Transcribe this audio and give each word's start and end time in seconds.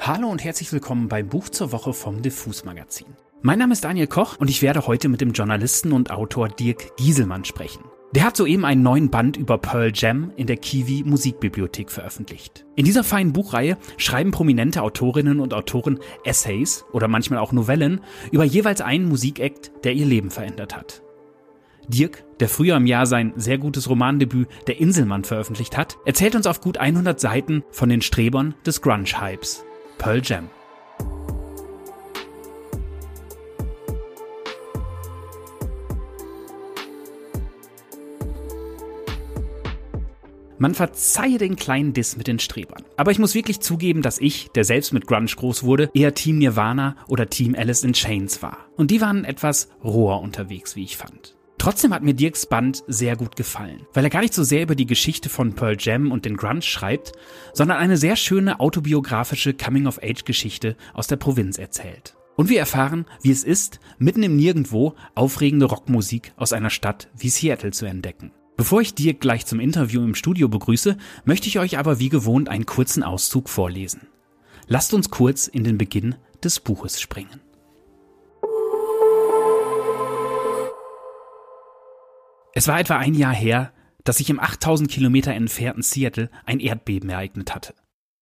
Hallo 0.00 0.28
und 0.28 0.44
herzlich 0.44 0.72
willkommen 0.72 1.08
beim 1.08 1.28
Buch 1.28 1.48
zur 1.48 1.72
Woche 1.72 1.94
vom 1.94 2.20
Diffus 2.20 2.64
Magazin. 2.64 3.06
Mein 3.40 3.58
Name 3.58 3.72
ist 3.72 3.84
Daniel 3.84 4.06
Koch 4.06 4.36
und 4.38 4.50
ich 4.50 4.60
werde 4.60 4.86
heute 4.86 5.08
mit 5.08 5.20
dem 5.20 5.32
Journalisten 5.32 5.92
und 5.92 6.10
Autor 6.10 6.48
Dirk 6.48 6.96
Gieselmann 6.96 7.44
sprechen. 7.44 7.84
Der 8.14 8.24
hat 8.24 8.36
soeben 8.36 8.64
einen 8.64 8.82
neuen 8.82 9.10
Band 9.10 9.36
über 9.36 9.58
Pearl 9.58 9.92
Jam 9.94 10.30
in 10.36 10.46
der 10.46 10.58
Kiwi 10.58 11.02
Musikbibliothek 11.04 11.90
veröffentlicht. 11.90 12.66
In 12.76 12.84
dieser 12.84 13.02
feinen 13.02 13.32
Buchreihe 13.32 13.78
schreiben 13.96 14.30
prominente 14.30 14.82
Autorinnen 14.82 15.40
und 15.40 15.54
Autoren 15.54 15.98
Essays 16.24 16.84
oder 16.92 17.08
manchmal 17.08 17.38
auch 17.38 17.52
Novellen 17.52 18.00
über 18.30 18.44
jeweils 18.44 18.82
einen 18.82 19.08
Musikakt, 19.08 19.72
der 19.84 19.94
ihr 19.94 20.06
Leben 20.06 20.30
verändert 20.30 20.76
hat. 20.76 21.02
Dirk, 21.88 22.24
der 22.40 22.48
früher 22.48 22.76
im 22.76 22.86
Jahr 22.86 23.06
sein 23.06 23.32
sehr 23.36 23.58
gutes 23.58 23.88
Romandebüt 23.88 24.48
Der 24.66 24.80
Inselmann 24.80 25.24
veröffentlicht 25.24 25.76
hat, 25.76 25.96
erzählt 26.04 26.34
uns 26.34 26.46
auf 26.46 26.60
gut 26.60 26.78
100 26.78 27.18
Seiten 27.18 27.64
von 27.70 27.88
den 27.88 28.02
Strebern 28.02 28.54
des 28.64 28.80
Grunge-Hypes. 28.80 29.64
Pearl 29.98 30.20
Jam. 30.22 30.48
Man 40.64 40.74
verzeihe 40.74 41.36
den 41.36 41.56
kleinen 41.56 41.92
Diss 41.92 42.16
mit 42.16 42.26
den 42.26 42.38
Strebern. 42.38 42.84
Aber 42.96 43.10
ich 43.10 43.18
muss 43.18 43.34
wirklich 43.34 43.60
zugeben, 43.60 44.00
dass 44.00 44.18
ich, 44.18 44.50
der 44.54 44.64
selbst 44.64 44.92
mit 44.92 45.06
Grunge 45.06 45.26
groß 45.26 45.64
wurde, 45.64 45.90
eher 45.92 46.14
Team 46.14 46.38
Nirvana 46.38 46.96
oder 47.06 47.28
Team 47.28 47.54
Alice 47.54 47.84
in 47.84 47.92
Chains 47.92 48.40
war. 48.40 48.58
Und 48.76 48.90
die 48.90 49.00
waren 49.00 49.24
etwas 49.24 49.68
roher 49.82 50.22
unterwegs, 50.22 50.74
wie 50.74 50.84
ich 50.84 50.96
fand. 50.96 51.34
Trotzdem 51.64 51.94
hat 51.94 52.02
mir 52.02 52.12
Dirks 52.12 52.44
Band 52.44 52.84
sehr 52.88 53.16
gut 53.16 53.36
gefallen, 53.36 53.86
weil 53.94 54.04
er 54.04 54.10
gar 54.10 54.20
nicht 54.20 54.34
so 54.34 54.44
sehr 54.44 54.60
über 54.60 54.74
die 54.74 54.84
Geschichte 54.84 55.30
von 55.30 55.54
Pearl 55.54 55.78
Jam 55.80 56.12
und 56.12 56.26
den 56.26 56.36
Grunge 56.36 56.60
schreibt, 56.60 57.12
sondern 57.54 57.78
eine 57.78 57.96
sehr 57.96 58.16
schöne 58.16 58.60
autobiografische 58.60 59.54
Coming-of-Age-Geschichte 59.54 60.76
aus 60.92 61.06
der 61.06 61.16
Provinz 61.16 61.56
erzählt. 61.56 62.16
Und 62.36 62.50
wir 62.50 62.58
erfahren, 62.58 63.06
wie 63.22 63.30
es 63.30 63.44
ist, 63.44 63.80
mitten 63.96 64.22
im 64.22 64.36
Nirgendwo 64.36 64.94
aufregende 65.14 65.64
Rockmusik 65.64 66.34
aus 66.36 66.52
einer 66.52 66.68
Stadt 66.68 67.08
wie 67.16 67.30
Seattle 67.30 67.70
zu 67.70 67.86
entdecken. 67.86 68.30
Bevor 68.58 68.82
ich 68.82 68.94
Dirk 68.94 69.20
gleich 69.20 69.46
zum 69.46 69.58
Interview 69.58 70.02
im 70.02 70.14
Studio 70.14 70.50
begrüße, 70.50 70.98
möchte 71.24 71.48
ich 71.48 71.58
euch 71.58 71.78
aber 71.78 71.98
wie 71.98 72.10
gewohnt 72.10 72.50
einen 72.50 72.66
kurzen 72.66 73.02
Auszug 73.02 73.48
vorlesen. 73.48 74.02
Lasst 74.66 74.92
uns 74.92 75.10
kurz 75.10 75.46
in 75.46 75.64
den 75.64 75.78
Beginn 75.78 76.16
des 76.42 76.60
Buches 76.60 77.00
springen. 77.00 77.40
Es 82.56 82.68
war 82.68 82.78
etwa 82.78 82.96
ein 82.96 83.14
Jahr 83.14 83.34
her, 83.34 83.72
dass 84.04 84.18
sich 84.18 84.30
im 84.30 84.38
8000 84.38 84.88
Kilometer 84.88 85.34
entfernten 85.34 85.82
Seattle 85.82 86.30
ein 86.46 86.60
Erdbeben 86.60 87.10
ereignet 87.10 87.52
hatte. 87.52 87.74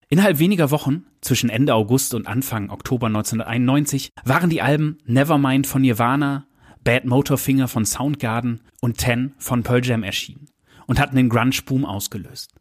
Innerhalb 0.09 0.39
weniger 0.39 0.71
Wochen, 0.71 1.05
zwischen 1.21 1.51
Ende 1.51 1.75
August 1.75 2.15
und 2.15 2.27
Anfang 2.27 2.71
Oktober 2.71 3.09
1991, 3.09 4.11
waren 4.25 4.49
die 4.49 4.63
Alben 4.63 4.99
Nevermind 5.05 5.67
von 5.67 5.83
Nirvana, 5.83 6.47
Bad 6.83 7.05
Motorfinger 7.05 7.69
von 7.69 7.85
Soundgarden 7.85 8.61
und 8.81 8.99
Ten 8.99 9.35
von 9.39 9.63
Pearl 9.63 9.85
Jam 9.85 10.03
erschienen 10.03 10.49
und 10.87 10.99
hatten 10.99 11.17
den 11.17 11.29
Grunge-Boom 11.29 11.85
ausgelöst. 11.85 12.55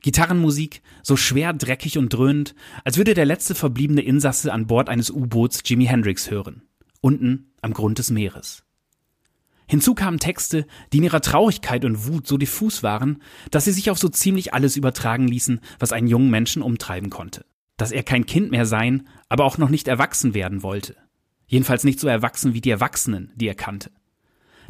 Gitarrenmusik, 0.00 0.82
so 1.02 1.16
schwer, 1.16 1.52
dreckig 1.52 1.98
und 1.98 2.12
dröhnend, 2.12 2.54
als 2.82 2.96
würde 2.96 3.14
der 3.14 3.24
letzte 3.24 3.54
verbliebene 3.54 4.02
Insasse 4.02 4.52
an 4.52 4.66
Bord 4.66 4.88
eines 4.88 5.10
U-Boots 5.10 5.62
Jimi 5.64 5.86
Hendrix 5.86 6.30
hören, 6.30 6.62
unten 7.00 7.52
am 7.62 7.72
Grund 7.72 7.98
des 7.98 8.10
Meeres. 8.10 8.63
Hinzu 9.66 9.94
kamen 9.94 10.18
Texte, 10.18 10.66
die 10.92 10.98
in 10.98 11.04
ihrer 11.04 11.20
Traurigkeit 11.20 11.84
und 11.84 12.06
Wut 12.06 12.26
so 12.26 12.36
diffus 12.36 12.82
waren, 12.82 13.22
dass 13.50 13.64
sie 13.64 13.72
sich 13.72 13.90
auf 13.90 13.98
so 13.98 14.08
ziemlich 14.08 14.52
alles 14.52 14.76
übertragen 14.76 15.26
ließen, 15.26 15.60
was 15.78 15.92
einen 15.92 16.06
jungen 16.08 16.30
Menschen 16.30 16.62
umtreiben 16.62 17.10
konnte. 17.10 17.44
Dass 17.76 17.90
er 17.90 18.02
kein 18.02 18.26
Kind 18.26 18.50
mehr 18.50 18.66
sein, 18.66 19.08
aber 19.28 19.44
auch 19.44 19.58
noch 19.58 19.70
nicht 19.70 19.88
erwachsen 19.88 20.34
werden 20.34 20.62
wollte. 20.62 20.96
Jedenfalls 21.46 21.84
nicht 21.84 21.98
so 21.98 22.08
erwachsen 22.08 22.54
wie 22.54 22.60
die 22.60 22.70
Erwachsenen, 22.70 23.32
die 23.36 23.48
er 23.48 23.54
kannte. 23.54 23.90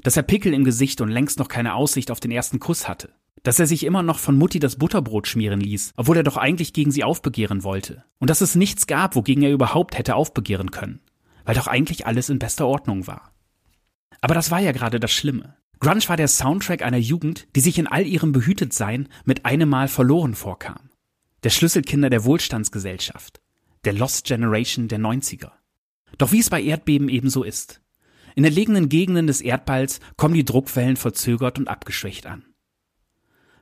Dass 0.02 0.16
er 0.16 0.22
Pickel 0.22 0.54
im 0.54 0.64
Gesicht 0.64 1.00
und 1.00 1.08
längst 1.08 1.38
noch 1.38 1.48
keine 1.48 1.74
Aussicht 1.74 2.10
auf 2.10 2.20
den 2.20 2.30
ersten 2.30 2.60
Kuss 2.60 2.88
hatte. 2.88 3.10
Dass 3.42 3.58
er 3.58 3.66
sich 3.66 3.84
immer 3.84 4.02
noch 4.02 4.18
von 4.18 4.38
Mutti 4.38 4.58
das 4.58 4.76
Butterbrot 4.76 5.28
schmieren 5.28 5.60
ließ, 5.60 5.92
obwohl 5.96 6.16
er 6.16 6.22
doch 6.22 6.36
eigentlich 6.36 6.72
gegen 6.72 6.90
sie 6.90 7.04
aufbegehren 7.04 7.62
wollte. 7.62 8.04
Und 8.18 8.30
dass 8.30 8.40
es 8.40 8.54
nichts 8.54 8.86
gab, 8.86 9.16
wogegen 9.16 9.42
er 9.42 9.52
überhaupt 9.52 9.98
hätte 9.98 10.14
aufbegehren 10.14 10.70
können. 10.70 11.00
Weil 11.44 11.54
doch 11.54 11.66
eigentlich 11.66 12.06
alles 12.06 12.30
in 12.30 12.38
bester 12.38 12.66
Ordnung 12.66 13.06
war. 13.06 13.33
Aber 14.24 14.32
das 14.32 14.50
war 14.50 14.58
ja 14.58 14.72
gerade 14.72 15.00
das 15.00 15.12
Schlimme. 15.12 15.54
Grunge 15.80 16.08
war 16.08 16.16
der 16.16 16.28
Soundtrack 16.28 16.80
einer 16.80 16.96
Jugend, 16.96 17.46
die 17.54 17.60
sich 17.60 17.78
in 17.78 17.86
all 17.86 18.06
ihrem 18.06 18.32
Behütetsein 18.32 19.06
mit 19.26 19.44
einem 19.44 19.68
Mal 19.68 19.86
verloren 19.86 20.34
vorkam. 20.34 20.88
Der 21.42 21.50
Schlüsselkinder 21.50 22.08
der 22.08 22.24
Wohlstandsgesellschaft. 22.24 23.42
Der 23.84 23.92
Lost 23.92 24.24
Generation 24.24 24.88
der 24.88 24.98
90er. 24.98 25.50
Doch 26.16 26.32
wie 26.32 26.38
es 26.38 26.48
bei 26.48 26.62
Erdbeben 26.62 27.10
ebenso 27.10 27.42
ist. 27.42 27.82
In 28.34 28.46
entlegenen 28.46 28.88
Gegenden 28.88 29.26
des 29.26 29.42
Erdballs 29.42 30.00
kommen 30.16 30.32
die 30.32 30.46
Druckwellen 30.46 30.96
verzögert 30.96 31.58
und 31.58 31.68
abgeschwächt 31.68 32.24
an. 32.24 32.46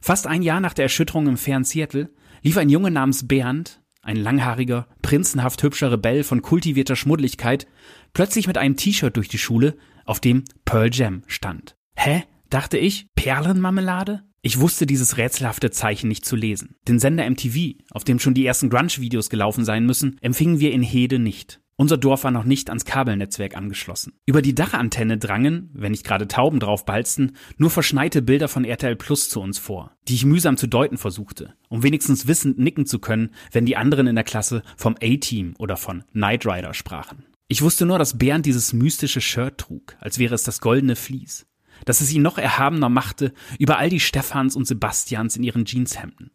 Fast 0.00 0.28
ein 0.28 0.42
Jahr 0.42 0.60
nach 0.60 0.74
der 0.74 0.84
Erschütterung 0.84 1.26
im 1.26 1.38
fernen 1.38 1.64
Seattle 1.64 2.08
lief 2.42 2.56
ein 2.56 2.68
Junge 2.68 2.92
namens 2.92 3.26
Bernd, 3.26 3.82
ein 4.00 4.16
langhaariger, 4.16 4.86
prinzenhaft 5.02 5.60
hübscher 5.64 5.90
Rebell 5.90 6.22
von 6.22 6.40
kultivierter 6.40 6.94
Schmuddeligkeit, 6.94 7.66
plötzlich 8.12 8.46
mit 8.46 8.58
einem 8.58 8.76
T-Shirt 8.76 9.16
durch 9.16 9.28
die 9.28 9.38
Schule, 9.38 9.76
auf 10.04 10.20
dem 10.20 10.44
Pearl 10.64 10.90
Jam 10.92 11.22
stand. 11.26 11.76
Hä? 11.96 12.24
dachte 12.50 12.76
ich, 12.78 13.06
Perlenmarmelade? 13.14 14.22
Ich 14.42 14.58
wusste 14.58 14.86
dieses 14.86 15.16
rätselhafte 15.16 15.70
Zeichen 15.70 16.08
nicht 16.08 16.24
zu 16.24 16.36
lesen. 16.36 16.74
Den 16.88 16.98
Sender 16.98 17.28
MTV, 17.30 17.76
auf 17.90 18.04
dem 18.04 18.18
schon 18.18 18.34
die 18.34 18.44
ersten 18.44 18.70
Grunge-Videos 18.70 19.30
gelaufen 19.30 19.64
sein 19.64 19.86
müssen, 19.86 20.18
empfingen 20.20 20.58
wir 20.58 20.72
in 20.72 20.82
Hede 20.82 21.18
nicht. 21.18 21.60
Unser 21.76 21.96
Dorf 21.96 22.24
war 22.24 22.30
noch 22.30 22.44
nicht 22.44 22.68
ans 22.68 22.84
Kabelnetzwerk 22.84 23.56
angeschlossen. 23.56 24.12
Über 24.26 24.42
die 24.42 24.54
Dachantenne 24.54 25.16
drangen, 25.16 25.70
wenn 25.72 25.92
nicht 25.92 26.04
gerade 26.04 26.28
Tauben 26.28 26.60
drauf 26.60 26.84
balzten, 26.84 27.36
nur 27.56 27.70
verschneite 27.70 28.20
Bilder 28.20 28.48
von 28.48 28.64
RTL 28.64 28.94
Plus 28.96 29.28
zu 29.28 29.40
uns 29.40 29.58
vor, 29.58 29.96
die 30.06 30.14
ich 30.14 30.24
mühsam 30.24 30.56
zu 30.56 30.66
deuten 30.66 30.98
versuchte, 30.98 31.54
um 31.68 31.82
wenigstens 31.82 32.26
wissend 32.26 32.58
nicken 32.58 32.84
zu 32.84 32.98
können, 32.98 33.30
wenn 33.52 33.64
die 33.64 33.76
anderen 33.76 34.06
in 34.06 34.14
der 34.14 34.24
Klasse 34.24 34.62
vom 34.76 34.96
A-Team 35.02 35.54
oder 35.58 35.76
von 35.76 36.04
Knight 36.12 36.46
Rider 36.46 36.74
sprachen. 36.74 37.24
Ich 37.52 37.60
wusste 37.60 37.84
nur, 37.84 37.98
dass 37.98 38.16
Bernd 38.16 38.46
dieses 38.46 38.72
mystische 38.72 39.20
Shirt 39.20 39.58
trug, 39.58 39.94
als 40.00 40.18
wäre 40.18 40.34
es 40.34 40.42
das 40.42 40.62
goldene 40.62 40.96
Vlies. 40.96 41.44
Dass 41.84 42.00
es 42.00 42.10
ihn 42.10 42.22
noch 42.22 42.38
erhabener 42.38 42.88
machte 42.88 43.34
über 43.58 43.76
all 43.76 43.90
die 43.90 44.00
Stephans 44.00 44.56
und 44.56 44.66
Sebastians 44.66 45.36
in 45.36 45.42
ihren 45.42 45.66
Jeanshemden. 45.66 46.30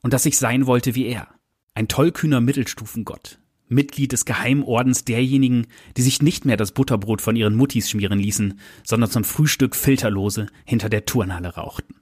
Und 0.00 0.12
dass 0.12 0.26
ich 0.26 0.38
sein 0.38 0.68
wollte 0.68 0.94
wie 0.94 1.06
er. 1.06 1.26
Ein 1.74 1.88
tollkühner 1.88 2.40
Mittelstufengott. 2.40 3.40
Mitglied 3.66 4.12
des 4.12 4.26
Geheimordens 4.26 5.04
derjenigen, 5.04 5.66
die 5.96 6.02
sich 6.02 6.22
nicht 6.22 6.44
mehr 6.44 6.56
das 6.56 6.70
Butterbrot 6.70 7.20
von 7.20 7.34
ihren 7.34 7.56
Muttis 7.56 7.90
schmieren 7.90 8.20
ließen, 8.20 8.60
sondern 8.84 9.10
zum 9.10 9.24
Frühstück 9.24 9.74
filterlose 9.74 10.46
hinter 10.64 10.88
der 10.88 11.04
Turnhalle 11.04 11.48
rauchten. 11.48 11.96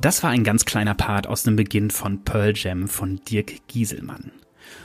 Das 0.00 0.22
war 0.22 0.30
ein 0.30 0.44
ganz 0.44 0.66
kleiner 0.66 0.94
Part 0.94 1.26
aus 1.26 1.42
dem 1.42 1.56
Beginn 1.56 1.90
von 1.90 2.22
Pearl 2.22 2.52
Jam 2.54 2.86
von 2.86 3.20
Dirk 3.28 3.66
Gieselmann. 3.66 4.30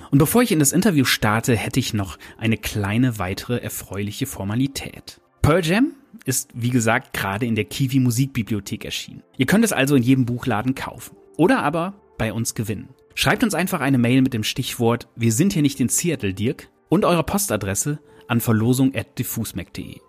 Und 0.09 0.19
bevor 0.19 0.41
ich 0.41 0.51
in 0.51 0.59
das 0.59 0.71
Interview 0.71 1.05
starte, 1.05 1.55
hätte 1.55 1.79
ich 1.79 1.93
noch 1.93 2.17
eine 2.37 2.57
kleine 2.57 3.19
weitere 3.19 3.57
erfreuliche 3.57 4.25
Formalität. 4.25 5.19
Pearl 5.41 5.65
Jam 5.65 5.93
ist, 6.25 6.49
wie 6.53 6.69
gesagt, 6.69 7.13
gerade 7.13 7.45
in 7.45 7.55
der 7.55 7.65
Kiwi 7.65 7.99
Musikbibliothek 7.99 8.85
erschienen. 8.85 9.23
Ihr 9.37 9.47
könnt 9.47 9.65
es 9.65 9.73
also 9.73 9.95
in 9.95 10.03
jedem 10.03 10.25
Buchladen 10.25 10.75
kaufen. 10.75 11.17
Oder 11.35 11.63
aber 11.63 11.93
bei 12.17 12.31
uns 12.31 12.53
gewinnen. 12.53 12.89
Schreibt 13.15 13.43
uns 13.43 13.53
einfach 13.53 13.81
eine 13.81 13.97
Mail 13.97 14.21
mit 14.21 14.33
dem 14.33 14.43
Stichwort 14.43 15.07
Wir 15.15 15.33
sind 15.33 15.53
hier 15.53 15.61
nicht 15.61 15.79
in 15.79 15.89
Seattle, 15.89 16.33
Dirk 16.33 16.69
und 16.89 17.03
eure 17.03 17.23
Postadresse 17.23 17.99
an 18.27 18.39
verlosung.diffusmac.de. 18.39 19.99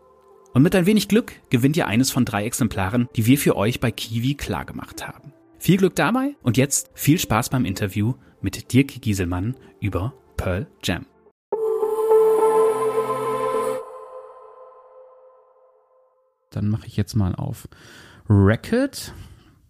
Und 0.55 0.63
mit 0.63 0.75
ein 0.75 0.87
wenig 0.87 1.09
Glück 1.09 1.33
gewinnt 1.49 1.77
ihr 1.77 1.87
eines 1.87 2.11
von 2.11 2.25
drei 2.25 2.45
Exemplaren, 2.45 3.09
die 3.17 3.27
wir 3.27 3.39
für 3.39 3.57
euch 3.57 3.81
bei 3.81 3.91
Kiwi 3.91 4.35
klargemacht 4.35 5.07
haben. 5.07 5.33
Viel 5.59 5.79
Glück 5.79 5.95
dabei 5.95 6.37
und 6.43 6.57
jetzt 6.57 6.91
viel 6.95 7.19
Spaß 7.19 7.49
beim 7.49 7.65
Interview 7.65 8.15
mit 8.43 8.73
Dirk 8.73 8.89
Gieselmann 9.01 9.57
über 9.81 10.13
Pearl 10.37 10.67
Jam. 10.83 11.07
Dann 16.51 16.69
mache 16.69 16.87
ich 16.87 16.99
jetzt 16.99 17.15
mal 17.15 17.35
auf 17.35 17.67
Record. 18.29 19.15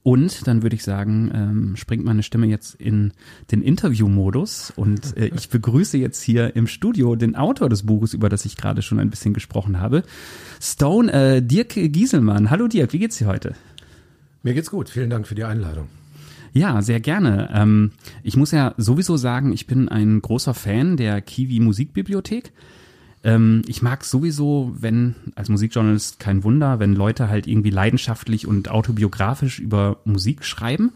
Und 0.04 0.48
dann 0.48 0.62
würde 0.62 0.74
ich 0.74 0.82
sagen, 0.82 1.30
ähm, 1.32 1.76
springt 1.76 2.04
meine 2.04 2.24
Stimme 2.24 2.46
jetzt 2.46 2.74
in 2.74 3.12
den 3.52 3.62
Interview-Modus 3.62 4.72
und 4.74 5.16
äh, 5.16 5.30
ich 5.36 5.48
begrüße 5.48 5.96
jetzt 5.96 6.22
hier 6.22 6.56
im 6.56 6.66
Studio 6.66 7.14
den 7.14 7.36
Autor 7.36 7.68
des 7.68 7.84
Buches, 7.86 8.12
über 8.12 8.28
das 8.28 8.44
ich 8.44 8.56
gerade 8.56 8.82
schon 8.82 8.98
ein 8.98 9.10
bisschen 9.10 9.32
gesprochen 9.32 9.78
habe, 9.78 10.02
Stone 10.60 11.12
äh, 11.12 11.40
Dirk 11.40 11.74
Gieselmann. 11.74 12.50
Hallo 12.50 12.66
Dirk, 12.66 12.92
wie 12.92 12.98
geht's 12.98 13.18
dir 13.18 13.28
heute? 13.28 13.54
Mir 14.42 14.54
geht's 14.54 14.70
gut, 14.70 14.88
vielen 14.88 15.08
Dank 15.08 15.28
für 15.28 15.36
die 15.36 15.44
Einladung. 15.44 15.86
Ja, 16.52 16.82
sehr 16.82 16.98
gerne. 16.98 17.48
Ähm, 17.54 17.92
ich 18.24 18.36
muss 18.36 18.50
ja 18.50 18.74
sowieso 18.76 19.16
sagen, 19.16 19.52
ich 19.52 19.68
bin 19.68 19.88
ein 19.88 20.20
großer 20.20 20.52
Fan 20.52 20.96
der 20.96 21.20
Kiwi 21.20 21.60
Musikbibliothek. 21.60 22.52
Ähm, 23.24 23.62
ich 23.66 23.82
mag 23.82 24.04
sowieso, 24.04 24.72
wenn, 24.78 25.14
als 25.34 25.48
Musikjournalist 25.48 26.18
kein 26.18 26.44
Wunder, 26.44 26.78
wenn 26.78 26.94
Leute 26.94 27.28
halt 27.28 27.46
irgendwie 27.46 27.70
leidenschaftlich 27.70 28.46
und 28.46 28.70
autobiografisch 28.70 29.58
über 29.58 29.98
Musik 30.04 30.44
schreiben. 30.44 30.92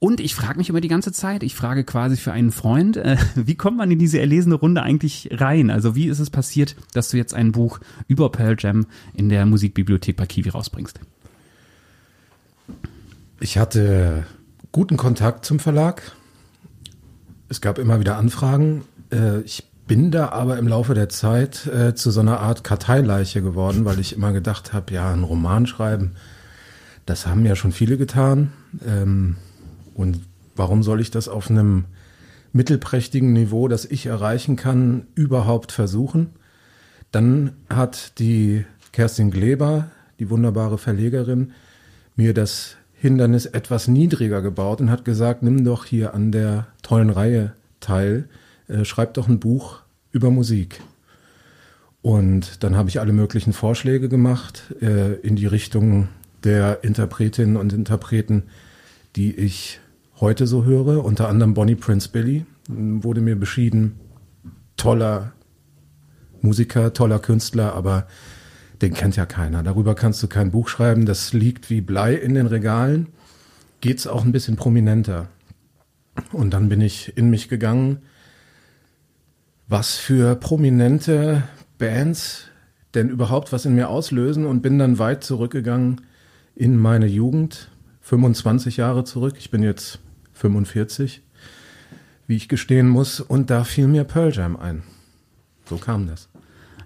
Und 0.00 0.20
ich 0.20 0.34
frage 0.34 0.58
mich 0.58 0.68
immer 0.68 0.80
die 0.80 0.88
ganze 0.88 1.10
Zeit, 1.10 1.42
ich 1.42 1.56
frage 1.56 1.82
quasi 1.82 2.16
für 2.16 2.32
einen 2.32 2.52
Freund, 2.52 2.96
äh, 2.96 3.16
wie 3.34 3.56
kommt 3.56 3.76
man 3.76 3.90
in 3.90 3.98
diese 3.98 4.20
erlesene 4.20 4.54
Runde 4.54 4.82
eigentlich 4.82 5.28
rein? 5.32 5.70
Also 5.70 5.94
wie 5.94 6.06
ist 6.06 6.20
es 6.20 6.30
passiert, 6.30 6.76
dass 6.94 7.10
du 7.10 7.16
jetzt 7.16 7.34
ein 7.34 7.52
Buch 7.52 7.80
über 8.06 8.30
Pearl 8.30 8.56
Jam 8.58 8.86
in 9.14 9.28
der 9.28 9.44
Musikbibliothek 9.44 10.16
bei 10.16 10.26
Kiwi 10.26 10.50
rausbringst? 10.50 11.00
Ich 13.40 13.58
hatte 13.58 14.26
guten 14.72 14.96
Kontakt 14.96 15.44
zum 15.44 15.58
Verlag. 15.58 16.12
Es 17.48 17.60
gab 17.60 17.78
immer 17.78 18.00
wieder 18.00 18.16
Anfragen. 18.16 18.84
Äh, 19.10 19.40
ich 19.40 19.67
bin 19.88 20.10
da 20.10 20.28
aber 20.28 20.58
im 20.58 20.68
Laufe 20.68 20.94
der 20.94 21.08
Zeit 21.08 21.66
äh, 21.66 21.94
zu 21.94 22.10
so 22.10 22.20
einer 22.20 22.40
Art 22.40 22.62
Karteileiche 22.62 23.42
geworden, 23.42 23.84
weil 23.86 23.98
ich 23.98 24.14
immer 24.14 24.32
gedacht 24.32 24.72
habe, 24.72 24.92
ja, 24.92 25.12
ein 25.12 25.24
Roman 25.24 25.66
schreiben, 25.66 26.12
das 27.06 27.26
haben 27.26 27.44
ja 27.46 27.56
schon 27.56 27.72
viele 27.72 27.96
getan. 27.96 28.52
Ähm, 28.86 29.36
und 29.94 30.20
warum 30.54 30.82
soll 30.82 31.00
ich 31.00 31.10
das 31.10 31.26
auf 31.26 31.50
einem 31.50 31.86
mittelprächtigen 32.52 33.32
Niveau, 33.32 33.66
das 33.66 33.86
ich 33.86 34.06
erreichen 34.06 34.56
kann, 34.56 35.06
überhaupt 35.14 35.72
versuchen? 35.72 36.30
Dann 37.10 37.52
hat 37.70 38.18
die 38.18 38.66
Kerstin 38.92 39.30
Gleber, 39.30 39.90
die 40.18 40.28
wunderbare 40.28 40.76
Verlegerin, 40.76 41.52
mir 42.14 42.34
das 42.34 42.76
Hindernis 42.92 43.46
etwas 43.46 43.88
niedriger 43.88 44.42
gebaut 44.42 44.82
und 44.82 44.90
hat 44.90 45.06
gesagt, 45.06 45.42
nimm 45.42 45.64
doch 45.64 45.86
hier 45.86 46.12
an 46.12 46.30
der 46.30 46.66
tollen 46.82 47.10
Reihe 47.10 47.54
teil 47.80 48.28
äh, 48.68 48.84
schreib 48.84 49.14
doch 49.14 49.28
ein 49.28 49.40
Buch 49.40 49.80
über 50.12 50.30
Musik. 50.30 50.80
Und 52.02 52.62
dann 52.62 52.76
habe 52.76 52.88
ich 52.88 53.00
alle 53.00 53.12
möglichen 53.12 53.52
Vorschläge 53.52 54.08
gemacht 54.08 54.74
äh, 54.80 55.14
in 55.14 55.36
die 55.36 55.46
Richtung 55.46 56.08
der 56.44 56.84
Interpretinnen 56.84 57.56
und 57.56 57.72
Interpreten, 57.72 58.44
die 59.16 59.34
ich 59.34 59.80
heute 60.20 60.46
so 60.46 60.64
höre. 60.64 61.04
Unter 61.04 61.28
anderem 61.28 61.54
Bonnie 61.54 61.74
Prince 61.74 62.08
Billy 62.08 62.46
wurde 62.68 63.20
mir 63.20 63.36
beschieden. 63.36 63.96
Toller 64.76 65.32
Musiker, 66.40 66.92
toller 66.92 67.18
Künstler, 67.18 67.74
aber 67.74 68.06
den 68.80 68.94
kennt 68.94 69.16
ja 69.16 69.26
keiner. 69.26 69.64
Darüber 69.64 69.96
kannst 69.96 70.22
du 70.22 70.28
kein 70.28 70.52
Buch 70.52 70.68
schreiben. 70.68 71.04
Das 71.04 71.32
liegt 71.32 71.68
wie 71.68 71.80
Blei 71.80 72.14
in 72.14 72.34
den 72.34 72.46
Regalen. 72.46 73.08
Geht's 73.80 74.06
auch 74.06 74.24
ein 74.24 74.30
bisschen 74.30 74.56
prominenter. 74.56 75.28
Und 76.32 76.54
dann 76.54 76.68
bin 76.68 76.80
ich 76.80 77.16
in 77.16 77.28
mich 77.30 77.48
gegangen 77.48 77.98
was 79.68 79.96
für 79.96 80.34
prominente 80.34 81.44
Bands 81.78 82.44
denn 82.94 83.10
überhaupt 83.10 83.52
was 83.52 83.66
in 83.66 83.74
mir 83.74 83.90
auslösen 83.90 84.46
und 84.46 84.62
bin 84.62 84.78
dann 84.78 84.98
weit 84.98 85.22
zurückgegangen 85.22 86.00
in 86.54 86.76
meine 86.76 87.06
Jugend, 87.06 87.70
25 88.00 88.78
Jahre 88.78 89.04
zurück. 89.04 89.34
Ich 89.38 89.50
bin 89.50 89.62
jetzt 89.62 90.00
45, 90.32 91.22
wie 92.26 92.36
ich 92.36 92.48
gestehen 92.48 92.88
muss, 92.88 93.20
und 93.20 93.50
da 93.50 93.64
fiel 93.64 93.86
mir 93.86 94.04
Pearl 94.04 94.32
Jam 94.32 94.56
ein. 94.56 94.82
So 95.66 95.76
kam 95.76 96.06
das. 96.06 96.30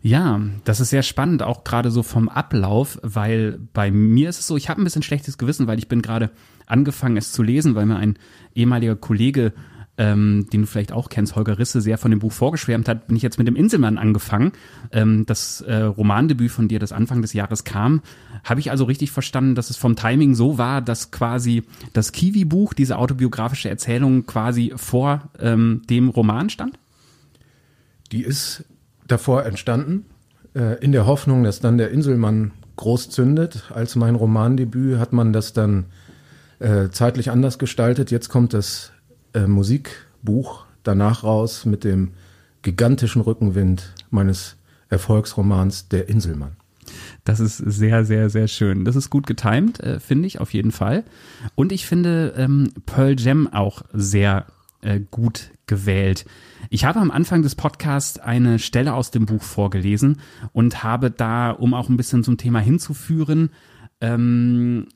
Ja, 0.02 0.40
das 0.64 0.80
ist 0.80 0.90
sehr 0.90 1.04
spannend, 1.04 1.44
auch 1.44 1.62
gerade 1.62 1.92
so 1.92 2.02
vom 2.02 2.28
Ablauf, 2.28 2.98
weil 3.02 3.60
bei 3.72 3.92
mir 3.92 4.28
ist 4.28 4.40
es 4.40 4.48
so, 4.48 4.56
ich 4.56 4.68
habe 4.68 4.82
ein 4.82 4.84
bisschen 4.84 5.04
schlechtes 5.04 5.38
Gewissen, 5.38 5.68
weil 5.68 5.78
ich 5.78 5.86
bin 5.86 6.02
gerade 6.02 6.30
angefangen, 6.66 7.16
es 7.16 7.30
zu 7.30 7.44
lesen, 7.44 7.76
weil 7.76 7.86
mir 7.86 7.96
ein 7.96 8.18
ehemaliger 8.56 8.96
Kollege 8.96 9.52
ähm, 9.98 10.46
den 10.52 10.62
du 10.62 10.66
vielleicht 10.66 10.92
auch 10.92 11.08
kennst, 11.10 11.36
Holger 11.36 11.58
Risse, 11.58 11.80
sehr 11.80 11.98
von 11.98 12.10
dem 12.10 12.20
Buch 12.20 12.32
vorgeschwärmt 12.32 12.88
hat, 12.88 13.08
bin 13.08 13.16
ich 13.16 13.22
jetzt 13.22 13.38
mit 13.38 13.46
dem 13.46 13.56
Inselmann 13.56 13.98
angefangen. 13.98 14.52
Ähm, 14.90 15.26
das 15.26 15.60
äh, 15.60 15.82
Romandebüt 15.82 16.50
von 16.50 16.68
dir, 16.68 16.78
das 16.78 16.92
Anfang 16.92 17.20
des 17.20 17.34
Jahres 17.34 17.64
kam, 17.64 18.00
habe 18.44 18.60
ich 18.60 18.70
also 18.70 18.84
richtig 18.84 19.10
verstanden, 19.10 19.54
dass 19.54 19.70
es 19.70 19.76
vom 19.76 19.94
Timing 19.94 20.34
so 20.34 20.56
war, 20.56 20.80
dass 20.80 21.10
quasi 21.10 21.64
das 21.92 22.12
Kiwi-Buch, 22.12 22.72
diese 22.72 22.96
autobiografische 22.96 23.68
Erzählung 23.68 24.26
quasi 24.26 24.72
vor 24.76 25.30
ähm, 25.38 25.82
dem 25.90 26.08
Roman 26.08 26.48
stand? 26.48 26.78
Die 28.12 28.22
ist 28.22 28.64
davor 29.06 29.44
entstanden, 29.44 30.06
äh, 30.54 30.82
in 30.82 30.92
der 30.92 31.06
Hoffnung, 31.06 31.44
dass 31.44 31.60
dann 31.60 31.76
der 31.76 31.90
Inselmann 31.90 32.52
groß 32.76 33.10
zündet. 33.10 33.70
Als 33.74 33.94
mein 33.96 34.14
Romandebüt 34.14 34.98
hat 34.98 35.12
man 35.12 35.32
das 35.32 35.52
dann 35.52 35.84
äh, 36.60 36.88
zeitlich 36.90 37.30
anders 37.30 37.58
gestaltet. 37.58 38.10
Jetzt 38.10 38.28
kommt 38.28 38.54
das 38.54 38.92
äh, 39.34 39.46
Musikbuch 39.46 40.64
danach 40.82 41.24
raus 41.24 41.64
mit 41.64 41.84
dem 41.84 42.12
gigantischen 42.62 43.22
Rückenwind 43.22 43.92
meines 44.10 44.56
Erfolgsromans 44.88 45.88
Der 45.88 46.08
Inselmann. 46.08 46.56
Das 47.24 47.40
ist 47.40 47.56
sehr, 47.56 48.04
sehr, 48.04 48.30
sehr 48.30 48.48
schön. 48.48 48.84
Das 48.84 48.96
ist 48.96 49.10
gut 49.10 49.26
getimt, 49.26 49.80
äh, 49.80 50.00
finde 50.00 50.26
ich 50.26 50.40
auf 50.40 50.52
jeden 50.52 50.72
Fall. 50.72 51.04
Und 51.54 51.72
ich 51.72 51.86
finde 51.86 52.34
ähm, 52.36 52.72
Pearl 52.86 53.18
Jam 53.18 53.48
auch 53.52 53.82
sehr 53.92 54.46
äh, 54.82 55.00
gut 55.10 55.50
gewählt. 55.66 56.26
Ich 56.70 56.84
habe 56.84 56.98
am 56.98 57.10
Anfang 57.10 57.42
des 57.42 57.54
Podcasts 57.54 58.18
eine 58.18 58.58
Stelle 58.58 58.94
aus 58.94 59.10
dem 59.10 59.26
Buch 59.26 59.42
vorgelesen 59.42 60.20
und 60.52 60.82
habe 60.82 61.10
da, 61.10 61.50
um 61.50 61.74
auch 61.74 61.88
ein 61.88 61.96
bisschen 61.96 62.24
zum 62.24 62.36
Thema 62.36 62.58
hinzuführen, 62.58 63.50
ähm, 64.00 64.88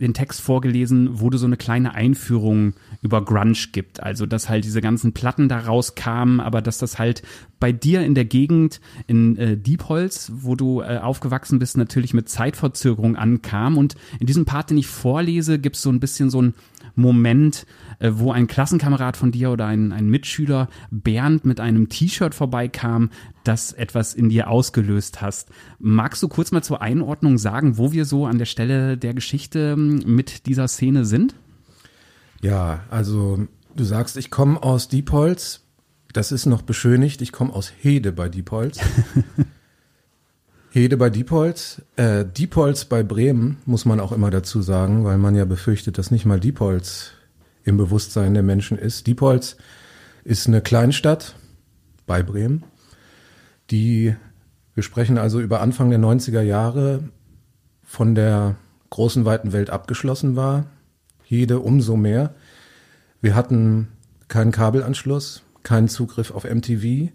den 0.00 0.12
Text 0.12 0.40
vorgelesen, 0.40 1.20
wo 1.20 1.30
du 1.30 1.38
so 1.38 1.46
eine 1.46 1.56
kleine 1.56 1.94
Einführung 1.94 2.74
über 3.00 3.24
Grunge 3.24 3.54
gibt. 3.72 4.02
Also, 4.02 4.26
dass 4.26 4.48
halt 4.48 4.64
diese 4.64 4.80
ganzen 4.80 5.12
Platten 5.12 5.48
da 5.48 5.60
rauskamen, 5.60 6.40
aber 6.40 6.62
dass 6.62 6.78
das 6.78 6.98
halt 6.98 7.22
bei 7.60 7.70
dir 7.72 8.04
in 8.04 8.14
der 8.14 8.24
Gegend 8.24 8.80
in 9.06 9.36
äh, 9.36 9.56
Diepholz, 9.56 10.32
wo 10.34 10.56
du 10.56 10.80
äh, 10.80 10.98
aufgewachsen 10.98 11.58
bist, 11.58 11.76
natürlich 11.76 12.12
mit 12.12 12.28
Zeitverzögerung 12.28 13.16
ankam. 13.16 13.78
Und 13.78 13.94
in 14.18 14.26
diesem 14.26 14.44
Part, 14.44 14.70
den 14.70 14.78
ich 14.78 14.88
vorlese, 14.88 15.58
gibt 15.58 15.76
es 15.76 15.82
so 15.82 15.90
ein 15.90 16.00
bisschen 16.00 16.28
so 16.28 16.42
ein 16.42 16.54
Moment, 16.94 17.66
äh, 17.98 18.10
wo 18.14 18.32
ein 18.32 18.46
Klassenkamerad 18.46 19.16
von 19.16 19.32
dir 19.32 19.50
oder 19.50 19.66
ein, 19.66 19.92
ein 19.92 20.08
Mitschüler 20.08 20.68
Bernd 20.90 21.44
mit 21.44 21.60
einem 21.60 21.88
T-Shirt 21.88 22.34
vorbeikam, 22.34 23.10
das 23.44 23.72
etwas 23.72 24.14
in 24.14 24.28
dir 24.28 24.48
ausgelöst 24.48 25.20
hast. 25.20 25.50
Magst 25.78 26.22
du 26.22 26.28
kurz 26.28 26.52
mal 26.52 26.62
zur 26.62 26.82
Einordnung 26.82 27.38
sagen, 27.38 27.78
wo 27.78 27.92
wir 27.92 28.04
so 28.04 28.26
an 28.26 28.38
der 28.38 28.46
Stelle 28.46 28.96
der 28.96 29.14
Geschichte 29.14 29.74
ähm, 29.76 30.02
mit 30.06 30.46
dieser 30.46 30.68
Szene 30.68 31.04
sind? 31.04 31.34
Ja, 32.40 32.84
also 32.90 33.46
du 33.74 33.84
sagst, 33.84 34.16
ich 34.16 34.30
komme 34.30 34.62
aus 34.62 34.88
Diepholz. 34.88 35.62
Das 36.12 36.30
ist 36.30 36.46
noch 36.46 36.62
beschönigt. 36.62 37.22
Ich 37.22 37.32
komme 37.32 37.52
aus 37.52 37.72
Hede 37.80 38.12
bei 38.12 38.28
Diepholz. 38.28 38.78
Hede 40.74 40.96
bei 40.96 41.08
Diepholz. 41.08 41.82
Äh, 41.94 42.24
Diepholz 42.24 42.86
bei 42.86 43.04
Bremen 43.04 43.58
muss 43.64 43.84
man 43.84 44.00
auch 44.00 44.10
immer 44.10 44.32
dazu 44.32 44.60
sagen, 44.60 45.04
weil 45.04 45.18
man 45.18 45.36
ja 45.36 45.44
befürchtet, 45.44 45.98
dass 45.98 46.10
nicht 46.10 46.26
mal 46.26 46.40
Diepholz 46.40 47.12
im 47.62 47.76
Bewusstsein 47.76 48.34
der 48.34 48.42
Menschen 48.42 48.76
ist. 48.76 49.06
Diepholz 49.06 49.56
ist 50.24 50.48
eine 50.48 50.60
Kleinstadt 50.62 51.36
bei 52.08 52.24
Bremen, 52.24 52.64
die, 53.70 54.16
wir 54.74 54.82
sprechen 54.82 55.16
also 55.16 55.38
über 55.38 55.60
Anfang 55.60 55.90
der 55.90 56.00
90er 56.00 56.40
Jahre, 56.42 57.08
von 57.84 58.16
der 58.16 58.56
großen 58.90 59.24
weiten 59.24 59.52
Welt 59.52 59.70
abgeschlossen 59.70 60.34
war. 60.34 60.66
Jede 61.24 61.60
umso 61.60 61.96
mehr. 61.96 62.34
Wir 63.20 63.36
hatten 63.36 63.92
keinen 64.26 64.50
Kabelanschluss, 64.50 65.44
keinen 65.62 65.86
Zugriff 65.86 66.32
auf 66.32 66.42
MTV. 66.42 67.12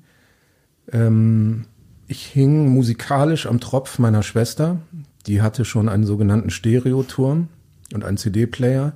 Ähm, 0.93 1.65
ich 2.09 2.25
hing 2.25 2.67
musikalisch 2.69 3.45
am 3.45 3.59
Tropf 3.59 3.99
meiner 3.99 4.23
Schwester. 4.23 4.79
Die 5.27 5.43
hatte 5.43 5.63
schon 5.63 5.87
einen 5.87 6.05
sogenannten 6.05 6.49
Stereoturm 6.49 7.49
und 7.93 8.03
einen 8.03 8.17
CD-Player 8.17 8.93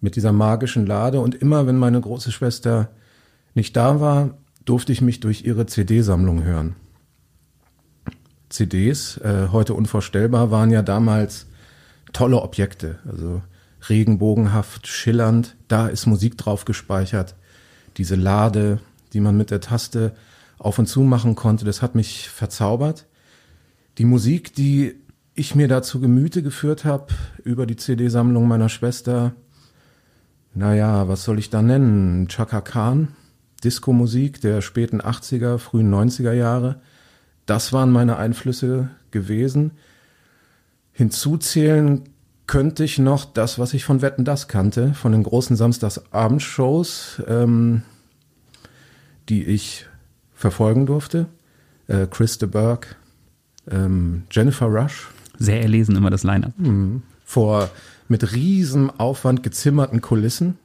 mit 0.00 0.16
dieser 0.16 0.32
magischen 0.32 0.86
Lade. 0.86 1.20
Und 1.20 1.34
immer 1.34 1.66
wenn 1.66 1.76
meine 1.76 2.00
große 2.00 2.32
Schwester 2.32 2.88
nicht 3.54 3.76
da 3.76 4.00
war, 4.00 4.38
durfte 4.64 4.90
ich 4.90 5.02
mich 5.02 5.20
durch 5.20 5.44
ihre 5.44 5.66
CD-Sammlung 5.66 6.42
hören. 6.42 6.76
CDs, 8.48 9.18
äh, 9.18 9.48
heute 9.52 9.74
unvorstellbar, 9.74 10.50
waren 10.50 10.70
ja 10.70 10.80
damals 10.80 11.46
tolle 12.14 12.40
Objekte, 12.40 13.00
also 13.06 13.42
regenbogenhaft, 13.88 14.86
schillernd. 14.86 15.56
Da 15.68 15.88
ist 15.88 16.06
Musik 16.06 16.38
drauf 16.38 16.64
gespeichert. 16.64 17.34
Diese 17.98 18.16
Lade, 18.16 18.80
die 19.12 19.20
man 19.20 19.36
mit 19.36 19.50
der 19.50 19.60
Taste 19.60 20.12
auf 20.60 20.78
und 20.78 20.86
zu 20.86 21.00
machen 21.00 21.34
konnte, 21.34 21.64
das 21.64 21.80
hat 21.80 21.94
mich 21.94 22.28
verzaubert. 22.28 23.06
Die 23.98 24.04
Musik, 24.04 24.54
die 24.54 24.94
ich 25.34 25.54
mir 25.54 25.68
da 25.68 25.82
zu 25.82 26.00
Gemüte 26.00 26.42
geführt 26.42 26.84
habe 26.84 27.06
über 27.42 27.66
die 27.66 27.76
CD-Sammlung 27.76 28.46
meiner 28.46 28.68
Schwester, 28.68 29.32
naja, 30.52 31.08
was 31.08 31.24
soll 31.24 31.38
ich 31.38 31.48
da 31.48 31.62
nennen? 31.62 32.28
Chaka 32.28 32.60
Khan, 32.60 33.08
Disco-Musik 33.64 34.42
der 34.42 34.60
späten 34.60 35.00
80er, 35.00 35.56
frühen 35.58 35.92
90er 35.92 36.32
Jahre. 36.32 36.82
Das 37.46 37.72
waren 37.72 37.90
meine 37.90 38.18
Einflüsse 38.18 38.90
gewesen. 39.10 39.72
Hinzuzählen 40.92 42.02
könnte 42.46 42.84
ich 42.84 42.98
noch 42.98 43.24
das, 43.24 43.58
was 43.58 43.72
ich 43.72 43.84
von 43.84 44.02
Wetten 44.02 44.26
das 44.26 44.46
kannte, 44.46 44.92
von 44.92 45.12
den 45.12 45.22
großen 45.22 45.56
Samstagsabendshows, 45.56 47.22
ähm, 47.28 47.82
die 49.28 49.44
ich 49.44 49.86
verfolgen 50.40 50.86
durfte. 50.86 51.26
Äh, 51.86 52.06
Chris 52.10 52.38
de 52.38 52.48
Burgh, 52.48 52.86
ähm, 53.70 54.22
Jennifer 54.30 54.66
Rush. 54.66 55.08
Sehr 55.38 55.62
erlesen 55.62 55.96
immer 55.96 56.10
das 56.10 56.24
Line-Up. 56.24 56.52
Mhm. 56.58 57.02
vor 57.24 57.70
mit 58.08 58.32
riesem 58.32 58.90
Aufwand 58.90 59.44
gezimmerten 59.44 60.00
Kulissen. 60.00 60.58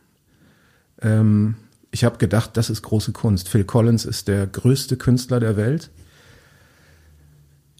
Ähm, 1.01 1.55
ich 1.91 2.03
habe 2.03 2.17
gedacht, 2.17 2.57
das 2.57 2.69
ist 2.69 2.81
große 2.81 3.11
Kunst. 3.11 3.49
Phil 3.49 3.65
Collins 3.65 4.05
ist 4.05 4.27
der 4.27 4.47
größte 4.47 4.97
Künstler 4.97 5.39
der 5.39 5.55
Welt. 5.57 5.91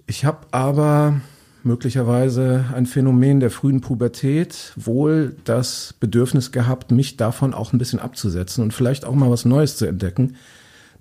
Ich 0.05 0.23
habe 0.23 0.45
aber 0.51 1.19
möglicherweise 1.63 2.65
ein 2.75 2.85
Phänomen 2.85 3.39
der 3.39 3.49
frühen 3.49 3.81
Pubertät, 3.81 4.71
wohl 4.75 5.35
das 5.45 5.95
Bedürfnis 5.99 6.51
gehabt, 6.51 6.91
mich 6.91 7.17
davon 7.17 7.55
auch 7.55 7.73
ein 7.73 7.79
bisschen 7.79 7.99
abzusetzen 7.99 8.63
und 8.63 8.73
vielleicht 8.73 9.03
auch 9.03 9.15
mal 9.15 9.31
was 9.31 9.45
Neues 9.45 9.77
zu 9.77 9.87
entdecken. 9.87 10.35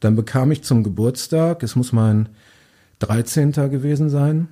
Dann 0.05 0.17
bekam 0.17 0.53
ich 0.53 0.63
zum 0.63 0.85
Geburtstag, 0.85 1.63
es 1.63 1.77
muss 1.77 1.95
mein 1.95 2.29
13. 2.99 3.53
gewesen 3.53 4.11
sein, 4.11 4.49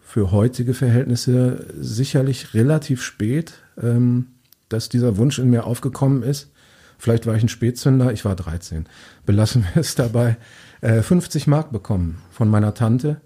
für 0.00 0.32
heutige 0.32 0.72
Verhältnisse 0.72 1.66
sicherlich 1.78 2.54
relativ 2.54 3.02
spät, 3.02 3.52
ähm, 3.78 4.28
dass 4.70 4.88
dieser 4.88 5.18
Wunsch 5.18 5.38
in 5.38 5.50
mir 5.50 5.64
aufgekommen 5.64 6.22
ist. 6.22 6.50
Vielleicht 6.96 7.26
war 7.26 7.34
ich 7.34 7.42
ein 7.42 7.50
Spätzünder, 7.50 8.10
ich 8.10 8.24
war 8.24 8.36
13. 8.36 8.86
Belassen 9.26 9.66
wir 9.74 9.82
es 9.82 9.94
dabei. 9.96 10.38
Äh, 10.80 11.02
50 11.02 11.46
Mark 11.46 11.70
bekommen 11.70 12.16
von 12.30 12.48
meiner 12.48 12.72
Tante 12.72 13.20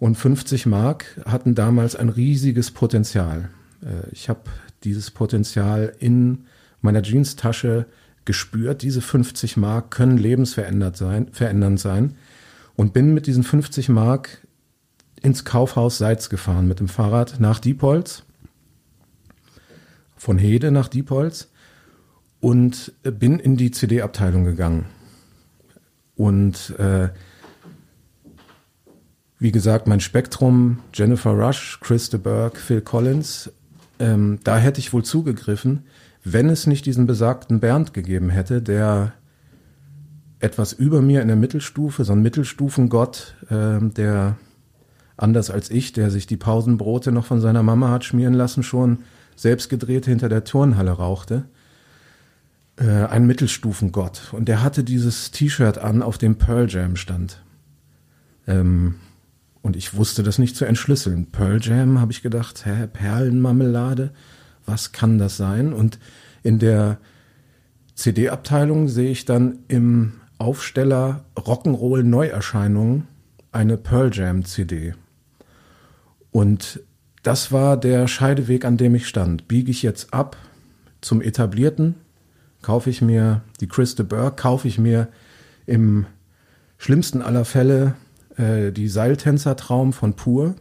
und 0.00 0.16
50 0.16 0.66
Mark 0.66 1.20
hatten 1.24 1.54
damals 1.54 1.94
ein 1.94 2.08
riesiges 2.08 2.72
Potenzial. 2.72 3.48
Äh, 3.80 4.10
ich 4.10 4.28
habe 4.28 4.40
dieses 4.82 5.12
Potenzial 5.12 5.94
in 6.00 6.46
meiner 6.80 7.04
Jeanstasche 7.04 7.86
gespürt. 8.28 8.82
Diese 8.82 9.00
50 9.00 9.56
Mark 9.56 9.90
können 9.90 10.18
lebensverändernd 10.18 10.98
sein, 10.98 11.28
verändernd 11.32 11.80
sein. 11.80 12.16
Und 12.76 12.92
bin 12.92 13.14
mit 13.14 13.26
diesen 13.26 13.42
50 13.42 13.88
Mark 13.88 14.46
ins 15.22 15.46
Kaufhaus 15.46 15.96
Seitz 15.96 16.28
gefahren 16.28 16.68
mit 16.68 16.78
dem 16.78 16.88
Fahrrad 16.88 17.40
nach 17.40 17.58
Diepholz. 17.58 18.24
Von 20.14 20.36
Hede 20.36 20.70
nach 20.70 20.88
Diepholz. 20.88 21.48
Und 22.40 22.92
bin 23.02 23.38
in 23.38 23.56
die 23.56 23.70
CD-Abteilung 23.70 24.44
gegangen. 24.44 24.84
Und 26.14 26.78
äh, 26.78 27.08
wie 29.38 29.52
gesagt, 29.52 29.86
mein 29.86 30.00
Spektrum, 30.00 30.80
Jennifer 30.92 31.30
Rush, 31.30 31.80
Chris 31.80 32.10
de 32.10 32.20
Burgh, 32.20 32.58
Phil 32.58 32.82
Collins, 32.82 33.50
ähm, 33.98 34.38
da 34.44 34.58
hätte 34.58 34.80
ich 34.80 34.92
wohl 34.92 35.02
zugegriffen, 35.02 35.86
wenn 36.24 36.48
es 36.48 36.66
nicht 36.66 36.86
diesen 36.86 37.06
besagten 37.06 37.60
Bernd 37.60 37.94
gegeben 37.94 38.30
hätte, 38.30 38.62
der 38.62 39.12
etwas 40.40 40.72
über 40.72 41.02
mir 41.02 41.22
in 41.22 41.28
der 41.28 41.36
Mittelstufe, 41.36 42.04
so 42.04 42.12
ein 42.12 42.22
Mittelstufengott, 42.22 43.34
äh, 43.50 43.78
der 43.80 44.36
anders 45.16 45.50
als 45.50 45.70
ich, 45.70 45.92
der 45.92 46.10
sich 46.10 46.26
die 46.26 46.36
Pausenbrote 46.36 47.12
noch 47.12 47.26
von 47.26 47.40
seiner 47.40 47.62
Mama 47.62 47.90
hat 47.90 48.04
schmieren 48.04 48.34
lassen, 48.34 48.62
schon 48.62 48.98
selbst 49.34 49.68
gedreht 49.68 50.06
hinter 50.06 50.28
der 50.28 50.44
Turnhalle 50.44 50.92
rauchte. 50.92 51.44
Äh, 52.76 53.06
ein 53.06 53.26
Mittelstufengott. 53.26 54.32
Und 54.32 54.46
der 54.46 54.62
hatte 54.62 54.84
dieses 54.84 55.32
T-Shirt 55.32 55.78
an, 55.78 56.02
auf 56.02 56.18
dem 56.18 56.36
Pearl 56.36 56.68
Jam 56.68 56.94
stand. 56.96 57.42
Ähm, 58.46 58.94
und 59.62 59.76
ich 59.76 59.94
wusste 59.94 60.22
das 60.22 60.38
nicht 60.38 60.56
zu 60.56 60.64
entschlüsseln. 60.64 61.26
Pearl 61.26 61.60
Jam, 61.60 62.00
habe 62.00 62.12
ich 62.12 62.22
gedacht, 62.22 62.64
hä, 62.64 62.86
Perlenmarmelade, 62.86 64.12
was 64.68 64.92
kann 64.92 65.18
das 65.18 65.36
sein? 65.36 65.72
Und 65.72 65.98
in 66.42 66.58
der 66.58 66.98
CD-Abteilung 67.94 68.88
sehe 68.88 69.10
ich 69.10 69.24
dann 69.24 69.58
im 69.68 70.12
Aufsteller 70.38 71.24
Rock'n'Roll 71.36 72.04
Neuerscheinungen 72.04 73.08
eine 73.50 73.76
Pearl 73.76 74.10
Jam 74.12 74.44
CD. 74.44 74.94
Und 76.30 76.80
das 77.22 77.50
war 77.50 77.76
der 77.76 78.06
Scheideweg, 78.06 78.64
an 78.64 78.76
dem 78.76 78.94
ich 78.94 79.08
stand. 79.08 79.48
Biege 79.48 79.70
ich 79.70 79.82
jetzt 79.82 80.14
ab 80.14 80.36
zum 81.00 81.20
Etablierten, 81.20 81.96
kaufe 82.62 82.90
ich 82.90 83.02
mir 83.02 83.42
die 83.60 83.68
Chris 83.68 83.94
de 83.94 84.06
Burgh, 84.06 84.36
kaufe 84.36 84.68
ich 84.68 84.78
mir 84.78 85.08
im 85.66 86.06
schlimmsten 86.76 87.22
aller 87.22 87.44
Fälle 87.44 87.94
äh, 88.36 88.70
die 88.70 88.88
Seiltänzertraum 88.88 89.92
von 89.92 90.14
Pur, 90.14 90.54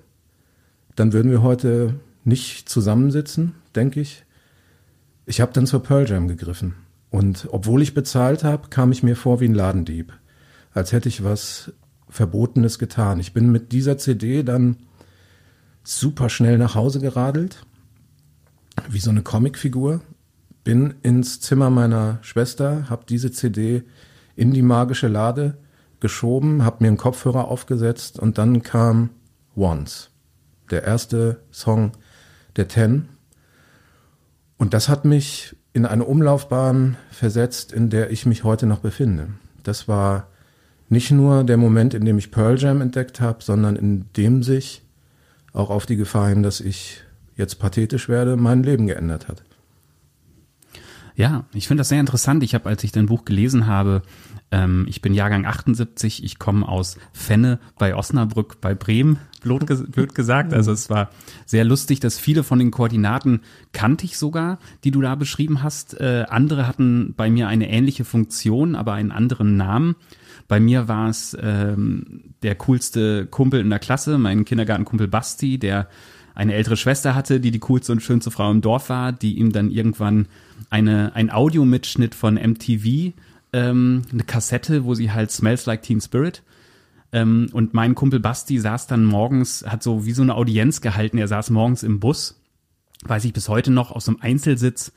dann 0.95 1.13
würden 1.13 1.31
wir 1.31 1.43
heute 1.43 1.95
nicht 2.23 2.67
zusammensitzen, 2.67 3.53
denke 3.77 4.01
ich. 4.01 4.25
Ich 5.25 5.39
habe 5.39 5.53
dann 5.53 5.67
zur 5.67 5.83
Pearl 5.83 6.09
Jam 6.09 6.27
gegriffen. 6.27 6.75
Und 7.09 7.47
obwohl 7.51 7.81
ich 7.81 7.93
bezahlt 7.93 8.43
habe, 8.43 8.69
kam 8.69 8.91
ich 8.91 9.03
mir 9.03 9.15
vor 9.15 9.39
wie 9.39 9.47
ein 9.47 9.53
Ladendieb. 9.53 10.13
Als 10.73 10.91
hätte 10.91 11.09
ich 11.09 11.23
was 11.23 11.71
Verbotenes 12.09 12.79
getan. 12.79 13.19
Ich 13.19 13.33
bin 13.33 13.51
mit 13.51 13.71
dieser 13.71 13.97
CD 13.97 14.43
dann 14.43 14.77
super 15.83 16.29
schnell 16.29 16.57
nach 16.57 16.75
Hause 16.75 16.99
geradelt, 16.99 17.65
wie 18.89 18.99
so 18.99 19.09
eine 19.09 19.21
Comicfigur, 19.21 20.01
bin 20.63 20.95
ins 21.01 21.39
Zimmer 21.39 21.69
meiner 21.69 22.19
Schwester, 22.21 22.89
habe 22.89 23.05
diese 23.07 23.31
CD 23.31 23.83
in 24.35 24.51
die 24.51 24.61
magische 24.61 25.07
Lade 25.07 25.57
geschoben, 25.99 26.63
habe 26.63 26.77
mir 26.81 26.89
einen 26.89 26.97
Kopfhörer 26.97 27.47
aufgesetzt 27.47 28.19
und 28.19 28.37
dann 28.37 28.61
kam 28.63 29.09
Once, 29.55 30.11
der 30.69 30.83
erste 30.83 31.41
Song 31.51 31.93
der 32.55 32.67
Ten. 32.67 33.09
Und 34.57 34.73
das 34.73 34.89
hat 34.89 35.05
mich 35.05 35.55
in 35.73 35.85
eine 35.85 36.05
Umlaufbahn 36.05 36.97
versetzt, 37.11 37.71
in 37.71 37.89
der 37.89 38.11
ich 38.11 38.25
mich 38.25 38.43
heute 38.43 38.65
noch 38.65 38.79
befinde. 38.79 39.29
Das 39.63 39.87
war 39.87 40.27
nicht 40.89 41.11
nur 41.11 41.43
der 41.43 41.57
Moment, 41.57 41.93
in 41.93 42.05
dem 42.05 42.17
ich 42.17 42.31
Pearl 42.31 42.57
Jam 42.57 42.81
entdeckt 42.81 43.21
habe, 43.21 43.43
sondern 43.43 43.75
in 43.75 44.05
dem 44.15 44.41
sich 44.41 44.81
auch 45.53 45.69
auf 45.69 45.85
die 45.85 45.97
Gefahr 45.97 46.29
hin, 46.29 46.43
dass 46.43 46.59
ich 46.59 47.03
jetzt 47.35 47.59
pathetisch 47.59 48.09
werde, 48.09 48.37
mein 48.37 48.63
Leben 48.63 48.87
geändert 48.87 49.27
hat. 49.27 49.43
Ja, 51.17 51.45
ich 51.51 51.67
finde 51.67 51.81
das 51.81 51.89
sehr 51.89 51.99
interessant. 51.99 52.43
Ich 52.43 52.53
habe, 52.53 52.69
als 52.69 52.83
ich 52.83 52.91
dein 52.91 53.07
Buch 53.07 53.25
gelesen 53.25 53.65
habe, 53.65 54.03
ähm, 54.51 54.85
ich 54.87 55.01
bin 55.01 55.15
Jahrgang 55.15 55.47
78, 55.47 56.23
ich 56.23 56.37
komme 56.37 56.69
aus 56.69 56.99
Fenne 57.11 57.59
bei 57.79 57.95
Osnabrück 57.95 58.61
bei 58.61 58.75
Bremen, 58.75 59.17
blöd, 59.41 60.13
gesagt. 60.13 60.53
Also 60.53 60.71
es 60.71 60.91
war 60.91 61.09
sehr 61.47 61.65
lustig, 61.65 61.99
dass 61.99 62.19
viele 62.19 62.43
von 62.43 62.59
den 62.59 62.69
Koordinaten 62.69 63.41
kannte 63.73 64.05
ich 64.05 64.19
sogar, 64.19 64.59
die 64.83 64.91
du 64.91 65.01
da 65.01 65.15
beschrieben 65.15 65.63
hast. 65.63 65.99
Äh, 65.99 66.25
andere 66.29 66.67
hatten 66.67 67.15
bei 67.17 67.31
mir 67.31 67.47
eine 67.47 67.67
ähnliche 67.67 68.05
Funktion, 68.05 68.75
aber 68.75 68.93
einen 68.93 69.11
anderen 69.11 69.57
Namen. 69.57 69.95
Bei 70.47 70.59
mir 70.59 70.87
war 70.87 71.09
es 71.09 71.35
ähm, 71.41 72.35
der 72.43 72.53
coolste 72.55 73.25
Kumpel 73.25 73.59
in 73.59 73.71
der 73.71 73.79
Klasse, 73.79 74.19
mein 74.19 74.45
Kindergartenkumpel 74.45 75.07
Basti, 75.07 75.57
der 75.57 75.89
eine 76.37 76.53
ältere 76.53 76.77
Schwester 76.77 77.15
hatte, 77.15 77.39
die 77.39 77.49
die 77.49 77.59
coolste 77.59 77.91
und 77.91 78.03
schönste 78.03 78.29
Frau 78.29 78.51
im 78.51 78.61
Dorf 78.61 78.89
war, 78.89 79.11
die 79.11 79.39
ihm 79.39 79.51
dann 79.51 79.71
irgendwann 79.71 80.27
eine, 80.69 81.15
ein 81.15 81.31
Audiomitschnitt 81.31 82.13
von 82.13 82.35
MTV, 82.35 83.13
ähm, 83.53 84.03
eine 84.11 84.23
Kassette, 84.23 84.85
wo 84.85 84.93
sie 84.93 85.11
halt 85.11 85.31
Smells 85.31 85.65
Like 85.65 85.81
Teen 85.81 85.99
Spirit. 85.99 86.43
Ähm, 87.11 87.49
und 87.53 87.73
mein 87.73 87.95
Kumpel 87.95 88.19
Basti 88.19 88.59
saß 88.59 88.85
dann 88.85 89.03
morgens, 89.03 89.65
hat 89.67 89.81
so 89.81 90.05
wie 90.05 90.11
so 90.11 90.21
eine 90.21 90.35
Audienz 90.35 90.81
gehalten. 90.81 91.17
Er 91.17 91.27
saß 91.27 91.49
morgens 91.49 91.81
im 91.81 91.99
Bus, 91.99 92.39
weiß 93.03 93.25
ich 93.25 93.33
bis 93.33 93.49
heute 93.49 93.71
noch, 93.71 93.91
aus 93.91 94.05
so 94.05 94.11
einem 94.11 94.21
Einzelsitz 94.21 94.91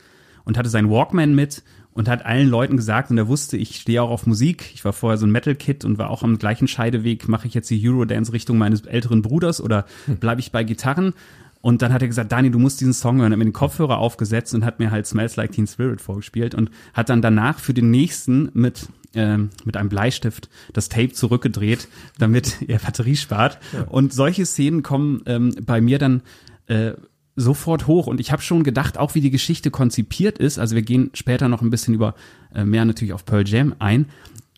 und 0.44 0.58
hatte 0.58 0.68
seinen 0.68 0.90
Walkman 0.90 1.34
mit 1.34 1.62
und 1.92 2.08
hat 2.08 2.24
allen 2.24 2.48
Leuten 2.48 2.76
gesagt, 2.76 3.10
und 3.10 3.18
er 3.18 3.28
wusste, 3.28 3.56
ich 3.56 3.76
stehe 3.76 4.02
auch 4.02 4.10
auf 4.10 4.26
Musik. 4.26 4.70
Ich 4.74 4.84
war 4.84 4.92
vorher 4.92 5.18
so 5.18 5.26
ein 5.26 5.32
Metal-Kid 5.32 5.84
und 5.84 5.98
war 5.98 6.10
auch 6.10 6.22
am 6.22 6.38
gleichen 6.38 6.68
Scheideweg, 6.68 7.28
mache 7.28 7.48
ich 7.48 7.54
jetzt 7.54 7.70
die 7.70 7.88
Eurodance-Richtung 7.88 8.58
meines 8.58 8.82
älteren 8.82 9.22
Bruders 9.22 9.60
oder 9.60 9.86
hm. 10.06 10.16
bleibe 10.18 10.40
ich 10.40 10.52
bei 10.52 10.64
Gitarren? 10.64 11.14
Und 11.62 11.82
dann 11.82 11.92
hat 11.92 12.00
er 12.00 12.08
gesagt, 12.08 12.32
Dani, 12.32 12.50
du 12.50 12.58
musst 12.58 12.80
diesen 12.80 12.94
Song 12.94 13.18
hören. 13.20 13.32
Er 13.32 13.34
hat 13.34 13.38
mir 13.38 13.44
den 13.44 13.52
Kopfhörer 13.52 13.98
aufgesetzt 13.98 14.54
und 14.54 14.64
hat 14.64 14.78
mir 14.78 14.90
halt 14.90 15.06
Smells 15.06 15.36
Like 15.36 15.52
Teen 15.52 15.66
Spirit 15.66 16.00
vorgespielt 16.00 16.54
und 16.54 16.70
hat 16.94 17.10
dann 17.10 17.20
danach 17.20 17.58
für 17.58 17.74
den 17.74 17.90
nächsten 17.90 18.50
mit 18.54 18.88
äh, 19.14 19.36
mit 19.64 19.76
einem 19.76 19.88
Bleistift 19.88 20.48
das 20.72 20.88
Tape 20.88 21.12
zurückgedreht, 21.12 21.88
damit 22.18 22.62
er 22.66 22.78
Batterie 22.78 23.16
spart. 23.16 23.58
Ja. 23.72 23.82
Und 23.82 24.14
solche 24.14 24.46
Szenen 24.46 24.82
kommen 24.82 25.22
ähm, 25.26 25.54
bei 25.66 25.80
mir 25.80 25.98
dann 25.98 26.22
äh, 26.66 26.92
sofort 27.36 27.86
hoch. 27.86 28.06
Und 28.06 28.20
ich 28.20 28.32
habe 28.32 28.42
schon 28.42 28.64
gedacht, 28.64 28.98
auch 28.98 29.14
wie 29.14 29.20
die 29.20 29.30
Geschichte 29.30 29.70
konzipiert 29.70 30.38
ist. 30.38 30.58
Also 30.58 30.74
wir 30.74 30.82
gehen 30.82 31.10
später 31.14 31.48
noch 31.48 31.62
ein 31.62 31.70
bisschen 31.70 31.94
über 31.94 32.14
äh, 32.54 32.64
mehr 32.64 32.84
natürlich 32.84 33.12
auf 33.12 33.24
Pearl 33.24 33.46
Jam 33.46 33.74
ein. 33.78 34.06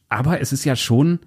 Aber 0.08 0.40
es 0.40 0.52
ist 0.52 0.64
ja 0.64 0.76
schon 0.76 1.20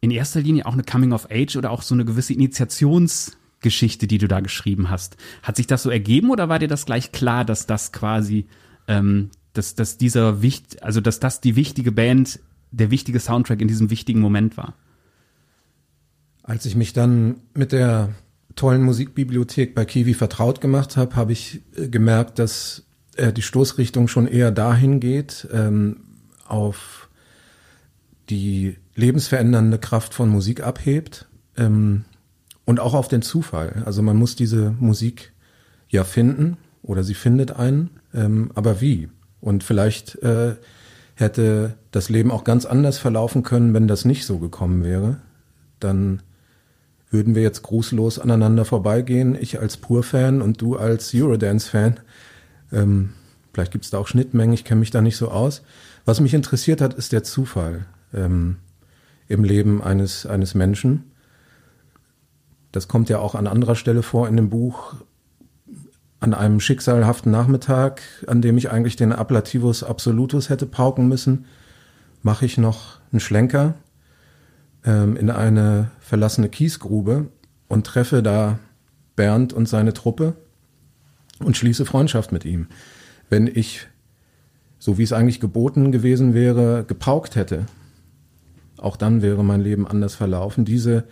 in 0.00 0.10
erster 0.10 0.40
Linie 0.40 0.66
auch 0.66 0.72
eine 0.72 0.82
Coming 0.82 1.12
of 1.12 1.28
Age 1.30 1.56
oder 1.56 1.70
auch 1.70 1.82
so 1.82 1.94
eine 1.94 2.04
gewisse 2.04 2.32
Initiations 2.32 3.36
Geschichte, 3.62 4.06
die 4.06 4.18
du 4.18 4.28
da 4.28 4.40
geschrieben 4.40 4.90
hast. 4.90 5.16
Hat 5.42 5.56
sich 5.56 5.66
das 5.66 5.84
so 5.84 5.90
ergeben 5.90 6.30
oder 6.30 6.48
war 6.48 6.58
dir 6.58 6.68
das 6.68 6.84
gleich 6.84 7.12
klar, 7.12 7.44
dass 7.44 7.66
das 7.66 7.92
quasi, 7.92 8.46
ähm, 8.88 9.30
dass, 9.54 9.74
dass 9.74 9.96
dieser 9.96 10.42
wicht, 10.42 10.82
also 10.82 11.00
dass 11.00 11.20
das 11.20 11.40
die 11.40 11.56
wichtige 11.56 11.92
Band, 11.92 12.40
der 12.72 12.90
wichtige 12.90 13.20
Soundtrack 13.20 13.60
in 13.60 13.68
diesem 13.68 13.90
wichtigen 13.90 14.20
Moment 14.20 14.56
war? 14.56 14.74
Als 16.42 16.66
ich 16.66 16.74
mich 16.74 16.92
dann 16.92 17.36
mit 17.54 17.72
der 17.72 18.10
tollen 18.54 18.82
Musikbibliothek 18.82 19.74
bei 19.74 19.84
Kiwi 19.84 20.14
vertraut 20.14 20.60
gemacht 20.60 20.96
habe, 20.96 21.16
habe 21.16 21.32
ich 21.32 21.62
äh, 21.76 21.88
gemerkt, 21.88 22.38
dass 22.38 22.84
äh, 23.16 23.32
die 23.32 23.42
Stoßrichtung 23.42 24.08
schon 24.08 24.26
eher 24.26 24.50
dahin 24.50 25.00
geht, 25.00 25.48
ähm, 25.52 26.04
auf 26.46 27.08
die 28.30 28.76
lebensverändernde 28.94 29.78
Kraft 29.78 30.14
von 30.14 30.28
Musik 30.28 30.62
abhebt. 30.62 31.28
Ähm, 31.56 32.04
und 32.64 32.80
auch 32.80 32.94
auf 32.94 33.08
den 33.08 33.22
Zufall. 33.22 33.82
Also 33.84 34.02
man 34.02 34.16
muss 34.16 34.36
diese 34.36 34.74
Musik 34.78 35.32
ja 35.88 36.04
finden 36.04 36.56
oder 36.82 37.04
sie 37.04 37.14
findet 37.14 37.52
einen, 37.52 37.90
ähm, 38.14 38.50
aber 38.54 38.80
wie? 38.80 39.08
Und 39.40 39.64
vielleicht 39.64 40.16
äh, 40.22 40.54
hätte 41.14 41.74
das 41.90 42.08
Leben 42.08 42.30
auch 42.30 42.44
ganz 42.44 42.64
anders 42.64 42.98
verlaufen 42.98 43.42
können, 43.42 43.74
wenn 43.74 43.88
das 43.88 44.04
nicht 44.04 44.24
so 44.24 44.38
gekommen 44.38 44.84
wäre. 44.84 45.20
Dann 45.80 46.22
würden 47.12 47.34
wir 47.34 47.42
jetzt 47.42 47.62
grußlos 47.62 48.18
aneinander 48.18 48.64
vorbeigehen, 48.64 49.36
ich 49.38 49.60
als 49.60 49.76
Pur-Fan 49.76 50.40
und 50.40 50.60
du 50.60 50.76
als 50.76 51.12
Eurodance-Fan. 51.14 52.00
Ähm, 52.72 53.10
vielleicht 53.52 53.72
gibt 53.72 53.84
es 53.84 53.90
da 53.90 53.98
auch 53.98 54.08
Schnittmengen, 54.08 54.54
ich 54.54 54.64
kenne 54.64 54.80
mich 54.80 54.90
da 54.90 55.02
nicht 55.02 55.18
so 55.18 55.30
aus. 55.30 55.62
Was 56.04 56.20
mich 56.20 56.34
interessiert 56.34 56.80
hat, 56.80 56.94
ist 56.94 57.12
der 57.12 57.22
Zufall 57.22 57.84
ähm, 58.14 58.56
im 59.28 59.44
Leben 59.44 59.82
eines, 59.82 60.26
eines 60.26 60.54
Menschen. 60.54 61.12
Das 62.72 62.88
kommt 62.88 63.10
ja 63.10 63.18
auch 63.18 63.34
an 63.34 63.46
anderer 63.46 63.76
Stelle 63.76 64.02
vor 64.02 64.26
in 64.26 64.36
dem 64.36 64.48
Buch. 64.48 64.94
An 66.18 66.32
einem 66.34 66.60
schicksalhaften 66.60 67.30
Nachmittag, 67.30 68.00
an 68.26 68.40
dem 68.40 68.56
ich 68.56 68.70
eigentlich 68.70 68.96
den 68.96 69.12
Ablativus 69.12 69.82
Absolutus 69.82 70.48
hätte 70.48 70.66
pauken 70.66 71.08
müssen, 71.08 71.44
mache 72.22 72.46
ich 72.46 72.56
noch 72.56 73.00
einen 73.10 73.20
Schlenker 73.20 73.74
ähm, 74.84 75.16
in 75.16 75.30
eine 75.30 75.90
verlassene 76.00 76.48
Kiesgrube 76.48 77.28
und 77.68 77.86
treffe 77.86 78.22
da 78.22 78.58
Bernd 79.16 79.52
und 79.52 79.68
seine 79.68 79.92
Truppe 79.92 80.34
und 81.38 81.56
schließe 81.56 81.84
Freundschaft 81.84 82.32
mit 82.32 82.44
ihm. 82.44 82.66
Wenn 83.28 83.46
ich, 83.46 83.86
so 84.78 84.98
wie 84.98 85.02
es 85.02 85.12
eigentlich 85.12 85.40
geboten 85.40 85.92
gewesen 85.92 86.34
wäre, 86.34 86.84
gepaukt 86.86 87.36
hätte, 87.36 87.66
auch 88.78 88.96
dann 88.96 89.22
wäre 89.22 89.44
mein 89.44 89.60
Leben 89.60 89.86
anders 89.86 90.14
verlaufen. 90.14 90.64
Diese 90.64 91.04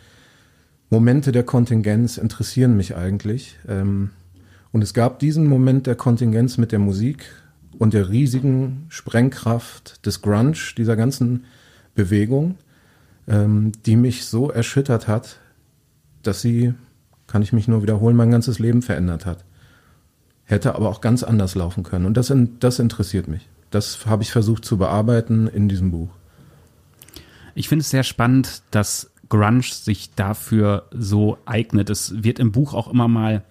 Momente 0.89 1.31
der 1.31 1.45
Kontingenz 1.45 2.19
interessieren 2.19 2.77
mich 2.77 2.97
eigentlich. 2.97 3.57
Ähm, 3.69 4.11
und 4.73 4.83
es 4.83 4.93
gab 4.95 5.19
diesen 5.19 5.47
Moment 5.47 5.87
der 5.87 5.95
Kontingenz 5.95 6.59
mit 6.59 6.73
der 6.73 6.79
Musik 6.79 7.27
und 7.79 7.95
der 7.95 8.09
riesigen 8.09 8.87
Sprengkraft 8.89 10.05
des 10.05 10.21
Grunge, 10.21 10.57
dieser 10.77 10.97
ganzen 10.97 11.45
Bewegung, 11.95 12.57
ähm, 13.31 13.73
die 13.87 13.97
mich 13.97 14.27
so 14.27 14.51
erschüttert 14.51 15.09
hat, 15.09 15.39
dass 16.23 16.43
sie, 16.43 16.75
kann 17.27 17.43
ich 17.43 17.53
mich 17.53 17.69
nur 17.69 17.83
wiederholen, 17.83 18.17
mein 18.17 18.31
ganzes 18.31 18.59
Leben 18.59 18.83
verändert 18.83 19.25
hat. 19.25 19.45
Hätte 20.45 20.75
aber 20.75 20.89
auch 20.89 21.01
ganz 21.01 21.23
anders 21.23 21.55
laufen 21.55 21.85
können. 21.85 22.07
Und 22.07 22.17
das, 22.17 22.33
das 22.59 22.79
interessiert 22.81 23.29
mich. 23.29 23.49
Das 23.71 24.05
habe 24.05 24.25
ich 24.25 24.33
versucht 24.33 24.65
zu 24.65 24.77
bearbeiten 24.77 25.47
in 25.47 25.69
diesem 25.69 25.93
Buch. 25.93 26.11
Ich 27.55 27.69
finde 27.69 27.83
es 27.83 27.91
sehr 27.91 28.03
spannend, 28.03 28.63
dass 28.73 29.13
Grunge 29.29 29.63
sich 29.63 30.13
dafür 30.17 30.89
so 30.91 31.39
eignet. 31.47 31.89
Es 31.89 32.25
wird 32.25 32.41
im 32.41 32.51
Buch 32.51 32.75
auch 32.75 32.89
immer 32.89 33.07
mal 33.07 33.45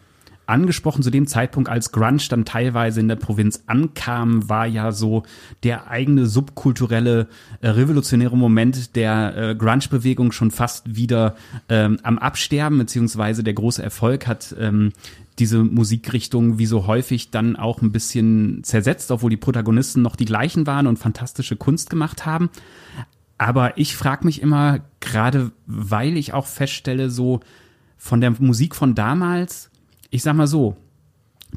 angesprochen 0.50 1.03
zu 1.03 1.10
dem 1.10 1.27
Zeitpunkt, 1.27 1.70
als 1.70 1.91
Grunge 1.91 2.24
dann 2.29 2.46
teilweise 2.46 3.00
in 3.00 3.08
der 3.08 3.15
Provinz 3.15 3.63
ankam, 3.68 4.50
war 4.50 4.65
ja 4.65 4.91
so 4.91 5.24
der 5.63 5.89
eigene 5.89 6.25
subkulturelle 6.25 7.27
äh, 7.62 7.70
revolutionäre 7.70 8.36
Moment 8.36 8.96
der 8.96 9.38
äh, 9.38 9.56
Grunge-Bewegung 9.56 10.32
schon 10.32 10.51
fast 10.51 10.96
wieder 10.96 11.36
ähm, 11.70 12.00
am 12.03 12.18
Absterben, 12.18 12.77
beziehungsweise 12.77 13.44
der 13.44 13.53
große 13.53 13.82
Erfolg 13.82 14.27
hat 14.27 14.56
ähm, 14.60 14.91
diese 15.39 15.63
Musikrichtung 15.63 16.58
wie 16.58 16.65
so 16.65 16.86
häufig 16.86 17.32
dann 17.32 17.56
auch 17.56 17.82
ein 17.82 17.91
bisschen 17.91 18.63
zersetzt, 18.63 19.10
obwohl 19.12 19.29
die 19.29 19.38
Protagonisten 19.38 20.01
noch 20.01 20.15
die 20.15 20.25
gleichen 20.25 20.68
waren 20.68 20.88
und 20.88 21.00
fantastische 21.00 21.56
Kunst 21.56 21.89
gemacht 21.89 22.25
haben. 22.25 22.50
Aber 23.38 23.77
ich 23.77 23.96
frage 23.96 24.25
mich 24.25 24.41
immer, 24.41 24.82
gerade 25.00 25.51
weil 25.65 26.18
ich 26.18 26.34
auch 26.34 26.46
feststelle, 26.46 27.10
so 27.10 27.39
von 27.98 28.20
der 28.20 28.32
Musik 28.39 28.75
von 28.75 28.96
damals, 28.96 29.69
ich 30.10 30.24
sag 30.24 30.36
mal 30.36 30.48
so, 30.48 30.75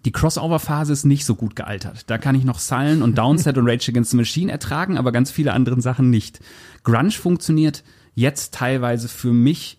die 0.05 0.13
Crossover-Phase 0.13 0.93
ist 0.93 1.05
nicht 1.05 1.25
so 1.25 1.35
gut 1.35 1.55
gealtert. 1.55 2.05
Da 2.09 2.19
kann 2.19 2.35
ich 2.35 2.45
noch 2.45 2.59
Sullen 2.59 3.03
und 3.03 3.19
Downset 3.19 3.59
und 3.59 3.69
Rage 3.69 3.91
Against 3.91 4.13
the 4.13 4.17
Machine 4.17 4.51
ertragen, 4.51 4.97
aber 4.97 5.13
ganz 5.13 5.31
viele 5.31 5.53
andere 5.53 5.81
Sachen 5.81 6.11
nicht. 6.11 6.41
Grunge 6.83 7.11
funktioniert 7.11 7.85
jetzt 8.15 8.55
teilweise 8.55 9.09
für 9.09 9.33
mich 9.33 9.79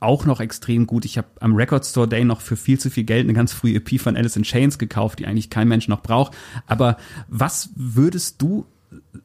auch 0.00 0.24
noch 0.24 0.40
extrem 0.40 0.86
gut. 0.86 1.04
Ich 1.04 1.18
habe 1.18 1.28
am 1.40 1.56
Record 1.56 1.84
Store 1.84 2.06
Day 2.06 2.24
noch 2.24 2.40
für 2.40 2.56
viel 2.56 2.78
zu 2.78 2.88
viel 2.88 3.04
Geld 3.04 3.24
eine 3.24 3.32
ganz 3.32 3.52
frühe 3.52 3.74
EP 3.74 4.00
von 4.00 4.16
Alice 4.16 4.36
in 4.36 4.44
Chains 4.44 4.78
gekauft, 4.78 5.18
die 5.18 5.26
eigentlich 5.26 5.50
kein 5.50 5.66
Mensch 5.66 5.88
noch 5.88 6.02
braucht. 6.02 6.36
Aber 6.66 6.96
was 7.26 7.70
würdest 7.74 8.40
du 8.40 8.66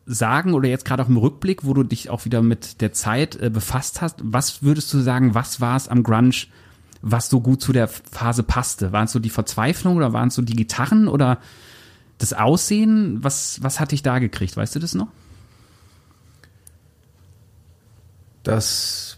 sagen 0.05 0.53
oder 0.53 0.67
jetzt 0.67 0.85
gerade 0.85 1.03
auch 1.03 1.09
im 1.09 1.17
Rückblick, 1.17 1.63
wo 1.63 1.73
du 1.73 1.83
dich 1.83 2.09
auch 2.09 2.25
wieder 2.25 2.41
mit 2.41 2.81
der 2.81 2.91
Zeit 2.91 3.35
äh, 3.35 3.49
befasst 3.49 4.01
hast, 4.01 4.19
was 4.23 4.63
würdest 4.63 4.93
du 4.93 4.99
sagen, 4.99 5.35
was 5.35 5.61
war 5.61 5.77
es 5.77 5.87
am 5.87 6.03
Grunge, 6.03 6.47
was 7.03 7.29
so 7.29 7.41
gut 7.41 7.61
zu 7.61 7.73
der 7.73 7.89
Phase 7.89 8.43
passte? 8.43 8.93
Waren 8.93 9.05
es 9.05 9.11
so 9.11 9.19
die 9.19 9.29
Verzweiflung 9.29 9.97
oder 9.97 10.13
waren 10.13 10.29
es 10.29 10.35
so 10.35 10.41
die 10.41 10.55
Gitarren 10.55 11.09
oder 11.09 11.37
das 12.17 12.31
Aussehen? 12.31 13.21
Was, 13.21 13.61
was 13.61 13.81
hat 13.81 13.91
dich 13.91 14.01
da 14.03 14.19
gekriegt? 14.19 14.55
Weißt 14.55 14.73
du 14.73 14.79
das 14.79 14.95
noch? 14.95 15.09
Das 18.43 19.17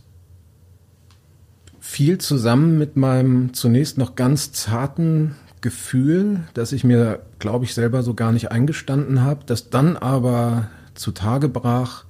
fiel 1.80 2.18
zusammen 2.18 2.80
mit 2.80 2.98
meinem 2.98 3.54
zunächst 3.54 4.00
noch 4.00 4.16
ganz 4.16 4.52
zarten 4.52 5.36
Gefühl, 5.62 6.42
das 6.56 6.72
ich 6.72 6.84
mir, 6.84 7.22
glaube 7.38 7.66
ich, 7.66 7.76
selber 7.76 8.02
so 8.02 8.16
gar 8.16 8.32
nicht 8.32 8.52
eingestanden 8.52 9.22
habe, 9.22 9.46
das 9.46 9.70
dann 9.70 9.96
aber 9.96 10.70
zutage 10.96 11.50
brach, 11.50 12.06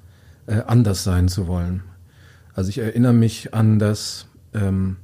äh, 0.48 0.62
anders 0.68 1.04
sein 1.04 1.28
zu 1.28 1.48
wollen. 1.48 1.84
Also 2.54 2.70
ich 2.70 2.78
erinnere 2.78 3.14
mich 3.14 3.54
an 3.54 3.78
das 3.78 4.28
ähm, 4.54 4.98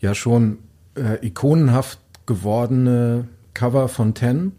ja 0.00 0.14
schon 0.14 0.58
äh, 0.96 1.24
ikonenhaft 1.26 1.98
gewordene 2.26 3.28
Cover 3.54 3.88
von 3.88 4.14
Ten, 4.14 4.52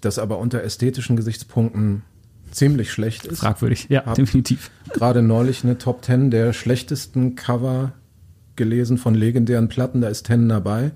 das 0.00 0.18
aber 0.18 0.38
unter 0.38 0.62
ästhetischen 0.62 1.16
Gesichtspunkten 1.16 2.02
ziemlich 2.50 2.92
schlecht 2.92 3.26
ist. 3.26 3.40
Fragwürdig, 3.40 3.86
ja, 3.88 4.04
Hab 4.06 4.14
definitiv. 4.14 4.70
Gerade 4.92 5.22
neulich 5.22 5.64
eine 5.64 5.78
Top 5.78 6.02
Ten 6.02 6.30
der 6.30 6.52
schlechtesten 6.52 7.34
Cover 7.34 7.92
gelesen 8.56 8.98
von 8.98 9.14
legendären 9.14 9.68
Platten, 9.68 10.00
da 10.00 10.08
ist 10.08 10.26
Ten 10.26 10.48
dabei. 10.48 10.92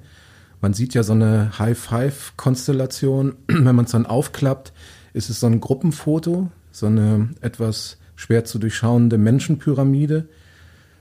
Man 0.60 0.74
sieht 0.74 0.94
ja 0.94 1.02
so 1.02 1.12
eine 1.12 1.58
High-Five-Konstellation. 1.58 3.34
Wenn 3.46 3.74
man 3.74 3.84
es 3.84 3.92
dann 3.92 4.06
aufklappt, 4.06 4.72
ist 5.12 5.30
es 5.30 5.40
so 5.40 5.46
ein 5.46 5.60
Gruppenfoto, 5.60 6.50
so 6.70 6.86
eine 6.86 7.30
etwas 7.40 7.98
schwer 8.16 8.44
zu 8.44 8.58
durchschauende 8.58 9.18
Menschenpyramide. 9.18 10.28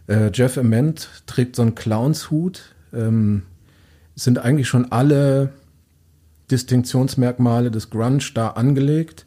Äh, 0.08 0.32
Jeff 0.34 0.58
Ament 0.58 1.10
trägt 1.26 1.56
so 1.56 1.64
einen 1.64 1.76
Clownshut 1.76 2.76
ähm, 2.94 3.44
sind 4.16 4.40
eigentlich 4.40 4.68
schon 4.68 4.92
alle 4.92 5.52
Distinktionsmerkmale 6.52 7.72
des 7.72 7.90
Grunge 7.90 8.24
da 8.34 8.50
angelegt. 8.50 9.26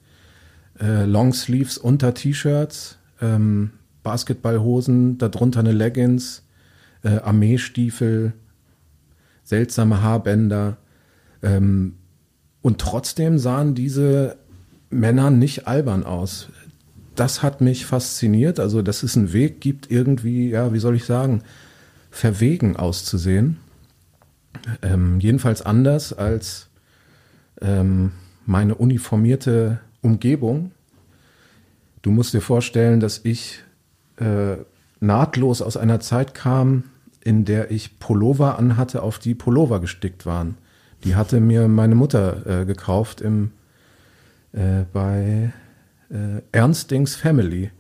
Äh, 0.81 1.05
Longsleeves 1.05 1.79
unter 1.79 2.15
T-Shirts, 2.15 2.99
ähm, 3.21 3.71
Basketballhosen, 4.03 5.19
darunter 5.19 5.61
eine 5.61 5.73
Leggings, 5.73 6.43
äh, 7.03 7.19
Armeestiefel, 7.19 8.33
seltsame 9.45 10.03
Haarbänder. 10.03 10.79
Ähm, 11.43 11.95
und 12.63 12.79
trotzdem 12.79 13.39
sahen 13.39 13.75
diese 13.75 14.37
Männer 14.91 15.31
nicht 15.31 15.67
albern 15.67 16.05
aus. 16.05 16.49
Das 17.15 17.43
hat 17.43 17.61
mich 17.61 17.85
fasziniert. 17.85 18.59
Also, 18.59 18.83
dass 18.83 19.03
es 19.03 19.17
einen 19.17 19.33
Weg 19.33 19.61
gibt, 19.61 19.91
irgendwie, 19.91 20.51
ja, 20.51 20.73
wie 20.73 20.79
soll 20.79 20.97
ich 20.97 21.05
sagen, 21.05 21.43
verwegen 22.11 22.77
auszusehen. 22.77 23.59
Ähm, 24.83 25.21
jedenfalls 25.21 25.63
anders 25.63 26.13
als 26.13 26.69
ähm, 27.61 28.13
meine 28.47 28.75
uniformierte 28.75 29.81
Umgebung. 30.03 30.73
Du 32.03 32.11
musst 32.11 32.35
dir 32.35 32.41
vorstellen, 32.41 33.01
dass 33.01 33.21
ich 33.25 33.61
äh, 34.17 34.57
nahtlos 35.01 35.63
aus 35.63 35.77
einer 35.77 36.01
Zeit 36.01 36.35
kam, 36.35 36.85
in 37.23 37.45
der 37.45 37.71
ich 37.71 37.99
Pullover 37.99 38.59
anhatte, 38.59 39.03
auf 39.03 39.19
die 39.19 39.35
Pullover 39.35 39.81
gestickt 39.81 40.27
waren. 40.27 40.57
Die 41.05 41.15
hatte 41.15 41.41
mir 41.41 41.69
meine 41.69 41.95
Mutter 41.95 42.63
äh, 42.63 42.65
gekauft 42.67 43.21
im, 43.21 43.53
äh, 44.53 44.85
bei 44.93 45.53
äh, 46.11 46.43
Ernstings 46.53 47.17
Family 47.17 47.71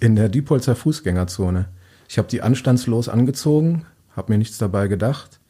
in 0.00 0.16
der 0.16 0.28
Diepolzer 0.28 0.74
Fußgängerzone. 0.74 1.68
Ich 2.12 2.18
habe 2.18 2.28
die 2.28 2.42
anstandslos 2.42 3.08
angezogen, 3.08 3.86
habe 4.14 4.32
mir 4.32 4.38
nichts 4.38 4.58
dabei 4.58 4.86
gedacht. 4.86 5.40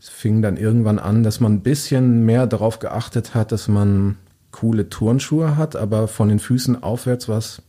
Es 0.00 0.08
fing 0.08 0.40
dann 0.40 0.56
irgendwann 0.56 0.98
an, 0.98 1.22
dass 1.22 1.40
man 1.40 1.56
ein 1.56 1.60
bisschen 1.60 2.24
mehr 2.24 2.46
darauf 2.46 2.78
geachtet 2.78 3.34
hat, 3.34 3.52
dass 3.52 3.68
man 3.68 4.16
coole 4.50 4.88
Turnschuhe 4.88 5.58
hat, 5.58 5.76
aber 5.76 6.08
von 6.08 6.30
den 6.30 6.38
Füßen 6.38 6.82
aufwärts 6.82 7.28
war 7.28 7.36
es 7.36 7.60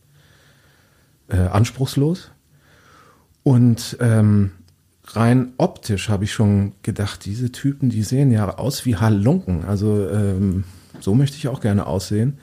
äh, 1.27 1.39
anspruchslos. 1.39 2.31
Und 3.43 3.97
ähm, 3.99 4.51
rein 5.07 5.51
optisch 5.57 6.07
habe 6.07 6.23
ich 6.23 6.31
schon 6.31 6.71
gedacht, 6.83 7.25
diese 7.25 7.51
Typen, 7.51 7.89
die 7.89 8.03
sehen 8.03 8.31
ja 8.31 8.57
aus 8.57 8.85
wie 8.85 8.95
Halunken. 8.95 9.65
Also 9.65 10.07
ähm, 10.07 10.63
so 11.01 11.15
möchte 11.15 11.35
ich 11.35 11.49
auch 11.49 11.59
gerne 11.59 11.85
aussehen. 11.85 12.37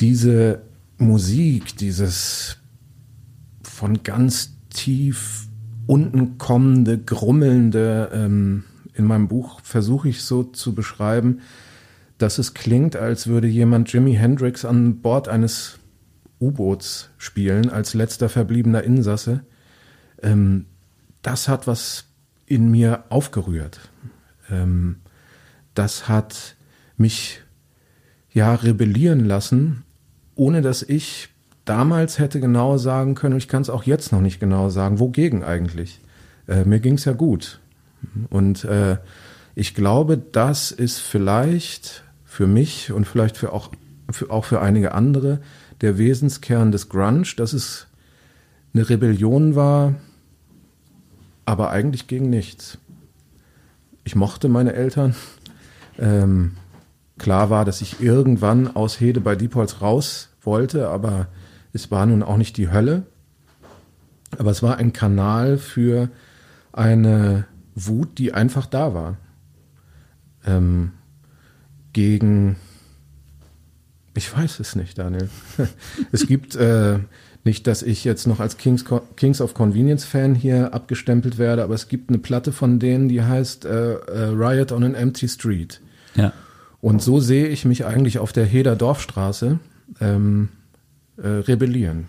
Diese 0.00 0.62
Musik, 0.96 1.76
dieses 1.76 2.56
von 3.62 4.02
ganz 4.02 4.55
tief 4.76 5.48
unten 5.86 6.38
kommende, 6.38 6.98
grummelnde, 6.98 8.10
ähm, 8.12 8.64
in 8.94 9.04
meinem 9.04 9.28
Buch 9.28 9.60
versuche 9.62 10.08
ich 10.08 10.22
so 10.22 10.44
zu 10.44 10.74
beschreiben, 10.74 11.40
dass 12.18 12.38
es 12.38 12.54
klingt, 12.54 12.96
als 12.96 13.26
würde 13.26 13.46
jemand 13.46 13.92
Jimi 13.92 14.14
Hendrix 14.14 14.64
an 14.64 15.00
Bord 15.00 15.28
eines 15.28 15.78
U-Boots 16.40 17.10
spielen, 17.18 17.70
als 17.70 17.94
letzter 17.94 18.28
verbliebener 18.28 18.82
Insasse. 18.82 19.44
Ähm, 20.22 20.66
das 21.22 21.48
hat 21.48 21.66
was 21.66 22.04
in 22.46 22.70
mir 22.70 23.04
aufgerührt. 23.08 23.80
Ähm, 24.50 24.96
das 25.74 26.08
hat 26.08 26.56
mich 26.96 27.42
ja 28.32 28.54
rebellieren 28.54 29.24
lassen, 29.24 29.84
ohne 30.34 30.62
dass 30.62 30.82
ich 30.82 31.28
damals 31.66 32.18
hätte 32.18 32.40
genau 32.40 32.78
sagen 32.78 33.14
können, 33.14 33.36
ich 33.36 33.48
kann 33.48 33.60
es 33.60 33.68
auch 33.68 33.84
jetzt 33.84 34.12
noch 34.12 34.22
nicht 34.22 34.40
genau 34.40 34.70
sagen, 34.70 34.98
wogegen 34.98 35.44
eigentlich. 35.44 36.00
Äh, 36.48 36.64
mir 36.64 36.80
ging 36.80 36.94
es 36.94 37.04
ja 37.04 37.12
gut. 37.12 37.60
Und 38.30 38.64
äh, 38.64 38.96
ich 39.54 39.74
glaube, 39.74 40.16
das 40.16 40.70
ist 40.70 41.00
vielleicht 41.00 42.04
für 42.24 42.46
mich 42.46 42.92
und 42.92 43.06
vielleicht 43.06 43.36
für 43.36 43.52
auch, 43.52 43.70
für 44.10 44.30
auch 44.30 44.44
für 44.44 44.60
einige 44.60 44.92
andere 44.92 45.40
der 45.80 45.98
Wesenskern 45.98 46.72
des 46.72 46.88
Grunge, 46.88 47.26
dass 47.36 47.52
es 47.52 47.86
eine 48.72 48.88
Rebellion 48.88 49.54
war, 49.54 49.94
aber 51.44 51.70
eigentlich 51.70 52.06
gegen 52.06 52.30
nichts. 52.30 52.78
Ich 54.04 54.14
mochte 54.14 54.48
meine 54.48 54.74
Eltern. 54.74 55.14
Ähm, 55.98 56.52
klar 57.18 57.50
war, 57.50 57.64
dass 57.64 57.80
ich 57.80 58.00
irgendwann 58.00 58.76
aus 58.76 59.00
Hede 59.00 59.20
bei 59.20 59.34
Diepholz 59.34 59.80
raus 59.80 60.28
wollte, 60.42 60.88
aber 60.88 61.28
es 61.76 61.90
war 61.90 62.06
nun 62.06 62.22
auch 62.22 62.36
nicht 62.36 62.56
die 62.56 62.70
Hölle. 62.70 63.04
Aber 64.38 64.50
es 64.50 64.62
war 64.62 64.78
ein 64.78 64.92
Kanal 64.92 65.58
für 65.58 66.10
eine 66.72 67.46
Wut, 67.74 68.18
die 68.18 68.34
einfach 68.34 68.66
da 68.66 68.94
war. 68.94 69.16
Ähm, 70.44 70.92
gegen, 71.92 72.56
ich 74.14 74.36
weiß 74.36 74.60
es 74.60 74.74
nicht, 74.74 74.98
Daniel. 74.98 75.28
es 76.12 76.26
gibt 76.26 76.56
äh, 76.56 76.98
nicht, 77.44 77.66
dass 77.66 77.82
ich 77.82 78.04
jetzt 78.04 78.26
noch 78.26 78.40
als 78.40 78.56
Kings, 78.56 78.84
Kings 79.16 79.40
of 79.40 79.54
Convenience 79.54 80.04
Fan 80.04 80.34
hier 80.34 80.74
abgestempelt 80.74 81.38
werde, 81.38 81.62
aber 81.62 81.74
es 81.74 81.88
gibt 81.88 82.10
eine 82.10 82.18
Platte 82.18 82.52
von 82.52 82.78
denen, 82.78 83.08
die 83.08 83.22
heißt 83.22 83.64
äh, 83.64 83.94
äh, 83.94 84.24
Riot 84.34 84.72
on 84.72 84.82
an 84.82 84.94
Empty 84.94 85.28
Street. 85.28 85.80
Ja. 86.14 86.32
Und 86.80 87.02
so 87.02 87.20
sehe 87.20 87.48
ich 87.48 87.64
mich 87.64 87.84
eigentlich 87.84 88.18
auf 88.18 88.32
der 88.32 88.44
Heder 88.44 88.76
Dorfstraße 88.76 89.58
ähm, 90.00 90.48
äh, 91.16 91.28
rebellieren 91.28 92.06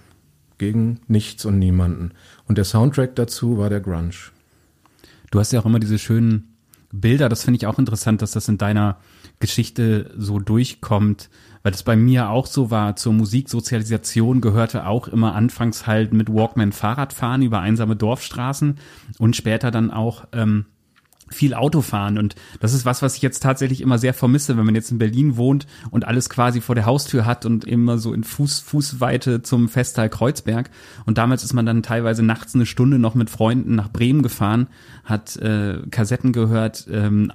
gegen 0.58 1.00
nichts 1.08 1.46
und 1.46 1.60
niemanden. 1.60 2.12
Und 2.48 2.58
der 2.58 2.66
Soundtrack 2.66 3.16
dazu 3.16 3.58
war 3.58 3.70
der 3.70 3.80
Grunge. 3.80 4.12
Du 5.32 5.40
hast 5.40 5.52
ja 5.52 5.60
auch 5.60 5.66
immer 5.66 5.80
diese 5.80 6.00
schönen 6.00 6.56
Bilder, 6.92 7.30
das 7.30 7.44
finde 7.44 7.58
ich 7.58 7.68
auch 7.68 7.80
interessant, 7.80 8.22
dass 8.22 8.32
das 8.32 8.48
in 8.48 8.58
deiner 8.58 8.98
Geschichte 9.40 10.12
so 10.18 10.40
durchkommt, 10.40 11.30
weil 11.62 11.72
das 11.72 11.84
bei 11.84 11.96
mir 11.96 12.30
auch 12.30 12.48
so 12.48 12.72
war. 12.72 12.96
Zur 12.96 13.14
Musiksozialisation 13.14 14.42
gehörte 14.42 14.88
auch 14.88 15.08
immer 15.08 15.36
anfangs 15.36 15.86
halt 15.86 16.14
mit 16.14 16.34
Walkman 16.34 16.72
Fahrradfahren 16.72 17.42
über 17.42 17.60
einsame 17.60 17.96
Dorfstraßen 17.96 18.80
und 19.20 19.36
später 19.36 19.70
dann 19.70 19.92
auch 19.92 20.28
ähm, 20.32 20.66
viel 21.30 21.54
Auto 21.54 21.82
fahren. 21.82 22.18
Und 22.18 22.36
das 22.60 22.74
ist 22.74 22.86
was, 22.86 23.02
was 23.02 23.16
ich 23.16 23.22
jetzt 23.22 23.42
tatsächlich 23.42 23.82
immer 23.82 23.98
sehr 23.98 24.14
vermisse, 24.14 24.58
wenn 24.58 24.66
man 24.66 24.76
jetzt 24.76 24.92
in 24.92 24.98
Berlin 24.98 25.38
wohnt 25.38 25.68
und 25.92 26.06
alles 26.06 26.30
quasi 26.30 26.62
vor 26.62 26.76
der 26.76 26.86
Haustür 26.86 27.26
hat 27.26 27.46
und 27.46 27.66
immer 27.66 27.98
so 27.98 28.14
in 28.14 28.24
Fuß, 28.24 28.60
Fußweite 28.60 29.42
zum 29.42 29.70
Festteil 29.70 30.10
Kreuzberg. 30.10 30.70
Und 31.06 31.18
damals 31.18 31.44
ist 31.44 31.54
man 31.54 31.66
dann 31.66 31.84
teilweise 31.84 32.24
nachts 32.24 32.56
eine 32.56 32.66
Stunde 32.66 33.00
noch 33.00 33.16
mit 33.16 33.30
Freunden 33.30 33.76
nach 33.76 33.92
Bremen 33.92 34.24
gefahren, 34.24 34.68
hat 35.04 35.36
äh, 35.38 35.82
Kassetten 35.90 36.34
gehört, 36.34 36.88
ähm, 36.92 37.32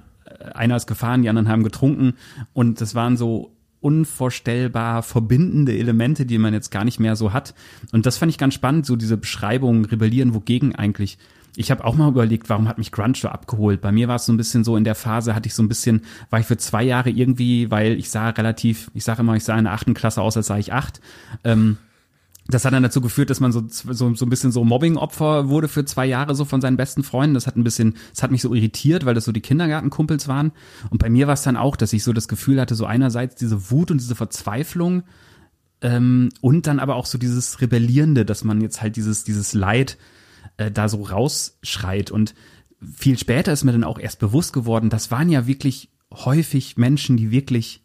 einer 0.53 0.75
ist 0.75 0.87
gefahren, 0.87 1.21
die 1.21 1.29
anderen 1.29 1.49
haben 1.49 1.63
getrunken. 1.63 2.13
Und 2.53 2.81
das 2.81 2.95
waren 2.95 3.17
so 3.17 3.51
unvorstellbar 3.79 5.03
verbindende 5.03 5.77
Elemente, 5.77 6.25
die 6.25 6.37
man 6.37 6.53
jetzt 6.53 6.71
gar 6.71 6.85
nicht 6.85 6.99
mehr 6.99 7.15
so 7.15 7.33
hat. 7.33 7.53
Und 7.91 8.05
das 8.05 8.17
fand 8.17 8.31
ich 8.31 8.37
ganz 8.37 8.53
spannend, 8.53 8.85
so 8.85 8.95
diese 8.95 9.17
Beschreibung, 9.17 9.85
rebellieren, 9.85 10.33
wogegen 10.33 10.73
eigentlich 10.73 11.17
ich 11.55 11.71
habe 11.71 11.85
auch 11.85 11.95
mal 11.95 12.09
überlegt, 12.09 12.49
warum 12.49 12.67
hat 12.67 12.77
mich 12.77 12.91
Grunge 12.91 13.13
so 13.15 13.27
abgeholt? 13.27 13.81
Bei 13.81 13.91
mir 13.91 14.07
war 14.07 14.15
es 14.15 14.25
so 14.25 14.33
ein 14.33 14.37
bisschen 14.37 14.63
so 14.63 14.75
in 14.75 14.83
der 14.83 14.95
Phase, 14.95 15.35
hatte 15.35 15.47
ich 15.47 15.53
so 15.53 15.61
ein 15.61 15.67
bisschen, 15.67 16.01
war 16.29 16.39
ich 16.39 16.45
für 16.45 16.57
zwei 16.57 16.83
Jahre 16.83 17.09
irgendwie, 17.09 17.69
weil 17.69 17.93
ich 17.93 18.09
sah 18.09 18.29
relativ, 18.29 18.89
ich 18.93 19.03
sage 19.03 19.21
immer, 19.21 19.35
ich 19.35 19.43
sah 19.43 19.57
in 19.57 19.65
der 19.65 19.73
achten 19.73 19.93
Klasse 19.93 20.21
aus, 20.21 20.35
als 20.35 20.47
sei 20.47 20.59
ich 20.59 20.73
acht. 20.73 20.99
Ähm, 21.43 21.77
das 22.47 22.65
hat 22.65 22.73
dann 22.73 22.83
dazu 22.83 22.99
geführt, 22.99 23.29
dass 23.29 23.39
man 23.39 23.51
so, 23.53 23.63
so, 23.67 24.13
so 24.15 24.25
ein 24.25 24.29
bisschen 24.29 24.51
so 24.51 24.65
Mobbing-Opfer 24.65 25.47
wurde 25.47 25.69
für 25.69 25.85
zwei 25.85 26.05
Jahre 26.05 26.35
so 26.35 26.43
von 26.43 26.59
seinen 26.59 26.75
besten 26.75 27.03
Freunden. 27.03 27.35
Das 27.35 27.47
hat 27.47 27.55
ein 27.55 27.63
bisschen, 27.63 27.95
das 28.11 28.21
hat 28.21 28.31
mich 28.31 28.41
so 28.41 28.53
irritiert, 28.53 29.05
weil 29.05 29.13
das 29.13 29.25
so 29.25 29.31
die 29.31 29.41
Kindergartenkumpels 29.41 30.27
waren. 30.27 30.51
Und 30.89 30.97
bei 30.97 31.09
mir 31.09 31.27
war 31.27 31.35
es 31.35 31.43
dann 31.43 31.55
auch, 31.55 31.77
dass 31.77 31.93
ich 31.93 32.03
so 32.03 32.11
das 32.11 32.27
Gefühl 32.27 32.59
hatte, 32.59 32.75
so 32.75 32.85
einerseits 32.85 33.35
diese 33.35 33.71
Wut 33.71 33.91
und 33.91 34.01
diese 34.01 34.15
Verzweiflung 34.15 35.03
ähm, 35.81 36.29
und 36.41 36.67
dann 36.67 36.79
aber 36.79 36.95
auch 36.95 37.05
so 37.05 37.17
dieses 37.17 37.61
Rebellierende, 37.61 38.25
dass 38.25 38.43
man 38.43 38.59
jetzt 38.59 38.81
halt 38.81 38.97
dieses, 38.97 39.23
dieses 39.23 39.53
Leid 39.53 39.97
äh, 40.57 40.71
da 40.71 40.89
so 40.89 41.03
rausschreit. 41.03 42.11
Und 42.11 42.33
viel 42.81 43.17
später 43.17 43.53
ist 43.53 43.63
mir 43.63 43.71
dann 43.71 43.83
auch 43.83 43.99
erst 43.99 44.19
bewusst 44.19 44.53
geworden, 44.53 44.89
das 44.89 45.11
waren 45.11 45.29
ja 45.29 45.47
wirklich 45.47 45.89
häufig 46.11 46.77
Menschen, 46.77 47.17
die 47.17 47.31
wirklich 47.31 47.83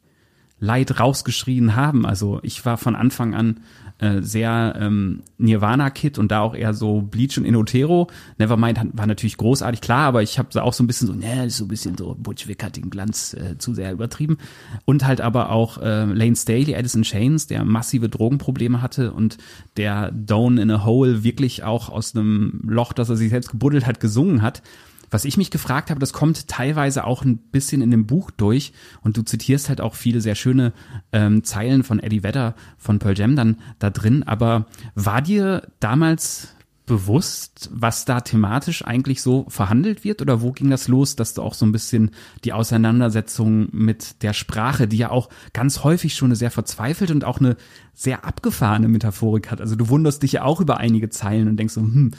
Leid 0.60 0.98
rausgeschrien 0.98 1.76
haben. 1.76 2.04
Also 2.04 2.40
ich 2.42 2.64
war 2.64 2.76
von 2.78 2.96
Anfang 2.96 3.34
an 3.34 3.60
äh, 3.98 4.22
sehr 4.22 4.76
ähm, 4.78 5.22
Nirvana-Kid 5.38 6.18
und 6.18 6.30
da 6.30 6.40
auch 6.40 6.54
eher 6.54 6.72
so 6.74 7.02
Bleach 7.02 7.36
und 7.36 7.44
Inotero. 7.44 8.08
Nevermind 8.38 8.78
war 8.92 9.06
natürlich 9.06 9.36
großartig, 9.36 9.80
klar, 9.80 10.06
aber 10.06 10.22
ich 10.22 10.38
habe 10.38 10.62
auch 10.62 10.72
so 10.72 10.84
ein 10.84 10.86
bisschen 10.86 11.08
so, 11.08 11.14
ne, 11.14 11.50
so 11.50 11.64
ein 11.64 11.68
bisschen 11.68 11.96
so 11.96 12.14
Butch 12.18 12.46
Wick 12.46 12.62
hat 12.62 12.76
den 12.76 12.90
Glanz 12.90 13.34
äh, 13.34 13.58
zu 13.58 13.74
sehr 13.74 13.92
übertrieben. 13.92 14.38
Und 14.84 15.04
halt 15.04 15.20
aber 15.20 15.50
auch 15.50 15.78
äh, 15.78 16.04
Lane 16.04 16.36
Staley, 16.36 16.76
Addison 16.76 17.02
Chains, 17.02 17.48
der 17.48 17.64
massive 17.64 18.08
Drogenprobleme 18.08 18.82
hatte 18.82 19.12
und 19.12 19.38
der 19.76 20.12
Down 20.12 20.58
in 20.58 20.70
a 20.70 20.84
Hole 20.84 21.24
wirklich 21.24 21.64
auch 21.64 21.88
aus 21.88 22.14
einem 22.14 22.60
Loch, 22.66 22.92
das 22.92 23.08
er 23.08 23.16
sich 23.16 23.30
selbst 23.30 23.50
gebuddelt 23.50 23.86
hat, 23.86 24.00
gesungen 24.00 24.42
hat. 24.42 24.62
Was 25.10 25.24
ich 25.24 25.36
mich 25.36 25.50
gefragt 25.50 25.90
habe, 25.90 26.00
das 26.00 26.12
kommt 26.12 26.48
teilweise 26.48 27.04
auch 27.04 27.24
ein 27.24 27.38
bisschen 27.38 27.82
in 27.82 27.90
dem 27.90 28.06
Buch 28.06 28.30
durch. 28.30 28.72
Und 29.02 29.16
du 29.16 29.22
zitierst 29.22 29.68
halt 29.68 29.80
auch 29.80 29.94
viele 29.94 30.20
sehr 30.20 30.34
schöne 30.34 30.72
ähm, 31.12 31.44
Zeilen 31.44 31.82
von 31.84 32.00
Eddie 32.00 32.22
Vedder 32.22 32.54
von 32.76 32.98
Pearl 32.98 33.18
Jam 33.18 33.36
dann 33.36 33.56
da 33.78 33.90
drin, 33.90 34.22
aber 34.22 34.66
war 34.94 35.22
dir 35.22 35.70
damals 35.80 36.54
bewusst, 36.88 37.70
was 37.72 38.04
da 38.04 38.22
thematisch 38.22 38.84
eigentlich 38.84 39.22
so 39.22 39.44
verhandelt 39.48 40.02
wird? 40.02 40.20
Oder 40.20 40.40
wo 40.42 40.50
ging 40.50 40.70
das 40.70 40.88
los, 40.88 41.14
dass 41.14 41.34
du 41.34 41.42
auch 41.42 41.54
so 41.54 41.64
ein 41.64 41.70
bisschen 41.70 42.10
die 42.44 42.52
Auseinandersetzung 42.52 43.68
mit 43.70 44.22
der 44.22 44.32
Sprache, 44.32 44.88
die 44.88 44.96
ja 44.96 45.10
auch 45.10 45.28
ganz 45.52 45.84
häufig 45.84 46.16
schon 46.16 46.28
eine 46.28 46.36
sehr 46.36 46.50
verzweifelte 46.50 47.12
und 47.12 47.24
auch 47.24 47.38
eine 47.38 47.56
sehr 47.94 48.24
abgefahrene 48.24 48.88
Metaphorik 48.88 49.50
hat. 49.50 49.60
Also 49.60 49.76
du 49.76 49.88
wunderst 49.88 50.24
dich 50.24 50.32
ja 50.32 50.42
auch 50.42 50.60
über 50.60 50.78
einige 50.78 51.10
Zeilen 51.10 51.46
und 51.46 51.56
denkst 51.58 51.74
so, 51.74 51.82
hm, 51.82 52.12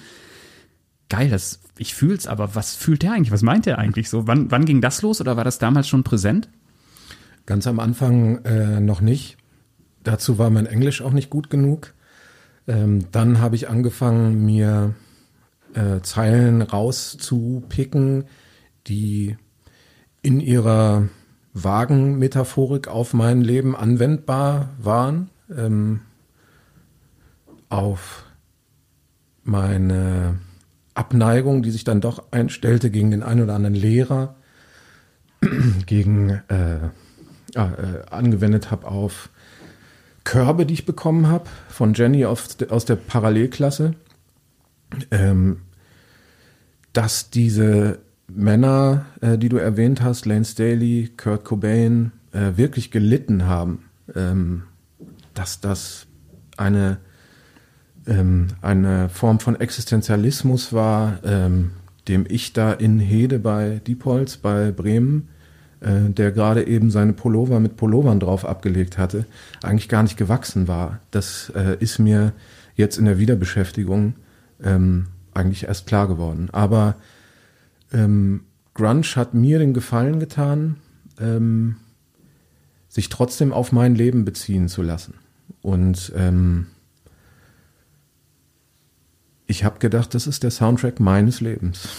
geil, 1.09 1.29
das, 1.29 1.59
ich 1.79 1.95
fühl's, 1.95 2.27
aber 2.27 2.55
was 2.55 2.75
fühlt 2.75 3.03
der 3.03 3.13
eigentlich? 3.13 3.31
Was 3.31 3.41
meint 3.41 3.65
der 3.65 3.77
eigentlich 3.77 4.09
so? 4.09 4.27
Wann, 4.27 4.51
wann 4.51 4.65
ging 4.65 4.81
das 4.81 5.01
los 5.01 5.21
oder 5.21 5.37
war 5.37 5.43
das 5.43 5.59
damals 5.59 5.87
schon 5.87 6.03
präsent? 6.03 6.49
Ganz 7.45 7.67
am 7.67 7.79
Anfang 7.79 8.43
äh, 8.45 8.79
noch 8.79 9.01
nicht. 9.01 9.37
Dazu 10.03 10.37
war 10.37 10.49
mein 10.49 10.65
Englisch 10.65 11.01
auch 11.01 11.13
nicht 11.13 11.29
gut 11.29 11.49
genug. 11.49 11.93
Ähm, 12.67 13.05
dann 13.11 13.39
habe 13.39 13.55
ich 13.55 13.69
angefangen, 13.69 14.45
mir 14.45 14.93
äh, 15.73 16.01
Zeilen 16.01 16.61
rauszupicken, 16.61 18.25
die 18.87 19.37
in 20.21 20.41
ihrer 20.41 21.07
vagen 21.53 22.19
Metaphorik 22.19 22.87
auf 22.87 23.13
mein 23.13 23.41
Leben 23.41 23.75
anwendbar 23.75 24.69
waren. 24.77 25.29
Ähm, 25.55 26.01
auf 27.69 28.25
meine 29.43 30.39
Abneigung, 30.99 31.63
die 31.63 31.71
sich 31.71 31.85
dann 31.85 32.01
doch 32.01 32.31
einstellte 32.31 32.91
gegen 32.91 33.09
den 33.09 33.23
einen 33.23 33.43
oder 33.43 33.55
anderen 33.55 33.73
Lehrer, 33.73 34.35
gegen 35.85 36.41
äh, 36.49 36.75
äh, 37.55 38.05
angewendet 38.11 38.69
habe 38.69 38.85
auf 38.85 39.29
Körbe, 40.25 40.65
die 40.65 40.73
ich 40.73 40.85
bekommen 40.85 41.27
habe 41.27 41.49
von 41.69 41.93
Jenny 41.93 42.25
aus, 42.25 42.57
aus 42.69 42.83
der 42.83 42.97
Parallelklasse, 42.97 43.95
ähm, 45.09 45.61
dass 46.91 47.29
diese 47.29 47.99
Männer, 48.27 49.05
äh, 49.21 49.37
die 49.37 49.47
du 49.47 49.55
erwähnt 49.55 50.01
hast, 50.01 50.25
Lane 50.25 50.43
Staley, 50.43 51.13
Kurt 51.15 51.45
Cobain, 51.45 52.11
äh, 52.33 52.57
wirklich 52.57 52.91
gelitten 52.91 53.45
haben, 53.45 53.85
ähm, 54.15 54.63
dass 55.33 55.61
das 55.61 56.07
eine 56.57 56.97
ähm, 58.09 58.47
eine 58.61 59.09
Form 59.09 59.39
von 59.39 59.59
Existenzialismus 59.59 60.73
war, 60.73 61.19
ähm, 61.23 61.71
dem 62.07 62.25
ich 62.27 62.53
da 62.53 62.73
in 62.73 62.99
Hede 62.99 63.39
bei 63.39 63.81
Diepholz, 63.85 64.37
bei 64.37 64.71
Bremen, 64.71 65.29
äh, 65.81 66.09
der 66.09 66.31
gerade 66.31 66.67
eben 66.67 66.91
seine 66.91 67.13
Pullover 67.13 67.59
mit 67.59 67.77
Pullovern 67.77 68.19
drauf 68.19 68.45
abgelegt 68.45 68.97
hatte, 68.97 69.25
eigentlich 69.63 69.89
gar 69.89 70.03
nicht 70.03 70.17
gewachsen 70.17 70.67
war. 70.67 70.99
Das 71.11 71.51
äh, 71.55 71.77
ist 71.79 71.99
mir 71.99 72.33
jetzt 72.75 72.97
in 72.97 73.05
der 73.05 73.19
Wiederbeschäftigung 73.19 74.15
ähm, 74.63 75.07
eigentlich 75.33 75.65
erst 75.65 75.85
klar 75.87 76.07
geworden. 76.07 76.49
Aber 76.51 76.95
ähm, 77.93 78.41
Grunge 78.73 79.03
hat 79.15 79.33
mir 79.33 79.59
den 79.59 79.73
Gefallen 79.73 80.19
getan, 80.19 80.77
ähm, 81.19 81.75
sich 82.87 83.09
trotzdem 83.09 83.53
auf 83.53 83.71
mein 83.71 83.95
Leben 83.95 84.25
beziehen 84.25 84.67
zu 84.67 84.81
lassen. 84.81 85.13
Und 85.61 86.11
ähm, 86.15 86.67
ich 89.49 89.63
habe 89.63 89.79
gedacht, 89.79 90.13
das 90.13 90.27
ist 90.27 90.43
der 90.43 90.51
Soundtrack 90.51 90.99
meines 90.99 91.41
Lebens. 91.41 91.89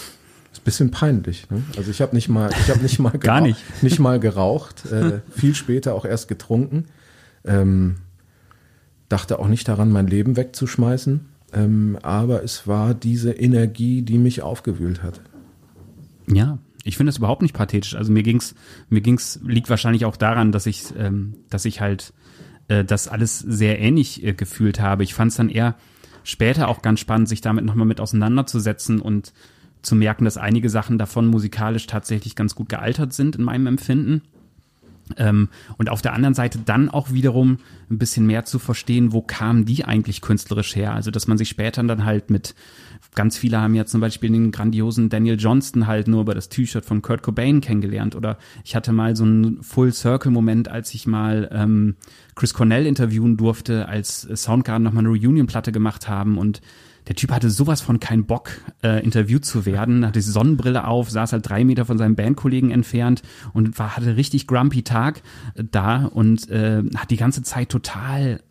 Ist 0.53 0.61
ein 0.61 0.63
bisschen 0.63 0.91
peinlich. 0.91 1.49
Ne? 1.49 1.63
Also 1.75 1.91
ich 1.91 2.01
habe 2.01 2.15
nicht 2.15 2.29
mal, 2.29 2.49
ich 2.49 2.69
habe 2.69 2.79
nicht 2.79 2.97
mal 2.97 3.11
gar 3.19 3.41
nicht, 3.41 3.59
nicht 3.83 3.99
mal 3.99 4.21
geraucht. 4.21 4.85
Äh, 4.85 5.19
viel 5.31 5.53
später 5.53 5.93
auch 5.93 6.05
erst 6.05 6.29
getrunken. 6.29 6.85
Ähm, 7.43 7.97
dachte 9.09 9.37
auch 9.37 9.49
nicht 9.49 9.67
daran, 9.67 9.91
mein 9.91 10.07
Leben 10.07 10.37
wegzuschmeißen. 10.37 11.25
Ähm, 11.51 11.99
aber 12.01 12.41
es 12.41 12.67
war 12.67 12.93
diese 12.93 13.33
Energie, 13.33 14.01
die 14.01 14.17
mich 14.17 14.41
aufgewühlt 14.41 15.03
hat. 15.03 15.19
Ja, 16.31 16.57
ich 16.85 16.95
finde 16.95 17.09
es 17.09 17.17
überhaupt 17.17 17.41
nicht 17.41 17.53
pathetisch. 17.53 17.95
Also 17.95 18.13
mir 18.13 18.23
ging's, 18.23 18.55
mir 18.87 19.01
ging's, 19.01 19.41
liegt 19.43 19.69
wahrscheinlich 19.69 20.05
auch 20.05 20.15
daran, 20.15 20.53
dass 20.53 20.67
ich, 20.67 20.85
ähm, 20.97 21.33
dass 21.49 21.65
ich 21.65 21.81
halt 21.81 22.13
äh, 22.69 22.85
das 22.85 23.09
alles 23.09 23.39
sehr 23.39 23.77
ähnlich 23.79 24.23
äh, 24.23 24.31
gefühlt 24.31 24.79
habe. 24.79 25.03
Ich 25.03 25.13
fand 25.13 25.31
es 25.31 25.37
dann 25.37 25.49
eher 25.49 25.75
später 26.23 26.67
auch 26.67 26.81
ganz 26.81 26.99
spannend, 26.99 27.29
sich 27.29 27.41
damit 27.41 27.65
nochmal 27.65 27.87
mit 27.87 27.99
auseinanderzusetzen 27.99 29.01
und 29.01 29.33
zu 29.81 29.95
merken, 29.95 30.25
dass 30.25 30.37
einige 30.37 30.69
Sachen 30.69 30.97
davon 30.97 31.27
musikalisch 31.27 31.87
tatsächlich 31.87 32.35
ganz 32.35 32.55
gut 32.55 32.69
gealtert 32.69 33.13
sind 33.13 33.35
in 33.35 33.43
meinem 33.43 33.67
Empfinden. 33.67 34.21
Ähm, 35.17 35.49
und 35.77 35.89
auf 35.89 36.01
der 36.01 36.13
anderen 36.13 36.33
Seite 36.33 36.59
dann 36.63 36.89
auch 36.89 37.11
wiederum 37.11 37.59
ein 37.89 37.97
bisschen 37.97 38.25
mehr 38.25 38.45
zu 38.45 38.59
verstehen, 38.59 39.11
wo 39.11 39.21
kamen 39.21 39.65
die 39.65 39.85
eigentlich 39.85 40.21
künstlerisch 40.21 40.75
her? 40.75 40.93
Also, 40.93 41.11
dass 41.11 41.27
man 41.27 41.37
sich 41.37 41.49
später 41.49 41.83
dann 41.83 42.05
halt 42.05 42.29
mit, 42.29 42.55
ganz 43.15 43.37
viele 43.37 43.59
haben 43.59 43.75
ja 43.75 43.85
zum 43.85 44.01
Beispiel 44.01 44.31
den 44.31 44.51
grandiosen 44.51 45.09
Daniel 45.09 45.37
Johnston 45.39 45.87
halt 45.87 46.07
nur 46.07 46.21
über 46.21 46.35
das 46.35 46.49
T-Shirt 46.49 46.85
von 46.85 47.01
Kurt 47.01 47.23
Cobain 47.23 47.61
kennengelernt. 47.61 48.15
Oder 48.15 48.37
ich 48.63 48.75
hatte 48.75 48.91
mal 48.93 49.15
so 49.15 49.23
einen 49.23 49.61
Full-Circle-Moment, 49.63 50.69
als 50.69 50.93
ich 50.93 51.07
mal 51.07 51.49
ähm, 51.51 51.95
Chris 52.35 52.53
Cornell 52.53 52.85
interviewen 52.85 53.37
durfte, 53.37 53.87
als 53.87 54.21
Soundgarden 54.21 54.83
nochmal 54.83 55.05
eine 55.05 55.09
Reunion-Platte 55.09 55.71
gemacht 55.71 56.07
haben 56.07 56.37
und 56.37 56.61
der 57.07 57.15
Typ 57.15 57.31
hatte 57.31 57.49
sowas 57.49 57.81
von 57.81 57.99
keinen 57.99 58.25
Bock, 58.25 58.51
äh, 58.83 59.03
interviewt 59.03 59.45
zu 59.45 59.65
werden, 59.65 60.05
hatte 60.05 60.19
die 60.19 60.25
Sonnenbrille 60.25 60.85
auf, 60.85 61.09
saß 61.09 61.33
halt 61.33 61.49
drei 61.49 61.63
Meter 61.63 61.85
von 61.85 61.97
seinem 61.97 62.15
Bandkollegen 62.15 62.71
entfernt 62.71 63.21
und 63.53 63.79
war, 63.79 63.95
hatte 63.97 64.15
richtig 64.15 64.47
grumpy 64.47 64.83
Tag 64.83 65.21
äh, 65.55 65.63
da 65.69 66.05
und 66.05 66.49
äh, 66.49 66.83
hat 66.95 67.09
die 67.11 67.17
ganze 67.17 67.43
Zeit 67.43 67.69
total 67.69 68.41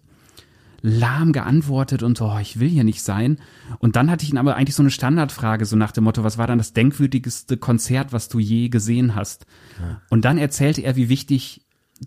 lahm 0.83 1.33
geantwortet 1.33 2.03
und 2.03 2.17
so, 2.17 2.27
oh, 2.27 2.39
ich 2.41 2.59
will 2.59 2.69
hier 2.69 2.85
nicht 2.85 3.03
sein. 3.03 3.39
Und 3.79 3.97
dann 3.97 4.11
hatte 4.11 4.25
ich 4.25 4.31
ihn 4.31 4.39
aber 4.39 4.57
eigentlich 4.57 4.75
so 4.75 4.83
eine 4.83 4.91
Standardfrage, 4.91 5.67
so 5.67 5.77
nach 5.77 5.93
dem 5.93 6.05
Motto, 6.05 6.25
was 6.25 6.39
war 6.39 6.47
dann 6.47 6.59
das 6.59 6.73
denkwürdigste 6.73 7.57
Konzert, 7.57 8.13
was 8.13 8.29
du 8.29 8.39
je 8.39 8.69
gesehen 8.69 9.15
hast? 9.15 9.47
Ja. 9.79 10.01
Und 10.09 10.25
dann 10.25 10.39
erzählte 10.39 10.81
er, 10.81 10.97
wie 10.97 11.09
wichtig 11.09 11.67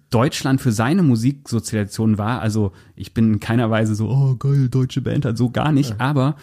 Deutschland 0.09 0.61
für 0.61 0.71
seine 0.71 1.03
Musiksozialisation 1.03 2.17
war. 2.17 2.41
Also 2.41 2.71
ich 2.95 3.13
bin 3.13 3.33
in 3.33 3.39
keiner 3.39 3.69
Weise 3.69 3.95
so, 3.95 4.09
oh 4.09 4.35
geil, 4.35 4.69
deutsche 4.69 5.01
Band, 5.01 5.27
so 5.37 5.49
gar 5.49 5.71
nicht. 5.71 5.91
Ja. 5.91 5.95
Aber 5.99 6.35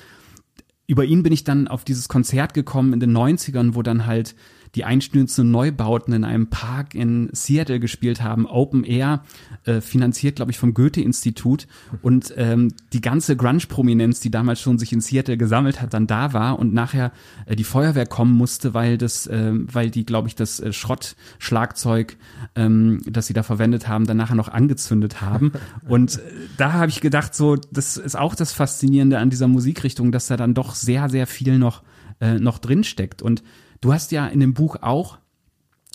über 0.86 1.04
ihn 1.04 1.22
bin 1.22 1.32
ich 1.32 1.44
dann 1.44 1.68
auf 1.68 1.84
dieses 1.84 2.08
Konzert 2.08 2.54
gekommen 2.54 2.92
in 2.92 3.00
den 3.00 3.16
90ern, 3.16 3.74
wo 3.74 3.82
dann 3.82 4.06
halt 4.06 4.34
die 4.74 4.85
einstürzenden 4.85 5.50
Neubauten 5.50 6.14
in 6.14 6.24
einem 6.24 6.48
Park 6.48 6.94
in 6.94 7.28
Seattle 7.33 7.80
gespielt 7.80 8.22
haben, 8.22 8.46
Open 8.46 8.85
Air, 8.85 9.24
äh, 9.64 9.80
finanziert, 9.80 10.37
glaube 10.37 10.52
ich, 10.52 10.59
vom 10.59 10.74
Goethe-Institut. 10.74 11.66
Und 12.02 12.33
ähm, 12.37 12.72
die 12.92 13.00
ganze 13.00 13.37
Grunge-Prominenz, 13.37 14.20
die 14.20 14.30
damals 14.30 14.61
schon 14.61 14.78
sich 14.78 14.92
in 14.92 15.00
Seattle 15.00 15.37
gesammelt 15.37 15.80
hat, 15.80 15.92
dann 15.92 16.06
da 16.06 16.33
war 16.33 16.59
und 16.59 16.72
nachher 16.72 17.12
äh, 17.46 17.56
die 17.56 17.64
Feuerwehr 17.64 18.06
kommen 18.06 18.35
musste, 18.35 18.72
weil 18.74 18.96
das, 18.96 19.26
äh, 19.26 19.52
weil 19.52 19.90
die, 19.90 20.06
glaube 20.06 20.28
ich, 20.28 20.37
das 20.37 20.61
äh, 20.61 20.72
Schrottschlagzeug, 20.72 22.16
ähm, 22.54 23.00
das 23.06 23.26
sie 23.26 23.35
da 23.35 23.42
verwendet 23.42 23.88
haben, 23.88 24.06
dann 24.06 24.16
nachher 24.16 24.37
noch 24.37 24.48
angezündet 24.48 25.20
haben. 25.20 25.52
Und 25.88 26.16
äh, 26.16 26.20
da 26.56 26.74
habe 26.74 26.90
ich 26.90 27.00
gedacht, 27.00 27.35
so, 27.35 27.56
das 27.56 27.96
ist 27.96 28.16
auch 28.16 28.35
das 28.37 28.52
Faszinierende 28.52 29.18
an 29.18 29.30
dieser 29.30 29.48
Musikrichtung, 29.48 30.12
dass 30.12 30.28
da 30.28 30.37
dann 30.37 30.54
doch 30.54 30.74
sehr, 30.74 31.09
sehr 31.09 31.26
viel 31.26 31.59
noch, 31.59 31.83
äh, 32.20 32.38
noch 32.38 32.59
drin 32.59 32.85
steckt. 32.85 33.20
Und 33.20 33.42
Du 33.81 33.93
hast 33.93 34.12
ja 34.12 34.27
in 34.27 34.40
dem 34.40 34.55
Buch 34.55 34.77
auch, 34.81 35.19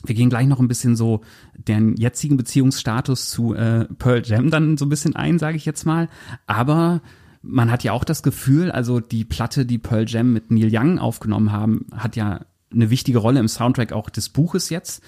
wir 0.03 0.15
gehen 0.15 0.29
gleich 0.29 0.47
noch 0.47 0.59
ein 0.59 0.67
bisschen 0.67 0.95
so 0.95 1.21
den 1.55 1.95
jetzigen 1.95 2.37
Beziehungsstatus 2.37 3.29
zu 3.29 3.53
äh, 3.53 3.85
Pearl 3.97 4.21
Jam 4.25 4.49
dann 4.49 4.77
so 4.77 4.85
ein 4.85 4.89
bisschen 4.89 5.15
ein, 5.15 5.39
sage 5.39 5.57
ich 5.57 5.65
jetzt 5.65 5.85
mal. 5.85 6.09
Aber 6.47 7.01
man 7.41 7.71
hat 7.71 7.83
ja 7.83 7.93
auch 7.93 8.03
das 8.03 8.23
Gefühl, 8.23 8.71
also 8.71 8.99
die 8.99 9.23
Platte, 9.23 9.65
die 9.65 9.77
Pearl 9.77 10.05
Jam 10.07 10.33
mit 10.33 10.51
Neil 10.51 10.69
Young 10.71 10.99
aufgenommen 10.99 11.51
haben, 11.51 11.85
hat 11.91 12.15
ja 12.15 12.41
eine 12.71 12.89
wichtige 12.89 13.19
Rolle 13.19 13.39
im 13.39 13.47
Soundtrack 13.47 13.93
auch 13.93 14.09
des 14.09 14.29
Buches 14.29 14.69
jetzt. 14.69 15.01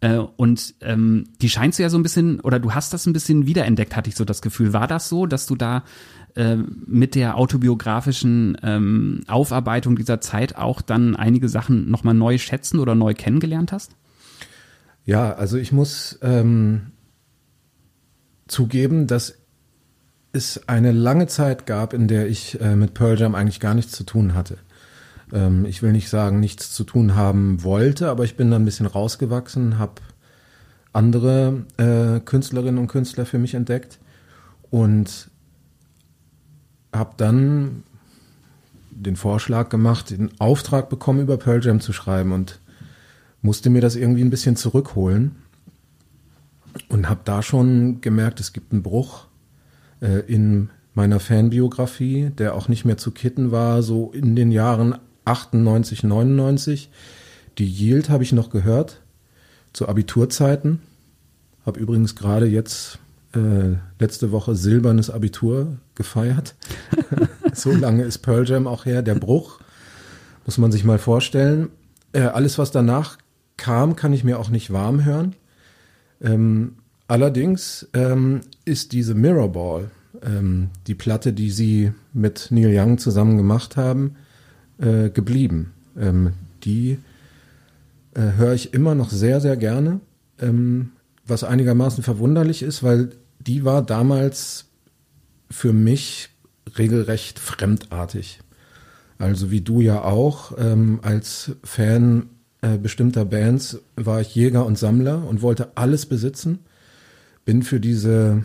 Äh, 0.00 0.18
und 0.18 0.74
ähm, 0.80 1.24
die 1.40 1.48
scheinst 1.48 1.78
du 1.78 1.82
ja 1.82 1.90
so 1.90 1.98
ein 1.98 2.02
bisschen, 2.02 2.40
oder 2.40 2.58
du 2.58 2.72
hast 2.72 2.92
das 2.92 3.06
ein 3.06 3.12
bisschen 3.12 3.46
wiederentdeckt, 3.46 3.96
hatte 3.96 4.10
ich 4.10 4.16
so 4.16 4.24
das 4.24 4.42
Gefühl. 4.42 4.72
War 4.72 4.86
das 4.86 5.08
so, 5.08 5.26
dass 5.26 5.46
du 5.46 5.54
da 5.54 5.84
mit 6.36 7.14
der 7.14 7.36
autobiografischen 7.36 8.56
ähm, 8.62 9.20
Aufarbeitung 9.28 9.94
dieser 9.94 10.20
Zeit 10.20 10.56
auch 10.56 10.80
dann 10.82 11.14
einige 11.14 11.48
Sachen 11.48 11.90
nochmal 11.90 12.14
neu 12.14 12.38
schätzen 12.38 12.80
oder 12.80 12.94
neu 12.94 13.14
kennengelernt 13.14 13.70
hast? 13.70 13.94
Ja, 15.04 15.32
also 15.34 15.58
ich 15.58 15.70
muss 15.70 16.18
ähm, 16.22 16.92
zugeben, 18.48 19.06
dass 19.06 19.38
es 20.32 20.68
eine 20.68 20.90
lange 20.90 21.28
Zeit 21.28 21.66
gab, 21.66 21.92
in 21.92 22.08
der 22.08 22.26
ich 22.26 22.60
äh, 22.60 22.74
mit 22.74 22.94
Pearl 22.94 23.18
Jam 23.18 23.34
eigentlich 23.34 23.60
gar 23.60 23.74
nichts 23.74 23.92
zu 23.92 24.04
tun 24.04 24.34
hatte. 24.34 24.58
Ähm, 25.32 25.64
ich 25.66 25.82
will 25.82 25.92
nicht 25.92 26.08
sagen, 26.08 26.40
nichts 26.40 26.72
zu 26.72 26.84
tun 26.84 27.14
haben 27.14 27.62
wollte, 27.62 28.08
aber 28.10 28.24
ich 28.24 28.36
bin 28.36 28.50
dann 28.50 28.62
ein 28.62 28.64
bisschen 28.64 28.86
rausgewachsen, 28.86 29.78
habe 29.78 30.02
andere 30.92 31.64
äh, 31.76 32.20
Künstlerinnen 32.20 32.78
und 32.78 32.88
Künstler 32.88 33.26
für 33.26 33.38
mich 33.38 33.54
entdeckt 33.54 33.98
und 34.70 35.30
habe 36.94 37.14
dann 37.16 37.82
den 38.90 39.16
Vorschlag 39.16 39.68
gemacht, 39.68 40.10
den 40.10 40.30
Auftrag 40.38 40.88
bekommen, 40.88 41.20
über 41.20 41.36
Pearl 41.36 41.64
Jam 41.64 41.80
zu 41.80 41.92
schreiben 41.92 42.32
und 42.32 42.60
musste 43.42 43.70
mir 43.70 43.80
das 43.80 43.96
irgendwie 43.96 44.22
ein 44.22 44.30
bisschen 44.30 44.56
zurückholen 44.56 45.36
und 46.88 47.08
habe 47.08 47.20
da 47.24 47.42
schon 47.42 48.00
gemerkt, 48.00 48.40
es 48.40 48.52
gibt 48.52 48.72
einen 48.72 48.82
Bruch 48.82 49.26
äh, 50.00 50.20
in 50.20 50.70
meiner 50.94 51.20
Fanbiografie, 51.20 52.30
der 52.38 52.54
auch 52.54 52.68
nicht 52.68 52.84
mehr 52.84 52.96
zu 52.96 53.10
kitten 53.10 53.50
war, 53.50 53.82
so 53.82 54.12
in 54.12 54.36
den 54.36 54.52
Jahren 54.52 54.96
98, 55.24 56.04
99. 56.04 56.90
Die 57.58 57.66
Yield 57.66 58.10
habe 58.10 58.22
ich 58.22 58.32
noch 58.32 58.50
gehört 58.50 59.00
zu 59.72 59.88
Abiturzeiten. 59.88 60.80
Habe 61.66 61.80
übrigens 61.80 62.14
gerade 62.14 62.46
jetzt 62.46 62.98
äh, 63.36 63.76
letzte 63.98 64.32
Woche 64.32 64.54
silbernes 64.54 65.10
Abitur 65.10 65.78
gefeiert. 65.94 66.54
so 67.52 67.72
lange 67.72 68.04
ist 68.04 68.18
Pearl 68.18 68.48
Jam 68.48 68.66
auch 68.66 68.84
her. 68.84 69.02
Der 69.02 69.14
Bruch 69.14 69.60
muss 70.44 70.58
man 70.58 70.72
sich 70.72 70.84
mal 70.84 70.98
vorstellen. 70.98 71.68
Äh, 72.12 72.22
alles, 72.22 72.58
was 72.58 72.70
danach 72.70 73.18
kam, 73.56 73.96
kann 73.96 74.12
ich 74.12 74.24
mir 74.24 74.38
auch 74.38 74.50
nicht 74.50 74.72
warm 74.72 75.04
hören. 75.04 75.34
Ähm, 76.20 76.76
allerdings 77.08 77.88
ähm, 77.92 78.40
ist 78.64 78.92
diese 78.92 79.14
Mirrorball, 79.14 79.90
ähm, 80.22 80.70
die 80.86 80.94
Platte, 80.94 81.32
die 81.32 81.50
sie 81.50 81.92
mit 82.12 82.48
Neil 82.50 82.72
Young 82.76 82.98
zusammen 82.98 83.36
gemacht 83.36 83.76
haben, 83.76 84.16
äh, 84.78 85.10
geblieben. 85.10 85.72
Ähm, 85.98 86.32
die 86.64 86.98
äh, 88.14 88.36
höre 88.36 88.54
ich 88.54 88.74
immer 88.74 88.94
noch 88.94 89.10
sehr, 89.10 89.40
sehr 89.40 89.56
gerne. 89.56 90.00
Ähm, 90.40 90.90
was 91.26 91.44
einigermaßen 91.44 92.02
verwunderlich 92.02 92.62
ist, 92.62 92.82
weil 92.82 93.10
die 93.46 93.64
war 93.64 93.82
damals 93.82 94.66
für 95.50 95.72
mich 95.72 96.30
regelrecht 96.78 97.38
fremdartig. 97.38 98.40
Also 99.18 99.50
wie 99.50 99.60
du 99.60 99.80
ja 99.80 100.02
auch, 100.02 100.52
ähm, 100.58 101.00
als 101.02 101.52
Fan 101.62 102.30
äh, 102.62 102.78
bestimmter 102.78 103.24
Bands 103.24 103.80
war 103.96 104.20
ich 104.20 104.34
Jäger 104.34 104.66
und 104.66 104.78
Sammler 104.78 105.26
und 105.26 105.42
wollte 105.42 105.76
alles 105.76 106.06
besitzen. 106.06 106.60
Bin 107.44 107.62
für 107.62 107.78
diese 107.78 108.44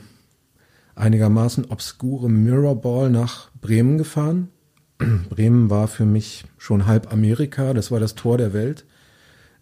einigermaßen 0.95 1.65
obskure 1.65 2.29
Mirrorball 2.29 3.09
nach 3.09 3.49
Bremen 3.61 3.97
gefahren. 3.97 4.49
Bremen 5.29 5.69
war 5.69 5.87
für 5.87 6.05
mich 6.05 6.43
schon 6.57 6.85
halb 6.85 7.11
Amerika, 7.11 7.73
das 7.73 7.91
war 7.91 7.99
das 7.99 8.15
Tor 8.15 8.37
der 8.37 8.53
Welt. 8.53 8.85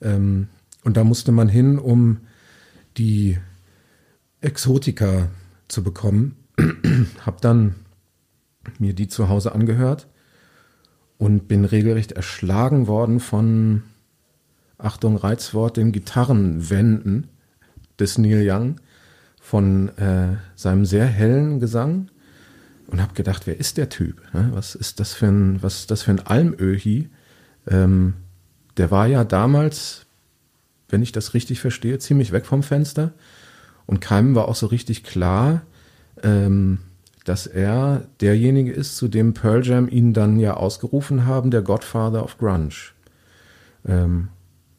Ähm, 0.02 0.47
und 0.84 0.97
da 0.97 1.04
musste 1.04 1.32
man 1.32 1.47
hin, 1.47 1.78
um 1.78 2.21
die 2.97 3.38
Exotika 4.41 5.30
zu 5.67 5.84
bekommen. 5.84 6.36
Hab 7.26 7.41
dann 7.41 7.76
mir 8.80 8.93
die 8.93 9.08
zu 9.08 9.30
Hause 9.30 9.54
angehört 9.54 10.08
und 11.17 11.47
bin 11.47 11.65
regelrecht 11.65 12.12
erschlagen 12.12 12.88
worden 12.88 13.19
von, 13.19 13.84
Achtung, 14.78 15.17
Reizwort, 15.17 15.78
den 15.78 15.91
Gitarrenwänden 15.91 17.28
des 18.00 18.17
Neil 18.17 18.47
Young, 18.47 18.76
von 19.41 19.89
äh, 19.97 20.36
seinem 20.56 20.86
sehr 20.86 21.06
hellen 21.06 21.60
Gesang 21.60 22.10
und 22.88 23.02
habe 23.02 23.13
gedacht, 23.13 23.47
wer 23.47 23.58
ist 23.60 23.78
der 23.78 23.89
Typ? 23.89 24.21
Was 24.34 24.76
ist 24.76 25.00
das 25.00 25.13
für 25.13 25.28
ein, 25.28 25.63
was 25.63 25.80
ist 25.80 25.91
das 25.91 26.04
für 26.04 26.12
ein 26.12 26.19
Almöhi? 26.19 27.10
Ähm, 27.65 28.13
der 28.76 28.91
war 28.91 29.08
ja 29.08 29.23
damals 29.23 30.08
wenn 30.89 31.02
ich 31.02 31.12
das 31.12 31.34
richtig 31.34 31.60
verstehe, 31.60 32.00
ziemlich 32.00 32.32
weg 32.32 32.45
vom 32.45 32.63
Fenster. 32.63 33.13
Und 33.88 34.02
keinem 34.02 34.36
war 34.36 34.47
auch 34.47 34.56
so 34.56 34.67
richtig 34.67 35.04
klar, 35.04 35.62
ähm, 36.21 36.80
dass 37.23 37.47
er 37.47 38.04
derjenige 38.21 38.71
ist, 38.71 38.97
zu 38.97 39.08
dem 39.08 39.34
Pearl 39.34 39.65
Jam 39.65 39.89
ihn 39.89 40.13
dann 40.13 40.39
ja 40.39 40.54
ausgerufen 40.54 41.26
haben, 41.26 41.52
der 41.52 41.62
Godfather 41.62 42.23
of 42.23 42.38
Grunge. 42.38 42.93
Ähm, 43.86 44.28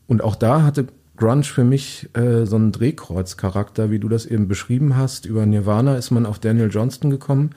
und 0.06 0.22
auch 0.22 0.36
da 0.36 0.62
hatte 0.62 0.86
Grunge 1.16 1.44
für 1.44 1.64
mich 1.64 2.08
äh, 2.14 2.46
so 2.46 2.56
einen 2.56 2.72
Drehkreuzcharakter, 2.72 3.90
wie 3.90 3.98
du 3.98 4.08
das 4.08 4.24
eben 4.24 4.46
beschrieben 4.46 4.96
hast. 4.96 5.26
Über 5.26 5.44
Nirvana 5.44 5.96
ist 5.96 6.10
man 6.10 6.26
auf 6.26 6.38
Daniel 6.38 6.70
Johnston 6.70 7.10
gekommen, 7.10 7.50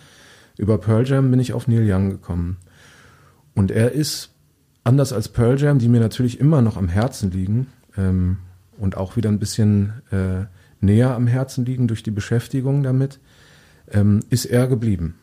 über 0.57 0.77
Pearl 0.77 1.07
Jam 1.07 1.31
bin 1.31 1.39
ich 1.39 1.53
auf 1.53 1.67
Neil 1.67 1.89
Young 1.89 2.09
gekommen. 2.09 2.57
Und 3.55 3.71
er 3.71 3.91
ist, 3.91 4.31
anders 4.83 5.13
als 5.13 5.29
Pearl 5.29 5.59
Jam, 5.59 5.79
die 5.79 5.89
mir 5.89 5.99
natürlich 5.99 6.39
immer 6.39 6.61
noch 6.61 6.77
am 6.77 6.87
Herzen 6.87 7.31
liegen 7.31 7.67
ähm, 7.97 8.37
und 8.77 8.97
auch 8.97 9.15
wieder 9.15 9.29
ein 9.29 9.39
bisschen 9.39 10.01
äh, 10.11 10.45
näher 10.81 11.15
am 11.15 11.27
Herzen 11.27 11.65
liegen 11.65 11.87
durch 11.87 12.03
die 12.03 12.11
Beschäftigung 12.11 12.83
damit, 12.83 13.19
ähm, 13.91 14.21
ist 14.29 14.45
er 14.45 14.67
geblieben. 14.67 15.15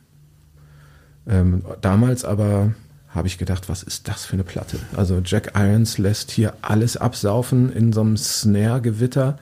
Ähm, 1.27 1.65
damals 1.81 2.25
aber 2.25 2.73
habe 3.09 3.29
ich 3.29 3.39
gedacht, 3.39 3.69
was 3.69 3.83
ist 3.83 4.09
das 4.09 4.25
für 4.25 4.35
eine 4.35 4.45
Platte? 4.45 4.79
Also 4.97 5.21
Jack 5.25 5.53
Irons 5.55 5.99
lässt 5.99 6.31
hier 6.31 6.55
alles 6.63 6.97
absaufen 6.97 7.73
in 7.73 7.93
so 7.93 8.01
einem 8.01 8.17
Snare-Gewitter. 8.17 9.39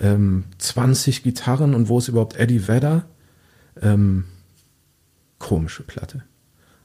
Ähm, 0.00 0.44
20 0.58 1.22
Gitarren 1.22 1.74
und 1.74 1.88
wo 1.88 1.98
ist 1.98 2.08
überhaupt 2.08 2.36
Eddie 2.36 2.66
Vedder? 2.66 3.04
Ähm, 3.80 4.24
komische 5.38 5.82
Platte. 5.82 6.22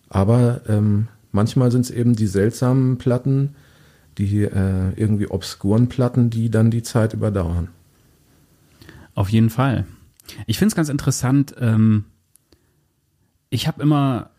Aber 0.10 0.62
ähm, 0.68 1.08
manchmal 1.32 1.72
sind 1.72 1.82
es 1.82 1.92
eben 1.92 2.16
die 2.16 2.28
seltsamen 2.28 2.98
Platten, 2.98 3.56
die 4.18 4.44
äh, 4.44 4.92
irgendwie 4.96 5.28
obskuren 5.28 5.90
Platten, 5.90 6.30
die 6.30 6.50
dann 6.50 6.72
die 6.72 6.84
Zeit 6.84 7.14
überdauern. 7.14 7.70
Auf 9.18 9.30
jeden 9.30 9.50
Fall. 9.50 9.88
Ich 10.46 10.60
finde 10.60 10.68
es 10.68 10.76
ganz 10.76 10.90
interessant. 10.90 11.56
Ähm, 11.60 12.06
ich 13.50 13.68
habe 13.68 13.82
immer, 13.82 14.30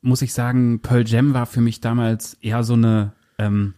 muss 0.00 0.20
ich 0.20 0.32
sagen, 0.32 0.80
Pearl 0.80 1.06
Jam 1.06 1.32
war 1.32 1.46
für 1.46 1.60
mich 1.60 1.80
damals 1.80 2.34
eher 2.40 2.64
so 2.64 2.74
eine, 2.74 3.12
ähm, 3.38 3.74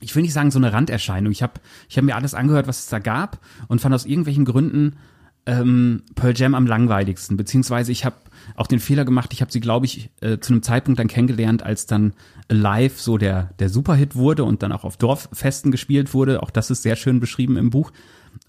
ich 0.00 0.16
will 0.16 0.22
nicht 0.22 0.32
sagen 0.32 0.50
so 0.50 0.58
eine 0.58 0.72
Randerscheinung. 0.72 1.30
Ich 1.30 1.42
habe 1.42 1.60
ich 1.90 1.98
hab 1.98 2.04
mir 2.04 2.16
alles 2.16 2.32
angehört, 2.32 2.68
was 2.68 2.78
es 2.78 2.86
da 2.86 3.00
gab 3.00 3.38
und 3.68 3.82
fand 3.82 3.94
aus 3.94 4.06
irgendwelchen 4.06 4.46
Gründen 4.46 4.96
ähm, 5.44 6.04
Pearl 6.14 6.34
Jam 6.34 6.54
am 6.54 6.66
langweiligsten. 6.66 7.36
Beziehungsweise 7.36 7.92
ich 7.92 8.06
habe 8.06 8.16
auch 8.56 8.66
den 8.66 8.80
Fehler 8.80 9.04
gemacht, 9.04 9.34
ich 9.34 9.42
habe 9.42 9.52
sie, 9.52 9.60
glaube 9.60 9.84
ich, 9.84 10.08
äh, 10.22 10.38
zu 10.38 10.54
einem 10.54 10.62
Zeitpunkt 10.62 10.98
dann 10.98 11.08
kennengelernt, 11.08 11.62
als 11.62 11.84
dann 11.84 12.14
live 12.48 12.98
so 12.98 13.18
der, 13.18 13.50
der 13.58 13.68
Superhit 13.68 14.14
wurde 14.14 14.44
und 14.44 14.62
dann 14.62 14.72
auch 14.72 14.84
auf 14.84 14.96
Dorffesten 14.96 15.70
gespielt 15.70 16.14
wurde. 16.14 16.42
Auch 16.42 16.50
das 16.50 16.70
ist 16.70 16.82
sehr 16.82 16.96
schön 16.96 17.20
beschrieben 17.20 17.58
im 17.58 17.68
Buch. 17.68 17.92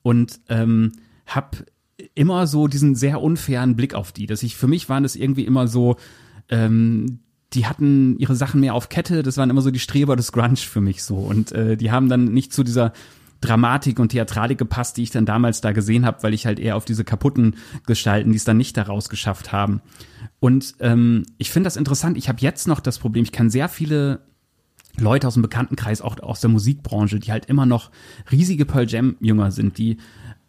Und 0.02 0.40
ähm, 0.50 0.94
habe 1.26 1.66
immer 2.16 2.48
so 2.48 2.68
diesen 2.68 2.96
sehr 2.96 3.22
unfairen 3.22 3.76
Blick 3.76 3.94
auf 3.94 4.12
die. 4.12 4.26
Dass 4.26 4.44
ich 4.44 4.56
für 4.56 4.68
mich 4.68 4.90
waren 4.90 5.04
das 5.04 5.16
irgendwie 5.16 5.46
immer 5.46 5.68
so, 5.68 5.98
ähm, 6.50 7.20
die 7.54 7.66
hatten 7.66 8.18
ihre 8.18 8.36
Sachen 8.36 8.62
mehr 8.62 8.76
auf 8.76 8.90
Kette, 8.90 9.24
das 9.24 9.38
waren 9.38 9.50
immer 9.50 9.62
so 9.62 9.72
die 9.72 9.80
Streber 9.80 10.16
des 10.16 10.32
Grunge 10.32 10.58
für 10.58 10.82
mich 10.82 11.04
so. 11.04 11.18
Und 11.18 11.52
äh, 11.52 11.78
die 11.78 11.92
haben 11.92 12.10
dann 12.10 12.26
nicht 12.26 12.54
zu 12.54 12.64
dieser 12.64 12.94
Dramatik 13.42 14.00
und 14.00 14.10
Theatralik 14.10 14.58
gepasst, 14.58 14.98
die 14.98 15.04
ich 15.04 15.12
dann 15.12 15.26
damals 15.26 15.62
da 15.62 15.72
gesehen 15.72 16.06
habe, 16.06 16.22
weil 16.24 16.34
ich 16.34 16.46
halt 16.46 16.60
eher 16.60 16.76
auf 16.76 16.86
diese 16.86 17.04
kaputten 17.04 17.56
Gestalten, 17.86 18.32
die 18.32 18.38
es 18.38 18.44
dann 18.44 18.58
nicht 18.58 18.76
daraus 18.76 19.10
geschafft 19.10 19.52
haben. 19.52 19.82
Und 20.40 20.76
ähm, 20.80 21.24
ich 21.38 21.50
finde 21.50 21.68
das 21.68 21.78
interessant. 21.78 22.18
Ich 22.18 22.28
habe 22.28 22.42
jetzt 22.42 22.68
noch 22.68 22.80
das 22.80 23.00
Problem, 23.00 23.24
ich 23.24 23.32
kann 23.32 23.50
sehr 23.50 23.70
viele 23.70 24.22
Leute 24.98 25.28
aus 25.28 25.36
dem 25.36 25.44
Bekanntenkreis, 25.44 26.02
auch 26.02 26.20
aus 26.20 26.42
der 26.42 26.50
Musikbranche, 26.50 27.20
die 27.20 27.32
halt 27.32 27.46
immer 27.46 27.66
noch 27.66 27.92
riesige 28.32 28.66
Pearl 28.66 28.90
Jam 28.90 29.16
Jünger 29.20 29.52
sind, 29.52 29.78
die 29.78 29.98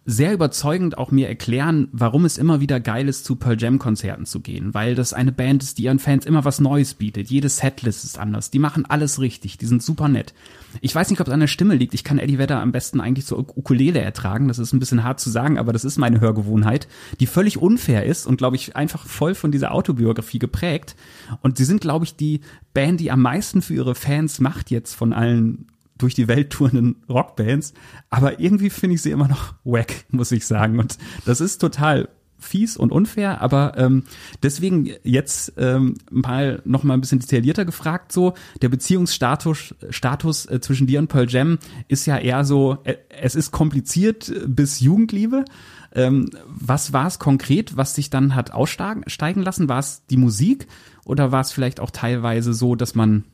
sehr 0.07 0.33
überzeugend 0.33 0.97
auch 0.97 1.11
mir 1.11 1.29
erklären, 1.29 1.89
warum 1.93 2.25
es 2.25 2.39
immer 2.39 2.61
wieder 2.61 2.81
geil 2.81 3.09
ist, 3.09 3.25
zu 3.25 3.37
Pearl 3.37 3.61
Jam 3.61 3.79
Konzerten 3.79 4.25
zu 4.25 4.41
gehen, 4.41 4.73
weil 4.73 4.95
das 4.95 5.13
eine 5.13 5.31
Band 5.31 5.63
ist, 5.63 5.79
die 5.79 5.85
ihren 5.85 5.99
Fans 5.99 6.25
immer 6.25 6.45
was 6.45 6.61
Neues 6.61 6.95
bietet. 6.95 7.29
Jede 7.29 7.49
Setlist 7.49 8.05
ist 8.05 8.19
anders. 8.19 8.51
Die 8.51 8.59
machen 8.59 8.87
alles 8.87 9.21
richtig. 9.21 9.59
Die 9.59 9.67
sind 9.67 9.83
super 9.83 10.09
nett. 10.09 10.33
Ich 10.81 10.95
weiß 10.95 11.11
nicht, 11.11 11.21
ob 11.21 11.27
es 11.27 11.33
an 11.33 11.41
der 11.41 11.49
Stimme 11.49 11.75
liegt. 11.75 11.93
Ich 11.95 12.05
kann 12.05 12.19
Eddie 12.19 12.39
Vedder 12.39 12.61
am 12.61 12.73
besten 12.73 13.01
eigentlich 13.01 13.27
zur 13.27 13.39
Ukulele 13.39 14.01
ertragen. 14.01 14.49
Das 14.49 14.59
ist 14.59 14.73
ein 14.73 14.79
bisschen 14.79 15.05
hart 15.05 15.21
zu 15.21 15.29
sagen, 15.29 15.59
aber 15.59 15.73
das 15.73 15.85
ist 15.85 15.99
meine 15.99 16.21
Hörgewohnheit, 16.21 16.89
die 17.21 17.27
völlig 17.27 17.59
unfair 17.59 18.05
ist 18.07 18.27
und 18.27 18.39
glaube 18.39 18.57
ich 18.57 18.77
einfach 18.77 19.07
voll 19.07 19.35
von 19.35 19.53
dieser 19.53 19.73
Autobiografie 19.73 20.39
geprägt. 20.39 20.97
Und 21.43 21.59
sie 21.59 21.65
sind, 21.65 21.81
glaube 21.81 22.07
ich, 22.07 22.17
die 22.17 22.41
Band, 22.73 23.01
die 23.01 23.11
am 23.11 23.21
meisten 23.21 23.61
für 23.61 23.75
ihre 23.75 23.95
Fans 23.95 24.41
macht 24.41 24.71
jetzt 24.71 24.95
von 24.95 25.13
allen 25.13 25.67
durch 26.01 26.15
die 26.15 26.29
Welt 26.29 26.51
tourenden 26.51 26.97
Rockbands, 27.09 27.75
aber 28.09 28.41
irgendwie 28.41 28.71
finde 28.71 28.95
ich 28.95 29.03
sie 29.03 29.11
immer 29.11 29.29
noch 29.29 29.55
wack, 29.65 30.05
muss 30.11 30.33
ich 30.33 30.47
sagen. 30.47 30.79
Und 30.79 30.99
das 31.25 31.41
ist 31.41 31.59
total 31.59 32.09
fies 32.41 32.77
und 32.77 32.91
unfair, 32.91 33.41
aber 33.41 33.75
ähm, 33.77 34.05
deswegen 34.43 34.91
jetzt 35.05 35.53
ähm, 35.59 35.95
mal 36.11 36.63
noch 36.65 36.83
mal 36.83 36.95
ein 36.95 37.01
bisschen 37.01 37.21
detaillierter 37.21 37.65
gefragt 37.65 38.13
so, 38.13 38.35
der 38.63 38.69
Beziehungsstatus 38.69 39.75
Status 39.91 40.47
äh, 40.47 40.61
zwischen 40.61 40.87
dir 40.87 40.99
und 40.99 41.09
Pearl 41.09 41.29
Jam 41.29 41.59
ist 41.89 42.07
ja 42.07 42.19
eher 42.19 42.45
so, 42.45 42.79
äh, 42.85 42.97
es 43.09 43.35
ist 43.35 43.53
kompliziert 43.53 44.33
bis 44.47 44.81
Jugendliebe. 44.81 45.45
Ähm, 45.93 46.31
was 46.47 46.93
war 46.93 47.07
es 47.07 47.19
konkret, 47.19 47.77
was 47.77 47.95
sich 47.95 48.11
dann 48.11 48.35
hat 48.35 48.53
aussteigen 48.53 49.43
lassen? 49.43 49.69
War 49.69 49.81
es 49.81 50.07
die 50.07 50.17
Musik 50.17 50.67
oder 51.05 51.33
war 51.33 51.41
es 51.41 51.53
vielleicht 51.53 51.81
auch 51.81 51.91
teilweise 51.91 52.55
so, 52.55 52.77
dass 52.77 52.95
man 52.95 53.25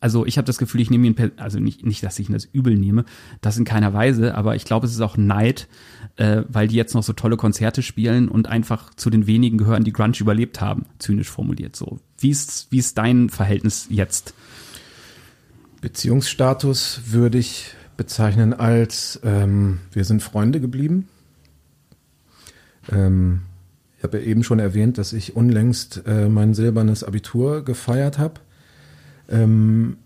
also 0.00 0.26
ich 0.26 0.36
habe 0.36 0.46
das 0.46 0.58
Gefühl, 0.58 0.80
ich 0.80 0.90
nehme 0.90 1.06
ihn, 1.06 1.32
also 1.36 1.58
nicht, 1.58 1.84
nicht, 1.84 2.02
dass 2.02 2.18
ich 2.18 2.28
ihn 2.28 2.32
das 2.32 2.44
übel 2.44 2.76
nehme, 2.76 3.04
das 3.40 3.56
in 3.56 3.64
keiner 3.64 3.92
Weise, 3.92 4.34
aber 4.34 4.56
ich 4.56 4.64
glaube, 4.64 4.86
es 4.86 4.92
ist 4.92 5.00
auch 5.00 5.16
Neid, 5.16 5.68
äh, 6.16 6.42
weil 6.48 6.68
die 6.68 6.76
jetzt 6.76 6.94
noch 6.94 7.02
so 7.02 7.12
tolle 7.12 7.36
Konzerte 7.36 7.82
spielen 7.82 8.28
und 8.28 8.48
einfach 8.48 8.94
zu 8.94 9.10
den 9.10 9.26
wenigen 9.26 9.58
gehören, 9.58 9.84
die 9.84 9.92
Grunge 9.92 10.18
überlebt 10.18 10.60
haben, 10.60 10.86
zynisch 10.98 11.30
formuliert 11.30 11.76
so. 11.76 11.98
Wie 12.18 12.30
ist, 12.30 12.68
wie 12.70 12.78
ist 12.78 12.98
dein 12.98 13.28
Verhältnis 13.28 13.86
jetzt? 13.90 14.34
Beziehungsstatus 15.80 17.02
würde 17.06 17.38
ich 17.38 17.74
bezeichnen 17.96 18.52
als 18.52 19.20
ähm, 19.24 19.78
wir 19.92 20.04
sind 20.04 20.22
Freunde 20.22 20.60
geblieben. 20.60 21.08
Ähm, 22.90 23.42
ich 23.98 24.04
habe 24.04 24.18
ja 24.18 24.24
eben 24.24 24.44
schon 24.44 24.58
erwähnt, 24.58 24.98
dass 24.98 25.12
ich 25.12 25.36
unlängst 25.36 26.02
äh, 26.06 26.28
mein 26.28 26.54
silbernes 26.54 27.02
Abitur 27.02 27.64
gefeiert 27.64 28.18
habe. 28.18 28.40
Ähm, 29.28 29.98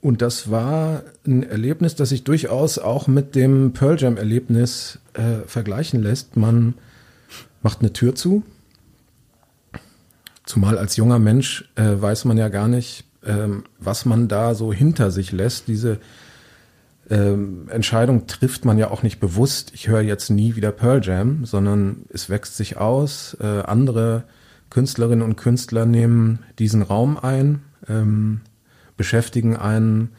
und 0.00 0.20
das 0.20 0.50
war 0.50 1.04
ein 1.24 1.44
Erlebnis, 1.44 1.94
das 1.94 2.08
sich 2.08 2.24
durchaus 2.24 2.78
auch 2.78 3.06
mit 3.06 3.36
dem 3.36 3.72
Pearl 3.72 4.00
Jam 4.00 4.16
Erlebnis 4.16 4.98
äh, 5.14 5.46
vergleichen 5.46 6.02
lässt. 6.02 6.36
Man 6.36 6.74
macht 7.62 7.80
eine 7.80 7.92
Tür 7.92 8.14
zu. 8.14 8.42
Zumal 10.44 10.76
als 10.76 10.96
junger 10.96 11.20
Mensch 11.20 11.70
äh, 11.76 11.94
weiß 11.94 12.24
man 12.24 12.36
ja 12.36 12.48
gar 12.48 12.66
nicht, 12.66 13.04
ähm, 13.24 13.62
was 13.78 14.04
man 14.04 14.26
da 14.26 14.56
so 14.56 14.72
hinter 14.72 15.12
sich 15.12 15.30
lässt. 15.30 15.68
Diese 15.68 16.00
ähm, 17.08 17.68
Entscheidung 17.68 18.26
trifft 18.26 18.64
man 18.64 18.78
ja 18.78 18.90
auch 18.90 19.04
nicht 19.04 19.20
bewusst. 19.20 19.70
Ich 19.72 19.86
höre 19.86 20.00
jetzt 20.00 20.30
nie 20.30 20.56
wieder 20.56 20.72
Pearl 20.72 21.00
Jam, 21.00 21.44
sondern 21.44 22.06
es 22.08 22.28
wächst 22.28 22.56
sich 22.56 22.76
aus. 22.76 23.36
Äh, 23.40 23.46
andere 23.46 24.24
Künstlerinnen 24.68 25.24
und 25.24 25.36
Künstler 25.36 25.86
nehmen 25.86 26.40
diesen 26.58 26.82
Raum 26.82 27.18
ein. 27.18 27.62
Ähm, 27.88 28.40
beschäftigen 28.96 29.56
einen, 29.56 30.10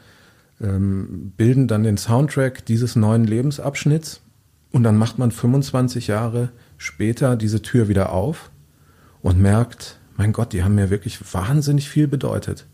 ähm, 0.60 1.32
bilden 1.36 1.68
dann 1.68 1.82
den 1.82 1.96
Soundtrack 1.96 2.64
dieses 2.66 2.96
neuen 2.96 3.24
Lebensabschnitts 3.24 4.20
und 4.72 4.82
dann 4.82 4.96
macht 4.96 5.18
man 5.18 5.30
25 5.30 6.08
Jahre 6.08 6.50
später 6.78 7.36
diese 7.36 7.62
Tür 7.62 7.88
wieder 7.88 8.12
auf 8.12 8.50
und 9.22 9.40
merkt, 9.40 9.98
mein 10.16 10.32
Gott, 10.32 10.52
die 10.52 10.62
haben 10.62 10.74
mir 10.74 10.90
wirklich 10.90 11.18
wahnsinnig 11.32 11.88
viel 11.88 12.08
bedeutet. 12.08 12.66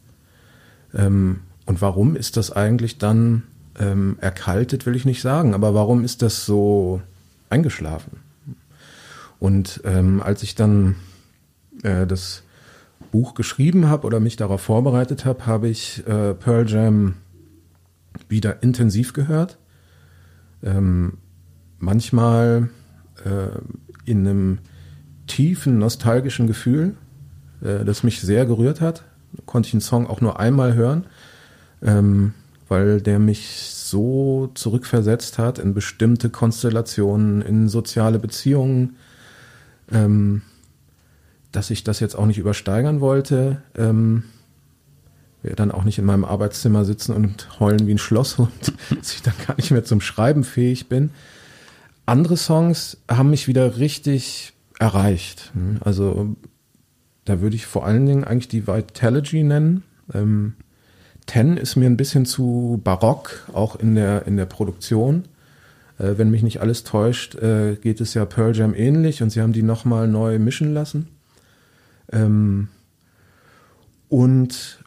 Ähm, 0.95 1.41
und 1.67 1.81
warum 1.81 2.17
ist 2.17 2.37
das 2.37 2.51
eigentlich 2.51 2.99
dann 2.99 3.45
ähm, 3.79 4.17
erkaltet, 4.21 4.87
will 4.87 4.97
ich 4.97 5.05
nicht 5.05 5.23
sagen, 5.23 5.55
aber 5.55 5.75
warum 5.75 6.05
ist 6.05 6.23
das 6.23 6.45
so 6.45 7.01
eingeschlafen? 7.49 8.21
Und 9.39 9.81
ähm, 9.85 10.21
als 10.23 10.43
ich 10.43 10.55
dann 10.55 10.97
äh, 11.83 12.07
das 12.07 12.43
Buch 13.11 13.35
geschrieben 13.35 13.89
habe 13.89 14.07
oder 14.07 14.21
mich 14.21 14.37
darauf 14.37 14.61
vorbereitet 14.61 15.25
habe, 15.25 15.47
habe 15.47 15.69
ich 15.69 16.07
äh, 16.07 16.35
Pearl 16.35 16.69
Jam 16.69 17.15
wieder 18.29 18.63
intensiv 18.63 19.13
gehört. 19.13 19.59
Ähm, 20.63 21.19
manchmal 21.79 22.69
äh, 23.25 23.59
in 24.05 24.27
einem 24.27 24.59
tiefen 25.27 25.79
nostalgischen 25.79 26.47
Gefühl, 26.47 26.95
äh, 27.63 27.85
das 27.85 28.03
mich 28.03 28.21
sehr 28.21 28.47
gerührt 28.47 28.81
hat. 28.81 29.05
Konnte 29.47 29.69
ich 29.69 29.75
einen 29.75 29.81
Song 29.81 30.07
auch 30.07 30.21
nur 30.21 30.41
einmal 30.41 30.75
hören, 30.75 31.07
ähm, 31.83 32.35
weil 32.69 33.01
der 33.01 33.19
mich 33.19 33.71
so 33.71 34.51
zurückversetzt 34.55 35.39
hat 35.39 35.59
in 35.59 35.75
bestimmte 35.75 36.31
Konstellationen, 36.31 37.43
in 37.43 37.69
soziale 37.69 38.19
Beziehungen. 38.19 38.97
Ähm, 39.91 40.43
dass 41.53 41.71
ich 41.71 41.85
das 41.85 42.01
jetzt 42.01 42.15
auch 42.15 42.27
nicht 42.27 42.39
übersteigern 42.39 43.01
wollte. 43.01 43.63
Ähm, 43.77 44.25
werde 45.43 45.57
dann 45.57 45.71
auch 45.71 45.85
nicht 45.85 45.99
in 45.99 46.05
meinem 46.05 46.25
Arbeitszimmer 46.25 46.85
sitzen 46.85 47.15
und 47.15 47.61
heulen 47.61 47.87
wie 47.87 47.95
ein 47.95 47.99
Schlosshund, 47.99 48.73
dass 48.97 49.15
ich 49.15 49.23
dann 49.23 49.35
gar 49.47 49.57
nicht 49.57 49.71
mehr 49.71 49.85
zum 49.85 50.01
Schreiben 50.01 50.45
fähig 50.45 50.89
bin. 50.89 51.11
Andere 52.07 52.37
Songs 52.37 52.99
haben 53.09 53.31
mich 53.31 53.49
wieder 53.49 53.79
richtig 53.79 54.53
erreicht. 54.79 55.53
Also 55.81 56.37
da 57.25 57.41
würde 57.41 57.57
ich 57.57 57.67
vor 57.67 57.87
allen 57.87 58.07
Dingen 58.07 58.25
eigentlich 58.25 58.49
die 58.49 58.67
Vitalogy 58.67 59.43
nennen. 59.43 59.85
Ähm, 60.13 60.55
Ten 61.27 61.57
ist 61.57 61.77
mir 61.77 61.87
ein 61.87 61.97
bisschen 61.97 62.27
zu 62.27 62.81
barock, 62.83 63.49
auch 63.53 63.77
in 63.77 63.95
der, 63.95 64.27
in 64.27 64.37
der 64.37 64.47
Produktion. 64.47 65.25
Äh, 65.99 66.15
wenn 66.17 66.31
mich 66.31 66.43
nicht 66.43 66.61
alles 66.61 66.83
täuscht, 66.83 67.37
äh, 67.37 67.77
geht 67.77 68.01
es 68.01 68.15
ja 68.15 68.25
Pearl 68.25 68.57
Jam 68.57 68.75
ähnlich 68.75 69.23
und 69.23 69.31
sie 69.31 69.41
haben 69.41 69.53
die 69.53 69.63
nochmal 69.63 70.09
neu 70.09 70.39
mischen 70.39 70.75
lassen. 70.75 71.09
Ähm, 72.13 72.69
und 74.09 74.83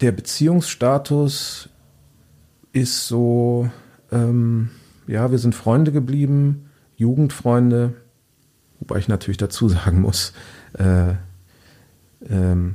der 0.00 0.12
Beziehungsstatus 0.12 1.68
ist 2.72 3.06
so, 3.06 3.70
ähm, 4.12 4.70
ja, 5.06 5.30
wir 5.30 5.38
sind 5.38 5.54
Freunde 5.54 5.92
geblieben, 5.92 6.70
Jugendfreunde, 6.96 7.94
wobei 8.80 8.98
ich 8.98 9.08
natürlich 9.08 9.36
dazu 9.36 9.68
sagen 9.68 10.00
muss, 10.00 10.32
äh, 10.74 11.14
ähm, 12.28 12.74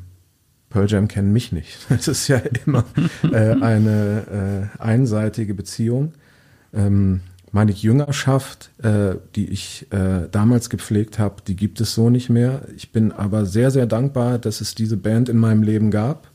Pearl 0.70 0.90
Jam 0.90 1.08
kennen 1.08 1.32
mich 1.32 1.52
nicht. 1.52 1.78
Es 1.90 2.08
ist 2.08 2.28
ja 2.28 2.38
immer 2.66 2.86
äh, 3.32 3.62
eine 3.62 4.72
äh, 4.78 4.82
einseitige 4.82 5.54
Beziehung. 5.54 6.14
Ähm, 6.74 7.22
meine 7.54 7.72
Jüngerschaft, 7.72 8.72
äh, 8.82 9.16
die 9.36 9.48
ich 9.48 9.86
äh, 9.92 10.28
damals 10.32 10.72
gepflegt 10.72 11.20
habe, 11.20 11.36
die 11.48 11.56
gibt 11.56 11.80
es 11.80 11.94
so 11.94 12.10
nicht 12.10 12.30
mehr. 12.30 12.64
Ich 12.76 12.92
bin 12.92 13.12
aber 13.12 13.46
sehr, 13.46 13.70
sehr 13.70 13.86
dankbar, 13.86 14.40
dass 14.40 14.60
es 14.60 14.74
diese 14.74 14.98
Band 14.98 15.30
in 15.30 15.38
meinem 15.38 15.62
Leben 15.62 15.92
gab, 15.92 16.32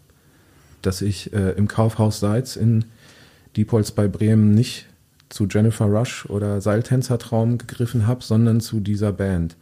dass 0.80 1.02
ich 1.02 1.32
äh, 1.32 1.50
im 1.50 1.66
Kaufhaus 1.66 2.20
Seitz 2.20 2.54
in 2.54 2.84
Diepholz 3.56 3.90
bei 3.90 4.06
Bremen 4.06 4.52
nicht 4.52 4.86
zu 5.28 5.48
Jennifer 5.48 5.86
Rush 5.86 6.24
oder 6.26 6.60
Seiltänzertraum 6.60 7.58
gegriffen 7.58 8.06
habe, 8.06 8.22
sondern 8.22 8.60
zu 8.60 8.78
dieser 8.78 9.12
Band. 9.12 9.56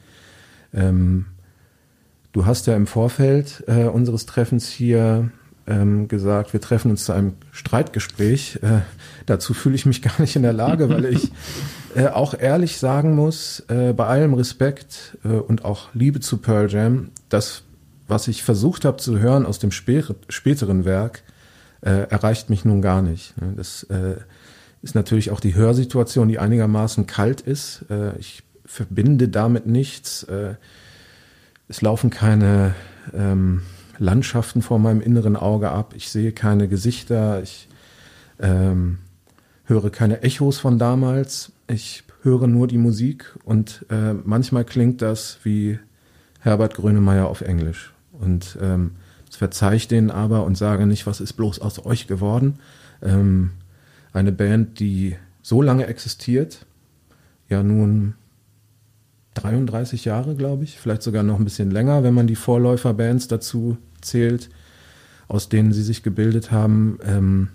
Ähm, 0.75 1.25
du 2.33 2.45
hast 2.45 2.67
ja 2.67 2.77
im 2.77 2.87
Vorfeld 2.87 3.65
äh, 3.67 3.85
unseres 3.85 4.27
Treffens 4.27 4.69
hier 4.69 5.31
ähm, 5.67 6.09
gesagt, 6.09 6.53
wir 6.53 6.61
treffen 6.61 6.91
uns 6.91 7.05
zu 7.05 7.13
einem 7.13 7.35
Streitgespräch. 7.53 8.61
Äh, 8.63 8.81
dazu 9.27 9.55
fühle 9.55 9.75
ich 9.75 9.87
mich 9.87 10.03
gar 10.03 10.21
nicht 10.21 10.37
in 10.37 10.43
der 10.43 10.53
Lage, 10.53 10.89
weil 10.89 11.07
ich 11.07 11.33
äh, 11.95 12.09
auch 12.09 12.35
ehrlich 12.39 12.79
sagen 12.79 13.15
muss, 13.15 13.65
äh, 13.69 13.93
bei 13.93 14.07
allem 14.07 14.35
Respekt 14.35 15.19
äh, 15.25 15.29
und 15.29 15.65
auch 15.65 15.89
Liebe 15.95 16.21
zu 16.21 16.39
Pearl 16.39 16.71
Jam, 16.71 17.11
das, 17.29 17.63
was 18.07 18.29
ich 18.29 18.43
versucht 18.43 18.85
habe 18.85 18.99
zu 18.99 19.19
hören 19.19 19.47
aus 19.47 19.59
dem 19.59 19.73
spä 19.73 20.05
späteren 20.29 20.85
Werk, 20.85 21.23
äh, 21.81 22.09
erreicht 22.09 22.51
mich 22.51 22.65
nun 22.65 22.81
gar 22.83 23.03
nicht. 23.03 23.35
Das 23.57 23.85
äh, 23.85 24.17
ist 24.83 24.95
natürlich 24.95 25.31
auch 25.31 25.41
die 25.41 25.55
Hörsituation, 25.55 26.29
die 26.29 26.39
einigermaßen 26.39 27.07
kalt 27.07 27.41
ist. 27.41 27.85
ich 28.21 28.45
verbinde 28.65 29.29
damit 29.29 29.67
nichts. 29.67 30.25
es 31.67 31.83
laufen 31.83 32.11
keine 32.11 32.75
ähm, 33.13 33.63
Landschaften 33.99 34.63
vor 34.63 34.79
meinem 34.79 35.01
inneren 35.01 35.37
Auge 35.37 35.71
ab. 35.71 35.95
Ich 35.97 36.11
sehe 36.11 36.33
keine 36.33 36.69
Gesichter. 36.69 37.43
Ich 37.43 37.69
ähm, 38.41 38.99
höre 39.65 39.91
keine 39.91 40.23
Echos 40.23 40.59
von 40.59 40.79
damals. 40.79 41.53
Ich 41.69 42.05
höre 42.23 42.47
nur 42.47 42.67
die 42.67 42.79
Musik 42.79 43.37
und 43.45 43.87
äh, 43.91 44.13
manchmal 44.13 44.65
klingt 44.65 45.03
das 45.03 45.39
wie 45.43 45.79
Herbert 46.41 46.75
Grönemeyer 46.75 47.29
auf 47.29 47.41
Englisch. 47.41 47.93
Und 48.13 48.59
ähm, 48.61 48.93
das 49.27 49.37
verzeihe 49.37 49.77
ich 49.77 49.89
denen 49.89 50.11
aber 50.11 50.45
und 50.45 50.57
sage 50.57 50.87
nicht, 50.87 51.07
was 51.07 51.21
ist 51.21 51.35
bloß 51.35 51.61
aus 51.61 51.85
euch 51.85 52.07
geworden. 52.07 52.59
Ähm, 53.03 53.51
eine 54.13 54.33
Band, 54.33 54.81
die 54.81 55.17
so 55.43 55.63
lange 55.63 55.87
existiert, 55.87 56.67
ja 57.49 57.63
nun 57.63 58.15
33 59.37 60.05
Jahre, 60.05 60.35
glaube 60.35 60.65
ich, 60.65 60.79
vielleicht 60.81 61.03
sogar 61.03 61.23
noch 61.23 61.39
ein 61.39 61.45
bisschen 61.45 61.71
länger, 61.71 62.03
wenn 62.03 62.15
man 62.15 62.27
die 62.27 62.37
Vorläuferbands 62.37 63.29
dazu 63.29 63.77
zählt, 64.01 64.49
aus 65.29 65.49
denen 65.49 65.73
sie 65.73 65.83
sich 65.83 66.03
gebildet 66.03 66.51
haben, 66.51 66.99
ähm, 67.05 67.49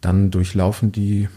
dann 0.00 0.30
durchlaufen 0.30 0.92
die 0.92 1.28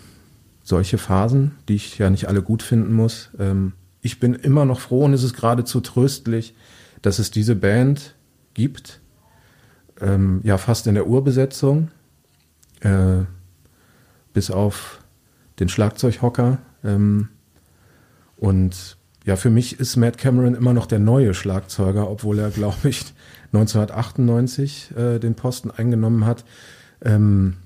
solche 0.63 0.97
Phasen, 0.97 1.51
die 1.67 1.75
ich 1.75 1.97
ja 1.97 2.09
nicht 2.09 2.27
alle 2.27 2.41
gut 2.41 2.63
finden 2.63 2.93
muss. 2.93 3.29
Ähm, 3.39 3.73
ich 4.01 4.19
bin 4.19 4.33
immer 4.33 4.65
noch 4.65 4.79
froh 4.79 5.05
und 5.05 5.13
es 5.13 5.23
ist 5.23 5.35
geradezu 5.35 5.81
tröstlich, 5.81 6.55
dass 7.01 7.19
es 7.19 7.31
diese 7.31 7.55
Band 7.55 8.15
gibt, 8.53 9.01
ähm, 9.99 10.41
ja 10.43 10.57
fast 10.57 10.87
in 10.87 10.95
der 10.95 11.07
Urbesetzung, 11.07 11.89
äh, 12.81 13.23
bis 14.33 14.49
auf 14.49 15.03
den 15.59 15.69
Schlagzeughocker. 15.69 16.59
Ähm, 16.83 17.29
und 18.37 18.97
ja, 19.25 19.35
für 19.35 19.49
mich 19.49 19.79
ist 19.79 19.97
Matt 19.97 20.17
Cameron 20.17 20.55
immer 20.55 20.73
noch 20.73 20.87
der 20.87 20.99
neue 20.99 21.33
Schlagzeuger, 21.33 22.09
obwohl 22.09 22.39
er, 22.39 22.49
glaube 22.49 22.89
ich, 22.89 23.13
1998 23.53 24.91
äh, 24.95 25.19
den 25.19 25.35
Posten 25.35 25.69
eingenommen 25.69 26.25
hat. 26.25 26.43
Ähm, 27.03 27.57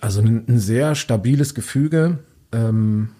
also 0.00 0.20
ein, 0.20 0.44
ein, 0.48 0.58
sehr 0.58 0.94
stabiles 0.94 1.54
Gefüge, 1.54 2.20
ähm, 2.52 3.10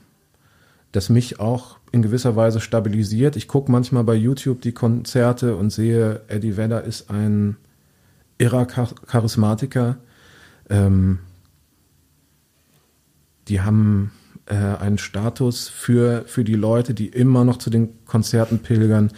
das 0.92 1.08
mich 1.08 1.40
auch 1.40 1.78
in 1.90 2.02
gewisser 2.02 2.36
Weise 2.36 2.60
stabilisiert. 2.60 3.36
Ich 3.36 3.48
gucke 3.48 3.70
manchmal 3.70 4.04
bei 4.04 4.14
YouTube 4.14 4.62
die 4.62 4.72
Konzerte 4.72 5.56
und 5.56 5.70
sehe, 5.70 6.22
Eddie 6.28 6.56
Vedder 6.56 6.84
ist 6.84 7.10
ein 7.10 7.56
irrer 8.38 8.66
Charismatiker. 8.66 9.98
Ähm, 10.70 11.18
die 13.48 13.60
haben 13.60 14.12
äh, 14.46 14.54
einen 14.54 14.98
Status 14.98 15.68
für, 15.68 16.24
für 16.26 16.44
die 16.44 16.54
Leute, 16.54 16.94
die 16.94 17.08
immer 17.08 17.44
noch 17.44 17.58
zu 17.58 17.70
den 17.70 18.04
Konzerten 18.06 18.58
pilgern. 18.58 19.12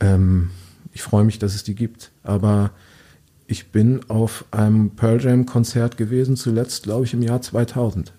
Ähm, 0.00 0.50
ich 0.92 1.02
freue 1.02 1.24
mich, 1.24 1.38
dass 1.38 1.54
es 1.54 1.62
die 1.62 1.74
gibt. 1.74 2.10
Aber 2.22 2.70
ich 3.46 3.70
bin 3.70 4.08
auf 4.08 4.44
einem 4.50 4.90
Pearl 4.90 5.22
Jam 5.22 5.46
Konzert 5.46 5.96
gewesen, 5.96 6.36
zuletzt, 6.36 6.84
glaube 6.84 7.04
ich, 7.04 7.14
im 7.14 7.22
Jahr 7.22 7.42
2000. 7.42 8.12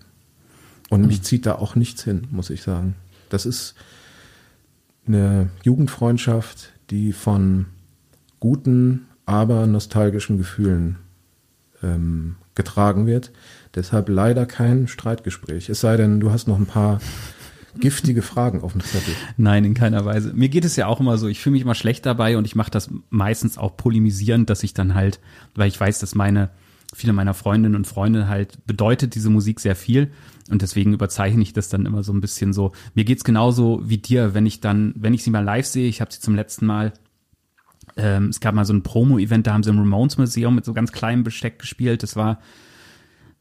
Und 0.90 1.06
mich 1.06 1.22
zieht 1.22 1.44
da 1.44 1.56
auch 1.56 1.74
nichts 1.74 2.04
hin, 2.04 2.28
muss 2.30 2.50
ich 2.50 2.62
sagen. 2.62 2.94
Das 3.28 3.44
ist 3.44 3.74
eine 5.06 5.50
Jugendfreundschaft, 5.62 6.72
die 6.90 7.12
von 7.12 7.66
guten, 8.40 9.06
aber 9.26 9.66
nostalgischen 9.66 10.38
Gefühlen 10.38 10.96
ähm, 11.82 12.36
getragen 12.58 13.06
wird. 13.06 13.32
Deshalb 13.74 14.10
leider 14.10 14.44
kein 14.44 14.88
Streitgespräch. 14.88 15.70
Es 15.70 15.80
sei 15.80 15.96
denn, 15.96 16.20
du 16.20 16.30
hast 16.30 16.48
noch 16.48 16.58
ein 16.58 16.66
paar 16.66 17.00
giftige 17.78 18.22
Fragen 18.22 18.60
auf 18.62 18.72
dem 18.72 18.82
Zettel. 18.82 19.14
Nein, 19.36 19.64
in 19.64 19.74
keiner 19.74 20.04
Weise. 20.04 20.32
Mir 20.34 20.48
geht 20.48 20.64
es 20.64 20.76
ja 20.76 20.86
auch 20.86 21.00
immer 21.00 21.16
so, 21.16 21.28
ich 21.28 21.40
fühle 21.40 21.52
mich 21.52 21.62
immer 21.62 21.74
schlecht 21.74 22.04
dabei 22.04 22.36
und 22.36 22.44
ich 22.44 22.56
mache 22.56 22.70
das 22.70 22.90
meistens 23.08 23.56
auch 23.56 23.76
polemisierend, 23.76 24.50
dass 24.50 24.62
ich 24.62 24.74
dann 24.74 24.94
halt, 24.94 25.20
weil 25.54 25.68
ich 25.68 25.78
weiß, 25.78 26.00
dass 26.00 26.14
meine, 26.14 26.50
viele 26.92 27.12
meiner 27.12 27.34
Freundinnen 27.34 27.76
und 27.76 27.86
Freunde 27.86 28.28
halt 28.28 28.66
bedeutet 28.66 29.14
diese 29.14 29.30
Musik 29.30 29.60
sehr 29.60 29.76
viel 29.76 30.10
und 30.50 30.62
deswegen 30.62 30.92
überzeichne 30.92 31.42
ich 31.42 31.52
das 31.52 31.68
dann 31.68 31.86
immer 31.86 32.02
so 32.02 32.12
ein 32.12 32.20
bisschen 32.20 32.52
so. 32.52 32.72
Mir 32.94 33.04
geht's 33.04 33.24
genauso 33.24 33.80
wie 33.84 33.98
dir, 33.98 34.34
wenn 34.34 34.46
ich 34.46 34.60
dann, 34.60 34.92
wenn 34.96 35.14
ich 35.14 35.22
sie 35.22 35.30
mal 35.30 35.44
live 35.44 35.66
sehe, 35.66 35.88
ich 35.88 36.00
habe 36.00 36.12
sie 36.12 36.20
zum 36.20 36.34
letzten 36.34 36.66
Mal 36.66 36.92
ähm, 37.98 38.28
es 38.28 38.40
gab 38.40 38.54
mal 38.54 38.64
so 38.64 38.72
ein 38.72 38.82
Promo-Event, 38.82 39.46
da 39.46 39.52
haben 39.52 39.62
sie 39.62 39.70
im 39.70 39.78
Ramones 39.78 40.16
Museum 40.16 40.54
mit 40.54 40.64
so 40.64 40.72
ganz 40.72 40.92
kleinem 40.92 41.24
Besteck 41.24 41.58
gespielt. 41.58 42.02
Das 42.02 42.16
war 42.16 42.38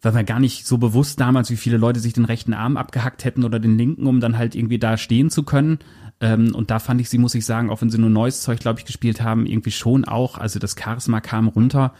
war 0.01 0.11
mir 0.11 0.23
gar 0.23 0.39
nicht 0.39 0.67
so 0.67 0.77
bewusst 0.77 1.19
damals, 1.19 1.49
wie 1.49 1.57
viele 1.57 1.77
Leute 1.77 1.99
sich 1.99 2.13
den 2.13 2.25
rechten 2.25 2.53
Arm 2.53 2.77
abgehackt 2.77 3.25
hätten 3.25 3.43
oder 3.43 3.59
den 3.59 3.77
linken, 3.77 4.05
um 4.05 4.19
dann 4.19 4.37
halt 4.37 4.55
irgendwie 4.55 4.77
da 4.77 4.95
stehen 4.95 5.29
zu 5.29 5.43
können. 5.43 5.79
Ähm, 6.19 6.53
und 6.53 6.71
da 6.71 6.79
fand 6.79 7.01
ich 7.01 7.09
sie, 7.09 7.17
muss 7.17 7.35
ich 7.35 7.45
sagen, 7.45 7.69
auch 7.69 7.81
wenn 7.81 7.89
sie 7.89 7.97
nur 7.97 8.09
neues 8.09 8.41
Zeug, 8.41 8.59
glaube 8.59 8.79
ich, 8.79 8.85
gespielt 8.85 9.21
haben, 9.21 9.45
irgendwie 9.45 9.71
schon 9.71 10.05
auch. 10.05 10.37
Also 10.37 10.59
das 10.59 10.75
Charisma 10.79 11.19
kam 11.19 11.47
runter, 11.47 11.93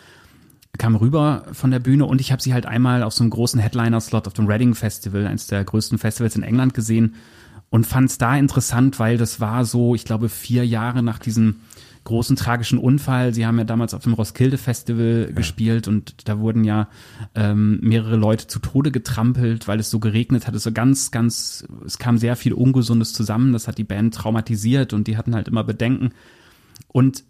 kam 0.78 0.96
rüber 0.96 1.46
von 1.54 1.72
der 1.72 1.80
Bühne 1.80 2.06
und 2.06 2.22
ich 2.22 2.32
habe 2.32 2.42
sie 2.42 2.54
halt 2.54 2.66
einmal 2.66 3.04
auf 3.04 3.14
so 3.14 3.24
einem 3.24 3.32
großen 3.32 3.60
Headliner-Slot 3.60 4.28
auf 4.28 4.34
dem 4.34 4.48
Reading 4.48 4.76
Festival, 4.76 5.26
eines 5.26 5.48
der 5.48 5.64
größten 5.64 5.98
Festivals 5.98 6.36
in 6.36 6.44
England 6.44 6.74
gesehen 6.74 7.16
und 7.70 7.86
fand 7.86 8.10
es 8.10 8.18
da 8.18 8.38
interessant, 8.38 9.00
weil 9.00 9.18
das 9.18 9.40
war 9.40 9.66
so, 9.66 9.96
ich 9.96 10.06
glaube, 10.06 10.30
vier 10.30 10.66
Jahre 10.66 11.04
nach 11.04 11.20
diesem 11.20 11.58
großen 12.08 12.38
tragischen 12.38 12.80
Unfall. 12.80 13.34
Sie 13.34 13.46
haben 13.46 13.58
ja 13.58 13.66
damals 13.66 13.94
auf 13.94 14.04
dem 14.04 14.14
Roskilde 14.14 14.58
Festival 14.58 15.26
ja. 15.28 15.36
gespielt 15.36 15.90
und 15.90 16.28
da 16.28 16.40
wurden 16.40 16.64
ja 16.64 16.88
ähm, 17.36 17.80
mehrere 17.82 18.16
Leute 18.16 18.48
zu 18.48 18.60
Tode 18.60 18.92
getrampelt, 18.92 19.68
weil 19.68 19.80
es 19.80 19.90
so 19.90 20.00
geregnet 20.00 20.48
hat. 20.48 20.56
Es 20.56 20.64
so 20.64 20.72
ganz, 20.72 21.12
ganz, 21.12 21.68
es 21.86 21.98
kam 21.98 22.18
sehr 22.18 22.38
viel 22.38 22.54
Ungesundes 22.54 23.12
zusammen. 23.12 23.52
Das 23.52 23.68
hat 23.68 23.78
die 23.78 23.84
Band 23.84 24.16
traumatisiert 24.16 24.94
und 24.94 25.08
die 25.08 25.18
hatten 25.18 25.36
halt 25.36 25.50
immer 25.50 25.66
Bedenken. 25.66 26.12
Und 26.88 27.26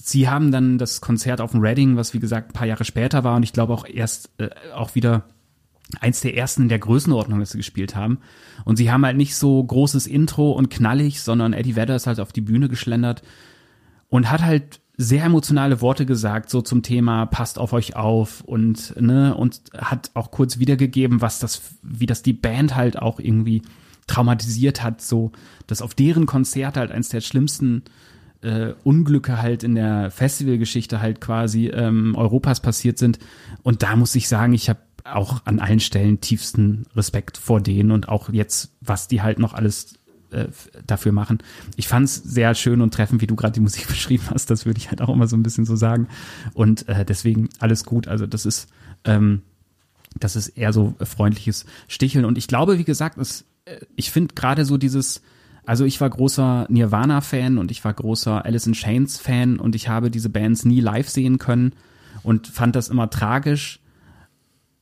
sie 0.00 0.28
haben 0.28 0.50
dann 0.50 0.78
das 0.78 1.00
Konzert 1.00 1.40
auf 1.40 1.52
dem 1.52 1.60
Reading, 1.60 1.96
was 1.96 2.12
wie 2.12 2.18
gesagt 2.18 2.50
ein 2.50 2.54
paar 2.54 2.66
Jahre 2.66 2.84
später 2.84 3.22
war 3.22 3.36
und 3.36 3.44
ich 3.44 3.52
glaube 3.52 3.72
auch 3.72 3.86
erst 3.86 4.30
äh, 4.38 4.50
auch 4.74 4.96
wieder 4.96 5.28
eins 6.00 6.20
der 6.20 6.36
ersten 6.36 6.62
in 6.62 6.68
der 6.68 6.80
Größenordnung, 6.80 7.38
das 7.38 7.52
sie 7.52 7.58
gespielt 7.58 7.94
haben. 7.94 8.18
Und 8.64 8.76
sie 8.76 8.90
haben 8.90 9.04
halt 9.04 9.16
nicht 9.16 9.36
so 9.36 9.62
großes 9.62 10.08
Intro 10.08 10.50
und 10.52 10.70
knallig, 10.70 11.20
sondern 11.20 11.52
Eddie 11.52 11.76
Vedder 11.76 11.94
ist 11.94 12.08
halt 12.08 12.18
auf 12.18 12.32
die 12.32 12.40
Bühne 12.40 12.68
geschlendert 12.68 13.22
und 14.12 14.30
hat 14.30 14.42
halt 14.42 14.82
sehr 14.98 15.24
emotionale 15.24 15.80
Worte 15.80 16.04
gesagt, 16.04 16.50
so 16.50 16.60
zum 16.60 16.82
Thema 16.82 17.24
passt 17.24 17.58
auf 17.58 17.72
euch 17.72 17.96
auf 17.96 18.42
und 18.42 18.94
ne 19.00 19.34
und 19.34 19.62
hat 19.74 20.10
auch 20.12 20.30
kurz 20.30 20.58
wiedergegeben, 20.58 21.22
was 21.22 21.38
das, 21.38 21.62
wie 21.82 22.04
das 22.04 22.22
die 22.22 22.34
Band 22.34 22.76
halt 22.76 23.00
auch 23.00 23.18
irgendwie 23.18 23.62
traumatisiert 24.06 24.82
hat, 24.82 25.00
so 25.00 25.32
dass 25.66 25.80
auf 25.80 25.94
deren 25.94 26.26
Konzerte 26.26 26.80
halt 26.80 26.92
eins 26.92 27.08
der 27.08 27.22
schlimmsten 27.22 27.84
äh, 28.42 28.74
Unglücke 28.84 29.40
halt 29.40 29.62
in 29.62 29.76
der 29.76 30.10
Festivalgeschichte 30.10 31.00
halt 31.00 31.22
quasi 31.22 31.68
ähm, 31.68 32.14
Europas 32.14 32.60
passiert 32.60 32.98
sind. 32.98 33.18
Und 33.62 33.82
da 33.82 33.96
muss 33.96 34.14
ich 34.14 34.28
sagen, 34.28 34.52
ich 34.52 34.68
habe 34.68 34.80
auch 35.04 35.40
an 35.46 35.58
allen 35.58 35.80
Stellen 35.80 36.20
tiefsten 36.20 36.84
Respekt 36.94 37.38
vor 37.38 37.62
denen 37.62 37.92
und 37.92 38.10
auch 38.10 38.28
jetzt, 38.28 38.74
was 38.82 39.08
die 39.08 39.22
halt 39.22 39.38
noch 39.38 39.54
alles 39.54 39.94
äh, 40.32 40.48
dafür 40.86 41.12
machen. 41.12 41.38
Ich 41.76 41.88
fand 41.88 42.06
es 42.06 42.16
sehr 42.16 42.54
schön 42.54 42.80
und 42.80 42.92
treffend, 42.94 43.20
wie 43.20 43.26
du 43.26 43.36
gerade 43.36 43.52
die 43.52 43.60
Musik 43.60 43.88
beschrieben 43.88 44.24
hast. 44.30 44.50
Das 44.50 44.66
würde 44.66 44.78
ich 44.78 44.90
halt 44.90 45.00
auch 45.00 45.08
immer 45.08 45.26
so 45.26 45.36
ein 45.36 45.42
bisschen 45.42 45.64
so 45.64 45.76
sagen. 45.76 46.08
Und 46.54 46.88
äh, 46.88 47.04
deswegen 47.04 47.48
alles 47.58 47.84
gut. 47.84 48.08
Also 48.08 48.26
das 48.26 48.46
ist, 48.46 48.68
ähm, 49.04 49.42
das 50.18 50.36
ist 50.36 50.48
eher 50.48 50.72
so 50.72 50.94
freundliches 51.02 51.66
Sticheln. 51.88 52.24
Und 52.24 52.38
ich 52.38 52.48
glaube, 52.48 52.78
wie 52.78 52.84
gesagt, 52.84 53.18
es, 53.18 53.44
äh, 53.64 53.80
ich 53.96 54.10
finde 54.10 54.34
gerade 54.34 54.64
so 54.64 54.78
dieses, 54.78 55.22
also 55.64 55.84
ich 55.84 56.00
war 56.00 56.10
großer 56.10 56.66
Nirvana-Fan 56.68 57.58
und 57.58 57.70
ich 57.70 57.84
war 57.84 57.92
großer 57.92 58.44
Alice 58.44 58.66
in 58.66 58.72
Chains-Fan 58.72 59.58
und 59.58 59.74
ich 59.74 59.88
habe 59.88 60.10
diese 60.10 60.28
Bands 60.28 60.64
nie 60.64 60.80
live 60.80 61.08
sehen 61.08 61.38
können 61.38 61.74
und 62.22 62.48
fand 62.48 62.74
das 62.74 62.88
immer 62.88 63.10
tragisch 63.10 63.80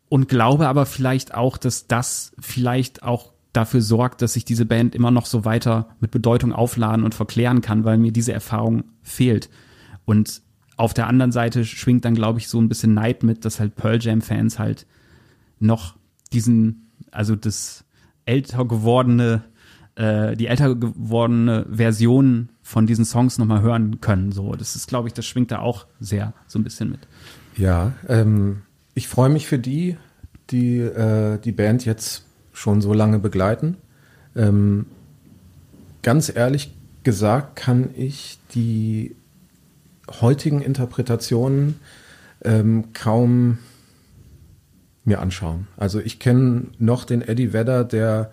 und 0.09 0.29
glaube 0.29 0.69
aber 0.69 0.87
vielleicht 0.87 1.35
auch, 1.35 1.57
dass 1.57 1.87
das 1.87 2.33
vielleicht 2.39 3.03
auch 3.03 3.33
dafür 3.53 3.83
sorgt, 3.83 4.23
dass 4.23 4.37
ich 4.37 4.45
diese 4.45 4.65
Band 4.65 4.95
immer 4.95 5.11
noch 5.11 5.27
so 5.27 5.45
weiter 5.45 5.89
mit 6.01 6.11
Bedeutung 6.11 6.53
aufladen 6.53 7.05
und 7.05 7.15
verklären 7.15 7.61
kann, 7.61 7.85
weil 7.85 7.99
mir 7.99 8.13
diese 8.13 8.33
Erfahrung 8.33 8.85
fehlt. 9.03 9.51
Und 10.05 10.43
auf 10.77 10.95
der 10.95 11.09
anderen 11.09 11.33
Seite 11.33 11.65
schwingt 11.65 12.05
dann, 12.05 12.15
glaube 12.15 12.39
ich, 12.39 12.49
so 12.49 12.61
ein 12.61 12.69
bisschen 12.69 12.95
Neid 12.95 13.23
mit, 13.23 13.45
dass 13.45 13.61
halt 13.61 13.77
Pearl 13.77 13.99
Jam-Fans 14.01 14.59
halt 14.59 14.87
noch 15.59 15.97
diesen, 16.33 16.91
also 17.11 17.37
das 17.37 17.85
älter 18.25 18.65
gewordene, 18.65 19.43
äh, 19.97 20.37
die 20.37 20.47
älter 20.47 20.75
gewordene 20.75 21.67
Version 21.71 22.51
von 22.63 22.87
diesen 22.87 23.05
Songs 23.05 23.37
nochmal 23.37 23.63
hören 23.63 24.01
können. 24.01 24.33
So, 24.33 24.55
das 24.55 24.77
ist, 24.77 24.87
glaube 24.87 25.09
ich, 25.09 25.15
das 25.15 25.27
schwingt 25.27 25.51
da 25.51 25.59
auch 25.59 25.87
sehr 25.99 26.33
so 26.47 26.59
ein 26.59 26.65
bisschen 26.65 26.91
mit. 26.91 27.01
Ja, 27.57 27.93
ähm, 28.09 28.63
ich 28.95 29.09
freue 29.09 29.29
mich 29.29 29.47
für 29.47 29.59
die, 29.59 29.97
die 30.51 30.79
äh, 30.79 31.39
die 31.39 31.53
Band 31.53 31.85
jetzt 31.85 32.25
schon 32.61 32.83
so 32.83 32.93
lange 32.93 33.19
begleiten. 33.19 33.79
Ähm, 34.37 34.87
ganz 36.03 36.31
ehrlich 36.35 36.77
gesagt 37.03 37.57
kann 37.57 37.91
ich 37.97 38.39
die 38.55 39.17
heutigen 40.21 40.61
Interpretationen 40.61 41.81
ähm, 42.45 42.93
kaum 42.93 43.59
mir 45.05 45.21
anschauen. 45.21 45.69
Also 45.79 46.01
ich 46.01 46.19
kenne 46.19 46.67
noch 46.79 47.05
den 47.05 47.23
Eddie 47.23 47.55
Vedder, 47.55 47.85
der 47.85 48.31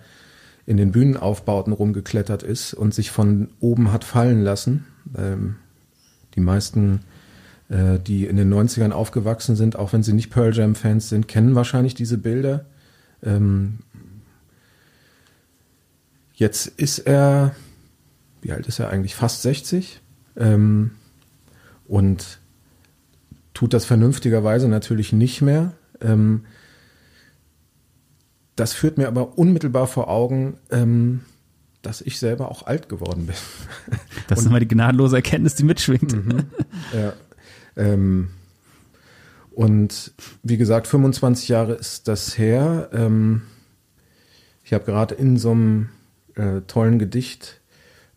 in 0.65 0.75
den 0.75 0.91
Bühnenaufbauten 0.91 1.71
rumgeklettert 1.71 2.43
ist 2.43 2.73
und 2.73 2.93
sich 2.93 3.11
von 3.11 3.49
oben 3.61 3.93
hat 3.93 4.03
fallen 4.03 4.43
lassen. 4.43 4.85
Ähm, 5.17 5.55
die 6.35 6.41
meisten, 6.41 6.99
äh, 7.69 7.97
die 7.97 8.25
in 8.25 8.35
den 8.35 8.53
90ern 8.53 8.91
aufgewachsen 8.91 9.55
sind, 9.55 9.77
auch 9.77 9.93
wenn 9.93 10.03
sie 10.03 10.11
nicht 10.11 10.29
Pearl 10.29 10.53
Jam-Fans 10.53 11.07
sind, 11.07 11.29
kennen 11.29 11.55
wahrscheinlich 11.55 11.95
diese 11.95 12.17
Bilder. 12.17 12.65
Ähm, 13.23 13.79
Jetzt 16.37 16.67
ist 16.67 16.99
er, 16.99 17.55
wie 18.43 18.51
alt 18.51 18.67
ist 18.67 18.77
er 18.77 18.91
eigentlich? 18.91 19.15
Fast 19.15 19.41
60 19.41 20.01
ähm, 20.35 20.91
und 21.87 22.37
tut 23.55 23.73
das 23.73 23.85
vernünftigerweise 23.85 24.67
natürlich 24.67 25.11
nicht 25.11 25.41
mehr. 25.41 25.73
Ähm, 25.99 26.45
das 28.55 28.73
führt 28.73 28.99
mir 28.99 29.07
aber 29.07 29.39
unmittelbar 29.39 29.87
vor 29.87 30.09
Augen, 30.09 30.57
ähm, 30.69 31.21
dass 31.81 32.01
ich 32.01 32.19
selber 32.19 32.51
auch 32.51 32.67
alt 32.67 32.87
geworden 32.87 33.25
bin. 33.25 33.35
Das 34.27 34.39
ist 34.39 34.45
immer 34.45 34.59
die 34.59 34.67
gnadenlose 34.67 35.15
Erkenntnis, 35.15 35.55
die 35.55 35.63
mitschwingt. 35.63 36.13
Mhm, 36.13 36.43
ja. 36.93 37.13
Ähm, 37.77 38.29
und 39.51 40.11
wie 40.43 40.57
gesagt, 40.57 40.85
25 40.85 41.47
Jahre 41.49 41.73
ist 41.73 42.07
das 42.07 42.37
her. 42.37 42.89
Ähm, 42.93 43.41
ich 44.63 44.73
habe 44.73 44.83
gerade 44.83 45.15
in 45.15 45.37
so 45.37 45.51
einem 45.51 45.89
äh, 46.37 46.61
tollen 46.67 46.99
Gedicht 46.99 47.61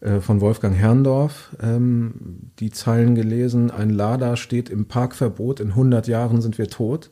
äh, 0.01 0.21
von 0.21 0.41
Wolfgang 0.41 0.77
Herrndorf 0.77 1.57
ähm, 1.63 2.51
die 2.59 2.71
Zeilen 2.71 3.15
gelesen. 3.15 3.71
Ein 3.71 3.91
Lada 3.91 4.37
steht 4.37 4.69
im 4.71 4.87
Parkverbot, 4.87 5.61
in 5.61 5.69
100 5.69 6.09
Jahren 6.09 6.41
sind 6.41 6.59
wir 6.59 6.69
tot. 6.69 7.11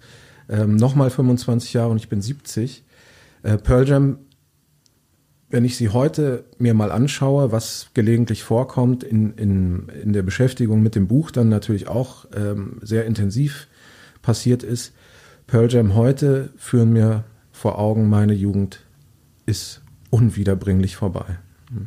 Ähm, 0.49 0.77
Nochmal 0.77 1.11
25 1.11 1.75
Jahre 1.75 1.91
und 1.91 1.99
ich 1.99 2.09
bin 2.09 2.23
70. 2.23 2.85
Äh, 3.43 3.59
Pearl 3.59 3.87
Jam, 3.87 4.19
wenn 5.51 5.65
ich 5.65 5.77
sie 5.77 5.91
heute 5.91 6.45
mir 6.59 6.75
mal 6.75 6.91
anschaue, 6.91 7.53
was 7.53 7.91
gelegentlich 7.95 8.43
vorkommt 8.43 9.05
in, 9.05 9.33
in, 9.35 9.89
in 10.03 10.13
der 10.13 10.23
Beschäftigung 10.23 10.83
mit 10.83 10.95
dem 10.95 11.09
Buch, 11.09 11.31
dann 11.31 11.49
natürlich 11.49 11.89
auch 11.89 12.27
ähm, 12.35 12.79
sehr 12.83 13.07
intensiv 13.07 13.69
passiert 14.23 14.63
ist. 14.63 14.93
Pearl 15.47 15.71
Jam 15.71 15.95
heute 15.95 16.51
führen 16.57 16.93
mir 16.93 17.25
vor 17.53 17.79
Augen, 17.79 18.09
meine 18.09 18.35
Jugend 18.35 18.81
ist 19.47 19.83
unwiederbringlich 20.11 20.97
vorbei. 20.97 21.39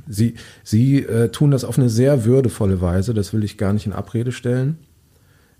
Sie, 0.08 0.36
sie 0.64 1.00
äh, 1.00 1.30
tun 1.30 1.52
das 1.52 1.64
auf 1.64 1.78
eine 1.78 1.90
sehr 1.90 2.24
würdevolle 2.24 2.82
Weise, 2.82 3.14
das 3.14 3.34
will 3.34 3.44
ich 3.44 3.58
gar 3.58 3.74
nicht 3.74 3.88
in 3.88 3.94
Abrede 3.94 4.32
stellen. 4.32 4.78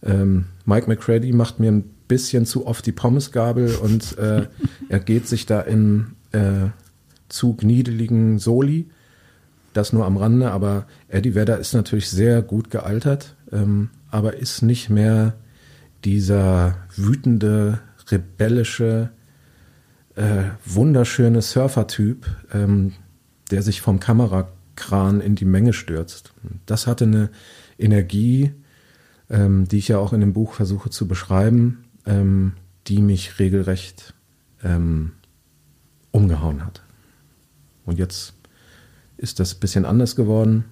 Ähm, 0.04 0.46
Mike 0.66 0.88
McCready 0.88 1.32
macht 1.32 1.60
mir 1.60 1.72
ein 1.72 1.84
bisschen 2.08 2.46
zu 2.46 2.68
oft 2.68 2.86
die 2.86 2.92
Pommesgabel 2.92 3.76
und 3.76 4.18
äh, 4.18 4.48
er 4.90 5.00
geht 5.00 5.28
sich 5.28 5.46
da 5.46 5.62
in 5.62 6.08
äh, 6.32 6.70
zu 7.30 7.56
gniedeligen 7.56 8.38
Soli. 8.38 8.90
Das 9.74 9.94
nur 9.94 10.06
am 10.06 10.18
Rande, 10.18 10.52
aber 10.52 10.86
Eddie 11.08 11.34
Vedder 11.34 11.58
ist 11.58 11.74
natürlich 11.74 12.10
sehr 12.10 12.42
gut 12.42 12.70
gealtert, 12.70 13.36
ähm, 13.52 13.90
aber 14.10 14.36
ist 14.38 14.62
nicht 14.62 14.90
mehr 14.90 15.34
dieser 16.04 16.76
wütende, 16.96 17.80
rebellische, 18.10 19.12
äh, 20.16 20.44
wunderschöne 20.66 21.42
Surfer-Typ, 21.42 22.26
ähm, 22.54 22.94
der 23.50 23.62
sich 23.62 23.82
vom 23.82 24.00
Kamerakran 24.00 25.22
in 25.22 25.36
die 25.36 25.46
Menge 25.46 25.74
stürzt. 25.74 26.34
Das 26.66 26.88
hatte 26.88 27.06
eine 27.06 27.30
Energie, 27.78 28.52
ähm, 29.30 29.68
die 29.68 29.78
ich 29.78 29.88
ja 29.88 29.98
auch 29.98 30.14
in 30.14 30.22
dem 30.22 30.34
Buch 30.34 30.54
versuche 30.54 30.90
zu 30.90 31.08
beschreiben, 31.08 31.86
ähm, 32.06 32.54
die 32.88 33.02
mich 33.02 33.40
regelrecht 33.40 34.14
ähm, 34.64 35.14
umgehauen 36.12 36.66
hat. 36.66 36.84
Und 37.86 37.98
jetzt 37.98 38.34
ist 39.18 39.40
das 39.40 39.56
ein 39.56 39.60
bisschen 39.60 39.86
anders 39.86 40.16
geworden. 40.16 40.66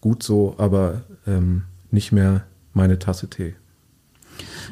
Gut 0.00 0.22
so, 0.22 0.54
aber 0.58 1.02
ähm, 1.26 1.64
nicht 1.90 2.12
mehr 2.12 2.44
meine 2.72 2.98
Tasse 2.98 3.28
Tee. 3.28 3.54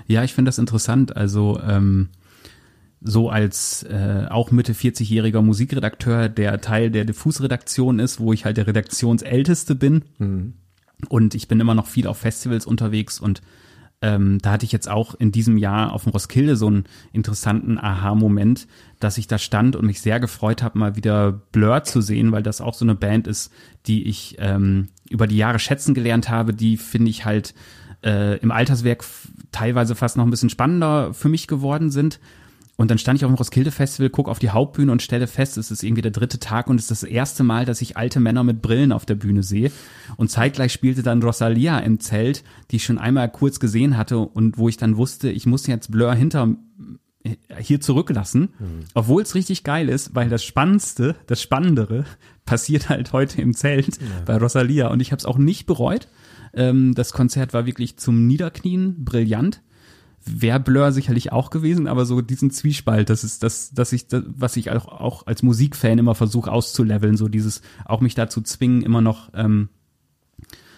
Ja, 0.06 0.24
ich 0.24 0.34
finde 0.34 0.48
das 0.48 0.58
interessant. 0.58 1.16
Also 1.16 1.60
ähm, 1.60 2.08
so 3.00 3.30
als 3.30 3.82
äh, 3.84 4.26
auch 4.28 4.50
Mitte 4.50 4.74
40-jähriger 4.74 5.40
Musikredakteur, 5.42 6.28
der 6.28 6.60
Teil 6.60 6.90
der 6.90 7.04
Diffus-Redaktion 7.04 7.98
ist, 7.98 8.20
wo 8.20 8.32
ich 8.32 8.44
halt 8.44 8.56
der 8.56 8.66
Redaktionsälteste 8.66 9.74
bin. 9.74 10.04
Mhm. 10.18 10.54
Und 11.08 11.34
ich 11.34 11.48
bin 11.48 11.60
immer 11.60 11.74
noch 11.74 11.86
viel 11.86 12.06
auf 12.06 12.18
Festivals 12.18 12.66
unterwegs 12.66 13.18
und 13.18 13.40
ähm, 14.02 14.38
da 14.40 14.52
hatte 14.52 14.64
ich 14.64 14.72
jetzt 14.72 14.88
auch 14.88 15.14
in 15.14 15.30
diesem 15.30 15.58
Jahr 15.58 15.92
auf 15.92 16.04
dem 16.04 16.12
Roskilde 16.12 16.56
so 16.56 16.66
einen 16.66 16.84
interessanten 17.12 17.78
Aha-Moment, 17.78 18.66
dass 18.98 19.18
ich 19.18 19.26
da 19.26 19.38
stand 19.38 19.76
und 19.76 19.84
mich 19.84 20.00
sehr 20.00 20.20
gefreut 20.20 20.62
habe, 20.62 20.78
mal 20.78 20.96
wieder 20.96 21.32
Blur 21.32 21.84
zu 21.84 22.00
sehen, 22.00 22.32
weil 22.32 22.42
das 22.42 22.62
auch 22.62 22.72
so 22.72 22.84
eine 22.84 22.94
Band 22.94 23.26
ist, 23.26 23.52
die 23.86 24.08
ich 24.08 24.36
ähm, 24.38 24.88
über 25.10 25.26
die 25.26 25.36
Jahre 25.36 25.58
schätzen 25.58 25.92
gelernt 25.92 26.30
habe, 26.30 26.54
die 26.54 26.78
finde 26.78 27.10
ich 27.10 27.26
halt 27.26 27.54
äh, 28.02 28.38
im 28.38 28.50
Alterswerk 28.50 29.04
teilweise 29.52 29.94
fast 29.94 30.16
noch 30.16 30.24
ein 30.24 30.30
bisschen 30.30 30.50
spannender 30.50 31.12
für 31.12 31.28
mich 31.28 31.46
geworden 31.46 31.90
sind 31.90 32.20
und 32.80 32.90
dann 32.90 32.96
stand 32.96 33.18
ich 33.18 33.26
auf 33.26 33.30
dem 33.30 33.34
Roskilde 33.34 33.72
Festival, 33.72 34.08
guck 34.08 34.26
auf 34.26 34.38
die 34.38 34.48
Hauptbühne 34.48 34.90
und 34.90 35.02
stelle 35.02 35.26
fest, 35.26 35.58
es 35.58 35.70
ist 35.70 35.82
irgendwie 35.82 36.00
der 36.00 36.12
dritte 36.12 36.40
Tag 36.40 36.66
und 36.66 36.76
es 36.76 36.84
ist 36.84 37.02
das 37.02 37.02
erste 37.02 37.44
Mal, 37.44 37.66
dass 37.66 37.82
ich 37.82 37.98
alte 37.98 38.20
Männer 38.20 38.42
mit 38.42 38.62
Brillen 38.62 38.92
auf 38.92 39.04
der 39.04 39.16
Bühne 39.16 39.42
sehe. 39.42 39.70
Und 40.16 40.30
zeitgleich 40.30 40.72
spielte 40.72 41.02
dann 41.02 41.22
Rosalia 41.22 41.78
im 41.80 42.00
Zelt, 42.00 42.42
die 42.70 42.76
ich 42.76 42.84
schon 42.84 42.96
einmal 42.96 43.30
kurz 43.30 43.60
gesehen 43.60 43.98
hatte 43.98 44.16
und 44.16 44.56
wo 44.56 44.66
ich 44.70 44.78
dann 44.78 44.96
wusste, 44.96 45.28
ich 45.30 45.44
muss 45.44 45.66
jetzt 45.66 45.90
Blur 45.90 46.14
hinter 46.14 46.56
äh, 47.22 47.36
hier 47.58 47.82
zurücklassen, 47.82 48.48
mhm. 48.58 48.84
obwohl 48.94 49.20
es 49.24 49.34
richtig 49.34 49.62
geil 49.62 49.90
ist, 49.90 50.14
weil 50.14 50.30
das 50.30 50.42
Spannendste, 50.42 51.16
das 51.26 51.42
Spannendere 51.42 52.06
passiert 52.46 52.88
halt 52.88 53.12
heute 53.12 53.42
im 53.42 53.52
Zelt 53.52 53.98
ja. 53.98 54.06
bei 54.24 54.38
Rosalia 54.38 54.88
und 54.88 55.00
ich 55.00 55.12
habe 55.12 55.18
es 55.18 55.26
auch 55.26 55.36
nicht 55.36 55.66
bereut. 55.66 56.08
Ähm, 56.54 56.94
das 56.94 57.12
Konzert 57.12 57.52
war 57.52 57.66
wirklich 57.66 57.98
zum 57.98 58.26
Niederknien 58.26 59.04
brillant 59.04 59.60
wäre 60.24 60.60
Blur 60.60 60.92
sicherlich 60.92 61.32
auch 61.32 61.50
gewesen, 61.50 61.86
aber 61.86 62.04
so 62.04 62.20
diesen 62.20 62.50
Zwiespalt, 62.50 63.10
das 63.10 63.24
ist 63.24 63.42
das, 63.42 63.72
dass 63.72 63.92
ich, 63.92 64.06
das, 64.06 64.22
was 64.26 64.56
ich 64.56 64.70
auch, 64.70 64.86
auch 64.88 65.26
als 65.26 65.42
Musikfan 65.42 65.98
immer 65.98 66.14
versuche 66.14 66.52
auszuleveln, 66.52 67.16
so 67.16 67.28
dieses, 67.28 67.62
auch 67.84 68.00
mich 68.00 68.14
dazu 68.14 68.42
zwingen, 68.42 68.82
immer 68.82 69.00
noch 69.00 69.30
ähm, 69.34 69.68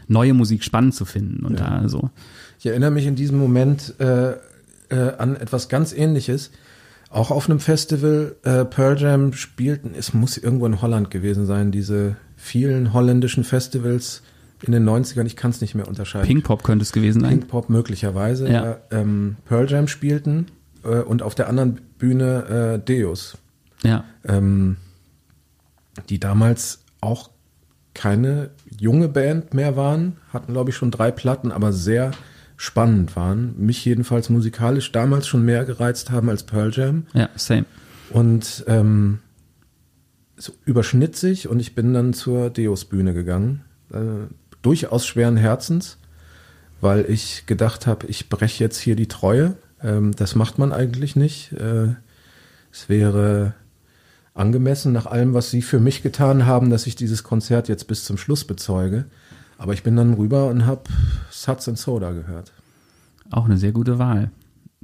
neue 0.06 0.34
Musik 0.34 0.62
spannend 0.62 0.94
zu 0.94 1.04
finden 1.04 1.44
und 1.44 1.58
ja. 1.58 1.80
da 1.80 1.88
so. 1.88 2.10
Ich 2.58 2.66
erinnere 2.66 2.90
mich 2.92 3.06
in 3.06 3.16
diesem 3.16 3.38
Moment 3.38 3.98
äh, 3.98 4.32
äh, 4.32 5.16
an 5.18 5.36
etwas 5.36 5.68
ganz 5.68 5.92
ähnliches. 5.92 6.50
Auch 7.10 7.30
auf 7.30 7.50
einem 7.50 7.60
Festival 7.60 8.36
äh, 8.42 8.64
Pearl 8.64 8.98
Jam 8.98 9.32
spielten, 9.32 9.92
es 9.96 10.14
muss 10.14 10.38
irgendwo 10.38 10.66
in 10.66 10.80
Holland 10.80 11.10
gewesen 11.10 11.44
sein, 11.44 11.72
diese 11.72 12.16
vielen 12.36 12.92
holländischen 12.92 13.44
Festivals 13.44 14.22
in 14.62 14.72
den 14.72 14.88
90ern, 14.88 15.26
ich 15.26 15.36
kann 15.36 15.50
es 15.50 15.60
nicht 15.60 15.74
mehr 15.74 15.88
unterscheiden. 15.88 16.26
Pink 16.26 16.44
Pop 16.44 16.62
könnte 16.62 16.82
es 16.82 16.92
gewesen 16.92 17.20
sein. 17.20 17.30
Pink 17.30 17.48
Pop 17.48 17.68
möglicherweise. 17.68 18.50
Ja. 18.50 18.78
ähm, 18.90 19.36
Pearl 19.44 19.68
Jam 19.68 19.88
spielten 19.88 20.46
äh, 20.84 21.00
und 21.00 21.22
auf 21.22 21.34
der 21.34 21.48
anderen 21.48 21.80
Bühne 21.98 22.78
äh, 22.84 23.02
Deus. 23.02 23.38
Ja. 23.82 24.04
Ähm, 24.26 24.76
die 26.08 26.20
damals 26.20 26.84
auch 27.00 27.30
keine 27.94 28.50
junge 28.78 29.08
Band 29.08 29.52
mehr 29.54 29.76
waren, 29.76 30.16
hatten 30.32 30.52
glaube 30.52 30.70
ich 30.70 30.76
schon 30.76 30.90
drei 30.90 31.10
Platten, 31.10 31.52
aber 31.52 31.72
sehr 31.72 32.12
spannend 32.56 33.16
waren. 33.16 33.54
Mich 33.58 33.84
jedenfalls 33.84 34.30
musikalisch 34.30 34.92
damals 34.92 35.26
schon 35.26 35.44
mehr 35.44 35.64
gereizt 35.64 36.10
haben 36.10 36.30
als 36.30 36.44
Pearl 36.44 36.70
Jam. 36.72 37.06
Ja, 37.12 37.28
same. 37.34 37.64
Und 38.10 38.64
ähm, 38.68 39.18
so 40.36 40.52
überschnitt 40.64 41.16
sich 41.16 41.48
und 41.48 41.60
ich 41.60 41.74
bin 41.74 41.92
dann 41.92 42.14
zur 42.14 42.50
Deus-Bühne 42.50 43.14
gegangen. 43.14 43.62
Durchaus 44.62 45.06
schweren 45.06 45.36
Herzens, 45.36 45.98
weil 46.80 47.04
ich 47.08 47.46
gedacht 47.46 47.86
habe, 47.86 48.06
ich 48.06 48.28
breche 48.28 48.62
jetzt 48.62 48.78
hier 48.78 48.96
die 48.96 49.08
Treue. 49.08 49.56
Ähm, 49.82 50.14
das 50.16 50.34
macht 50.34 50.58
man 50.58 50.72
eigentlich 50.72 51.16
nicht. 51.16 51.52
Äh, 51.52 51.94
es 52.72 52.88
wäre 52.88 53.54
angemessen 54.34 54.92
nach 54.92 55.06
allem, 55.06 55.34
was 55.34 55.50
Sie 55.50 55.62
für 55.62 55.80
mich 55.80 56.02
getan 56.02 56.46
haben, 56.46 56.70
dass 56.70 56.86
ich 56.86 56.96
dieses 56.96 57.22
Konzert 57.22 57.68
jetzt 57.68 57.86
bis 57.86 58.04
zum 58.04 58.16
Schluss 58.16 58.44
bezeuge. 58.44 59.04
Aber 59.58 59.74
ich 59.74 59.82
bin 59.82 59.94
dann 59.96 60.14
rüber 60.14 60.46
und 60.46 60.66
habe 60.66 60.82
Suds 61.30 61.68
and 61.68 61.78
Soda 61.78 62.12
gehört. 62.12 62.52
Auch 63.30 63.44
eine 63.44 63.58
sehr 63.58 63.72
gute 63.72 63.98
Wahl. 63.98 64.30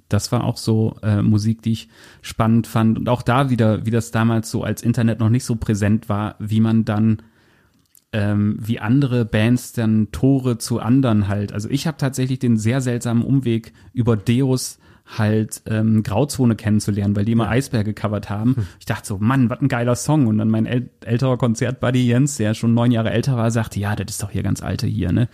Das 0.09 0.33
war 0.33 0.45
auch 0.45 0.57
so 0.57 0.97
äh, 1.03 1.23
Musik, 1.23 1.63
die 1.63 1.73
ich 1.73 1.89
spannend 2.23 2.67
fand. 2.67 2.99
Und 2.99 3.09
auch 3.09 3.23
da 3.23 3.51
wieder, 3.51 3.85
wie 3.85 3.91
das 3.91 4.11
damals 4.11 4.51
so 4.51 4.63
als 4.63 4.83
Internet 4.83 5.19
noch 5.19 5.29
nicht 5.29 5.45
so 5.45 5.57
präsent 5.57 6.09
war, 6.09 6.37
wie 6.39 6.61
man 6.61 6.85
dann 6.85 7.23
ähm, 8.13 8.57
wie 8.61 8.79
andere 8.79 9.25
Bands 9.25 9.73
dann 9.73 10.11
Tore 10.13 10.59
zu 10.59 10.81
anderen 10.81 11.29
halt. 11.29 11.53
Also 11.53 11.69
ich 11.69 11.87
habe 11.87 11.99
tatsächlich 11.99 12.39
den 12.39 12.57
sehr 12.57 12.81
seltsamen 12.81 13.23
Umweg 13.23 13.73
über 13.93 14.17
Deus 14.17 14.79
halt 15.17 15.63
ähm, 15.67 16.03
Grauzone 16.03 16.55
kennenzulernen, 16.55 17.17
weil 17.17 17.25
die 17.25 17.33
immer 17.33 17.45
ja. 17.45 17.51
Eisberg 17.51 17.87
gecovert 17.87 18.29
haben. 18.29 18.57
Hm. 18.57 18.67
Ich 18.79 18.87
dachte 18.87 19.07
so, 19.07 19.19
Mann, 19.19 19.49
was 19.49 19.61
ein 19.61 19.69
geiler 19.69 19.95
Song. 19.95 20.27
Und 20.27 20.39
dann 20.39 20.51
mein 20.51 20.67
äl 20.67 20.91
älterer 21.01 21.39
Konzertbuddy 21.39 22.07
Jens, 22.07 22.37
der 22.37 22.53
schon 22.53 22.75
neun 22.75 22.91
Jahre 22.91 23.11
älter 23.11 23.37
war, 23.37 23.51
sagte, 23.51 23.81
ja, 23.81 23.97
das 23.97 24.11
ist 24.11 24.23
doch 24.23 24.31
hier 24.31 24.43
ganz 24.43 24.63
alte 24.63 24.87
hier, 24.87 25.13
ne? 25.13 25.29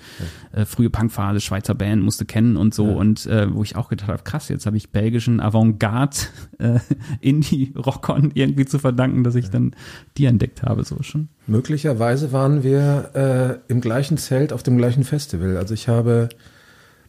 Ja. 0.52 0.60
Äh, 0.60 0.66
frühe 0.66 0.90
Punkphase, 0.90 1.40
Schweizer 1.40 1.74
Band, 1.74 2.02
musste 2.02 2.24
kennen 2.24 2.56
und 2.56 2.74
so. 2.74 2.86
Ja. 2.86 2.94
Und 2.94 3.26
äh, 3.26 3.52
wo 3.52 3.62
ich 3.62 3.74
auch 3.74 3.88
gedacht 3.88 4.08
habe, 4.08 4.22
krass, 4.22 4.48
jetzt 4.48 4.66
habe 4.66 4.76
ich 4.76 4.90
belgischen 4.90 5.40
Avantgarde 5.40 6.16
äh, 6.58 6.78
Indie-Rockern 7.20 8.30
irgendwie 8.34 8.66
zu 8.66 8.78
verdanken, 8.78 9.24
dass 9.24 9.34
ich 9.34 9.50
dann 9.50 9.74
die 10.16 10.26
entdeckt 10.26 10.62
habe, 10.62 10.84
so 10.84 11.02
schon. 11.02 11.28
Möglicherweise 11.46 12.32
waren 12.32 12.62
wir 12.62 13.60
äh, 13.68 13.72
im 13.72 13.80
gleichen 13.80 14.18
Zelt 14.18 14.52
auf 14.52 14.62
dem 14.62 14.78
gleichen 14.78 15.04
Festival. 15.04 15.56
Also 15.56 15.74
ich 15.74 15.88
habe 15.88 16.28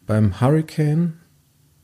beim 0.06 0.40
Hurricane 0.40 1.14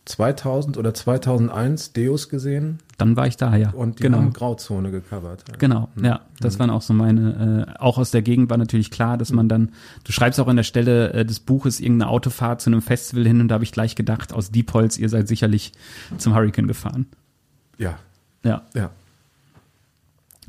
2000 0.04 0.78
oder 0.78 0.92
2001 0.92 1.92
Deus 1.92 2.28
gesehen. 2.28 2.78
Dann 2.98 3.16
war 3.16 3.28
ich 3.28 3.36
da, 3.36 3.54
ja. 3.56 3.70
Und 3.70 3.98
die 3.98 4.04
genau. 4.04 4.18
haben 4.18 4.32
Grauzone 4.32 4.90
gecovert. 4.90 5.44
Genau, 5.58 5.88
mhm. 5.94 6.04
ja. 6.04 6.20
Das 6.40 6.54
mhm. 6.54 6.60
waren 6.60 6.70
auch 6.70 6.82
so 6.82 6.92
meine, 6.92 7.66
äh, 7.68 7.78
auch 7.78 7.98
aus 7.98 8.10
der 8.10 8.22
Gegend 8.22 8.50
war 8.50 8.58
natürlich 8.58 8.90
klar, 8.90 9.16
dass 9.16 9.32
man 9.32 9.48
dann, 9.48 9.70
du 10.02 10.12
schreibst 10.12 10.40
auch 10.40 10.48
an 10.48 10.56
der 10.56 10.64
Stelle 10.64 11.12
äh, 11.12 11.24
des 11.24 11.38
Buches 11.38 11.78
irgendeine 11.78 12.10
Autofahrt 12.10 12.60
zu 12.60 12.70
einem 12.70 12.82
Festival 12.82 13.26
hin 13.26 13.40
und 13.40 13.48
da 13.48 13.54
habe 13.54 13.64
ich 13.64 13.72
gleich 13.72 13.94
gedacht, 13.94 14.32
aus 14.32 14.50
Diepholz, 14.50 14.98
ihr 14.98 15.08
seid 15.08 15.28
sicherlich 15.28 15.72
zum 16.18 16.34
Hurricane 16.34 16.66
gefahren. 16.66 17.06
Ja. 17.78 17.98
Ja. 18.44 18.62
Ja. 18.74 18.90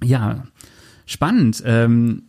Ja, 0.04 0.44
spannend. 1.06 1.64
Ähm, 1.66 2.24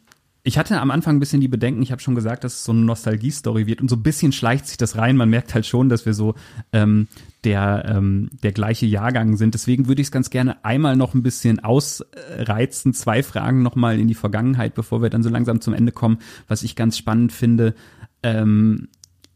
ich 0.47 0.59
hatte 0.59 0.79
am 0.79 0.91
Anfang 0.91 1.17
ein 1.17 1.21
bisschen 1.21 1.41
die 1.41 1.49
Bedenken, 1.49 1.83
ich 1.83 1.91
habe 1.91 2.03
schon 2.03 2.15
gesagt, 2.15 2.45
dass 2.45 2.53
es 2.53 2.65
so 2.65 2.73
eine 2.73 2.83
Nostalgie-Story 2.83 3.67
wird 3.67 3.81
und 3.81 3.89
so 3.89 3.97
ein 3.97 4.03
bisschen 4.03 4.31
schleicht 4.31 4.67
sich 4.67 4.77
das 4.77 4.97
rein. 4.99 5.17
Man 5.17 5.31
merkt 5.31 5.55
halt 5.55 5.65
schon, 5.65 5.89
dass 5.89 6.05
wir 6.05 6.13
so 6.13 6.35
ähm, 6.75 7.09
der, 7.45 7.87
ähm, 7.89 8.29
der 8.43 8.53
gleiche 8.53 8.85
Jahrgang 8.85 9.39
sind. 9.39 9.55
Deswegen 9.55 9.89
würde 9.89 10.03
ich 10.03 10.09
es 10.09 10.13
ganz 10.13 10.29
gerne 10.29 10.63
einmal 10.63 10.97
noch 10.97 11.15
ein 11.15 11.23
bisschen 11.23 11.61
ausreizen, 11.61 12.93
zwei 12.93 13.23
Fragen 13.23 13.63
nochmal 13.63 13.99
in 13.99 14.07
die 14.07 14.15
Vergangenheit, 14.15 14.75
bevor 14.75 15.01
wir 15.01 15.09
dann 15.09 15.23
so 15.23 15.31
langsam 15.31 15.63
zum 15.63 15.73
Ende 15.73 15.93
kommen, 15.93 16.19
was 16.47 16.63
ich 16.63 16.77
ganz 16.77 16.99
spannend 16.99 17.33
finde. 17.33 17.75
Ähm, 18.23 18.89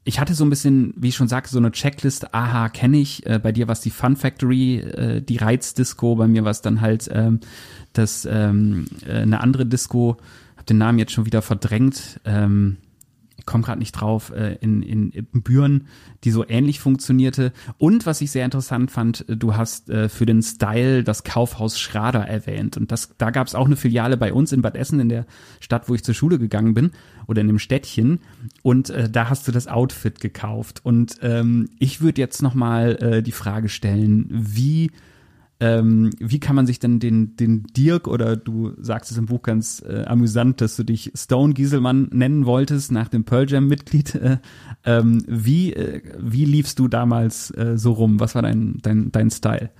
ich 0.04 0.20
hatte 0.20 0.34
so 0.34 0.44
ein 0.44 0.50
bisschen, 0.50 0.92
wie 0.94 1.09
ich 1.09 1.16
schon 1.16 1.28
sagte, 1.28 1.50
so 1.50 1.59
eine 1.59 1.72
Checklist, 1.72 2.34
aha, 2.34 2.68
kenne 2.68 2.98
ich. 2.98 3.24
Äh, 3.24 3.40
bei 3.42 3.52
dir 3.52 3.66
war 3.66 3.72
es 3.72 3.80
die 3.80 3.90
Fun 3.90 4.14
Factory, 4.14 4.80
äh, 4.80 5.22
die 5.22 5.38
Reizdisco, 5.38 6.16
bei 6.16 6.28
mir 6.28 6.44
war 6.44 6.50
es 6.50 6.61
dann 6.61 6.82
halt 6.82 7.09
ähm, 7.11 7.40
das 7.94 8.28
ähm, 8.30 8.84
äh, 9.06 9.20
eine 9.20 9.40
andere 9.40 9.64
Disco 9.64 10.18
den 10.68 10.78
Namen 10.78 10.98
jetzt 10.98 11.12
schon 11.12 11.26
wieder 11.26 11.42
verdrängt. 11.42 12.20
Ähm, 12.24 12.78
ich 13.38 13.46
komme 13.46 13.62
gerade 13.64 13.78
nicht 13.78 13.92
drauf, 13.92 14.30
äh, 14.30 14.56
in, 14.60 14.82
in, 14.82 15.10
in 15.10 15.42
Büren, 15.42 15.86
die 16.24 16.32
so 16.32 16.46
ähnlich 16.46 16.80
funktionierte. 16.80 17.52
Und 17.78 18.04
was 18.04 18.20
ich 18.20 18.30
sehr 18.30 18.44
interessant 18.44 18.90
fand, 18.90 19.28
äh, 19.28 19.36
du 19.36 19.56
hast 19.56 19.88
äh, 19.88 20.08
für 20.08 20.26
den 20.26 20.42
Style 20.42 21.04
das 21.04 21.22
Kaufhaus 21.22 21.78
Schrader 21.78 22.26
erwähnt. 22.26 22.76
Und 22.76 22.90
das, 22.90 23.16
da 23.16 23.30
gab 23.30 23.46
es 23.46 23.54
auch 23.54 23.66
eine 23.66 23.76
Filiale 23.76 24.16
bei 24.16 24.32
uns 24.32 24.52
in 24.52 24.60
Bad 24.60 24.76
Essen, 24.76 24.98
in 25.00 25.08
der 25.08 25.24
Stadt, 25.60 25.88
wo 25.88 25.94
ich 25.94 26.04
zur 26.04 26.14
Schule 26.14 26.38
gegangen 26.38 26.74
bin, 26.74 26.90
oder 27.26 27.40
in 27.40 27.46
dem 27.46 27.60
Städtchen. 27.60 28.20
Und 28.62 28.90
äh, 28.90 29.08
da 29.08 29.30
hast 29.30 29.46
du 29.46 29.52
das 29.52 29.68
Outfit 29.68 30.20
gekauft. 30.20 30.80
Und 30.82 31.16
ähm, 31.22 31.70
ich 31.78 32.00
würde 32.00 32.20
jetzt 32.20 32.42
nochmal 32.42 32.96
äh, 32.96 33.22
die 33.22 33.32
Frage 33.32 33.68
stellen, 33.68 34.26
wie 34.30 34.90
ähm, 35.61 36.11
wie 36.20 36.38
kann 36.38 36.54
man 36.54 36.66
sich 36.66 36.78
denn 36.78 37.00
den, 37.00 37.34
den 37.36 37.64
Dirk 37.64 38.06
oder 38.06 38.36
du 38.36 38.74
sagst 38.80 39.11
es 39.11 39.18
im 39.18 39.26
Buch 39.26 39.42
ganz 39.42 39.82
äh, 39.82 40.04
amüsant, 40.04 40.61
dass 40.61 40.76
du 40.76 40.84
dich 40.84 41.11
Stone 41.16 41.54
Gieselmann 41.54 42.09
nennen 42.12 42.46
wolltest 42.46 42.92
nach 42.92 43.09
dem 43.09 43.24
Pearl 43.24 43.50
Jam 43.50 43.66
Mitglied. 43.66 44.14
Äh, 44.14 44.38
ähm, 44.84 45.24
wie, 45.26 45.72
äh, 45.72 46.02
wie 46.18 46.44
liefst 46.44 46.78
du 46.78 46.86
damals 46.86 47.50
äh, 47.50 47.76
so 47.76 47.92
rum? 47.92 48.20
Was 48.20 48.34
war 48.34 48.42
dein, 48.42 48.78
dein, 48.82 49.11
dein 49.11 49.30
Style? 49.30 49.70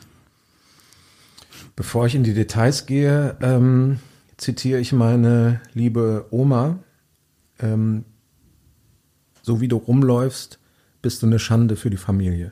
Bevor 1.76 2.07
ich 2.07 2.14
in 2.14 2.24
die 2.24 2.35
Details 2.35 2.87
gehe, 2.87 3.37
ähm, 3.41 3.99
zitiere 4.37 4.81
ich 4.81 4.93
meine 4.93 5.61
liebe 5.74 6.26
Oma. 6.31 6.81
Ähm, 7.61 8.05
so 9.43 9.61
wie 9.61 9.68
du 9.68 9.76
rumläufst, 9.76 10.59
bist 11.03 11.22
du 11.22 11.26
eine 11.26 11.39
Schande 11.39 11.76
für 11.76 11.91
die 11.91 11.97
Familie. 11.97 12.51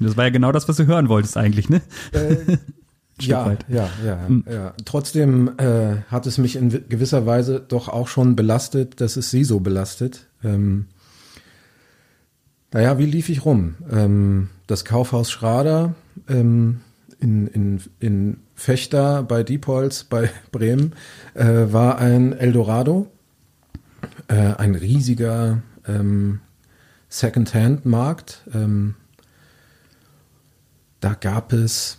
Das 0.00 0.16
war 0.16 0.24
ja 0.24 0.30
genau 0.30 0.52
das, 0.52 0.68
was 0.68 0.76
du 0.76 0.86
hören 0.86 1.08
wolltest 1.08 1.36
eigentlich, 1.36 1.68
ne? 1.68 1.80
Äh, 2.12 2.58
ja, 3.20 3.56
ja, 3.68 3.88
ja, 4.04 4.26
hm. 4.26 4.44
ja. 4.50 4.74
Trotzdem 4.84 5.52
äh, 5.58 6.02
hat 6.08 6.26
es 6.26 6.38
mich 6.38 6.56
in 6.56 6.70
gewisser 6.88 7.26
Weise 7.26 7.64
doch 7.66 7.88
auch 7.88 8.08
schon 8.08 8.36
belastet, 8.36 9.00
dass 9.00 9.16
es 9.16 9.30
sie 9.30 9.44
so 9.44 9.60
belastet. 9.60 10.26
Ähm, 10.44 10.86
naja, 12.72 12.98
wie 12.98 13.06
lief 13.06 13.28
ich 13.28 13.44
rum? 13.44 13.76
Ähm, 13.90 14.48
das 14.66 14.84
Kaufhaus 14.84 15.30
Schrader 15.30 15.94
ähm, 16.28 16.80
in, 17.18 17.46
in, 17.48 17.80
in 17.98 18.36
Fechter 18.54 19.22
bei 19.22 19.42
Diepholz 19.42 20.04
bei 20.04 20.30
Bremen 20.52 20.92
äh, 21.34 21.72
war 21.72 21.98
ein 21.98 22.32
Eldorado, 22.32 23.10
äh, 24.28 24.34
ein 24.34 24.74
riesiger 24.74 25.62
ähm, 25.86 26.40
Second-Hand-Markt. 27.08 28.42
Ähm, 28.54 28.94
da 31.00 31.14
gab 31.14 31.52
es, 31.52 31.98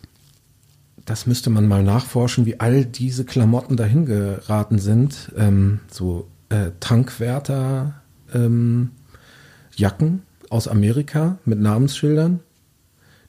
das 1.06 1.26
müsste 1.26 1.50
man 1.50 1.68
mal 1.68 1.84
nachforschen, 1.84 2.46
wie 2.46 2.60
all 2.60 2.86
diese 2.86 3.26
Klamotten 3.26 3.78
dahin 3.78 4.06
geraten 4.06 4.80
sind. 4.80 5.32
Ähm, 5.38 5.80
so 5.90 6.28
äh, 6.50 6.72
Tankwärter, 6.80 8.02
ähm, 8.34 8.92
Jacken 9.76 10.24
aus 10.50 10.68
Amerika 10.68 11.38
mit 11.46 11.60
Namensschildern, 11.60 12.42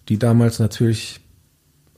die 0.08 0.18
damals 0.18 0.58
natürlich 0.58 1.20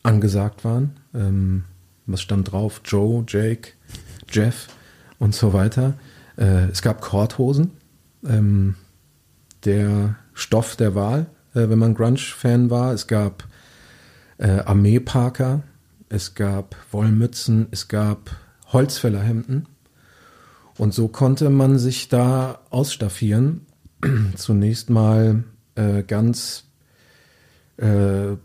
angesagt 0.03 0.65
waren. 0.65 0.93
Ähm, 1.15 1.65
was 2.07 2.21
stand 2.21 2.53
drauf? 2.53 2.83
Joe, 2.85 3.25
Jake, 3.27 3.73
Jeff 4.29 4.69
und 5.19 5.35
so 5.35 5.53
weiter. 5.53 5.95
Äh, 6.37 6.67
es 6.71 6.83
gab 6.83 7.01
Korthosen, 7.01 7.71
ähm, 8.27 8.75
der 9.65 10.17
Stoff 10.35 10.77
der 10.77 10.95
Wahl, 10.95 11.27
äh, 11.55 11.69
wenn 11.69 11.79
man 11.79 11.95
Grunge-Fan 11.95 12.71
war. 12.71 12.93
Es 12.93 13.07
gab 13.07 13.45
äh, 14.43 14.61
Armeeparker, 14.65 15.63
es 16.09 16.35
gab 16.35 16.77
Wollmützen, 16.91 17.69
es 17.71 17.89
gab 17.89 18.37
Holzfällerhemden. 18.73 19.69
Und 20.77 20.93
so 20.93 21.09
konnte 21.09 21.49
man 21.49 21.79
sich 21.79 22.09
da 22.09 22.59
ausstaffieren. 22.71 23.67
Zunächst 24.37 24.91
mal 24.91 25.45
äh, 25.77 26.03
ganz 26.03 26.65
äh, 27.77 28.37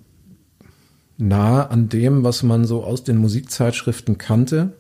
nah 1.18 1.68
an 1.68 1.90
dem, 1.90 2.24
was 2.24 2.44
man 2.44 2.66
so 2.66 2.84
aus 2.84 3.04
den 3.04 3.18
Musikzeitschriften 3.18 4.20
kannte. 4.20 4.74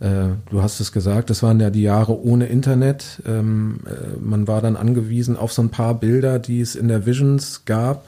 Äh, 0.00 0.28
du 0.50 0.62
hast 0.62 0.80
es 0.80 0.92
gesagt, 0.92 1.30
das 1.30 1.42
waren 1.42 1.60
ja 1.60 1.70
die 1.70 1.82
Jahre 1.82 2.20
ohne 2.22 2.46
Internet. 2.46 3.22
Ähm, 3.24 3.80
äh, 3.86 4.18
man 4.20 4.46
war 4.46 4.60
dann 4.60 4.76
angewiesen 4.76 5.36
auf 5.36 5.52
so 5.52 5.62
ein 5.62 5.70
paar 5.70 5.94
Bilder, 5.98 6.38
die 6.38 6.60
es 6.60 6.76
in 6.76 6.88
der 6.88 7.06
Visions 7.06 7.64
gab. 7.64 8.04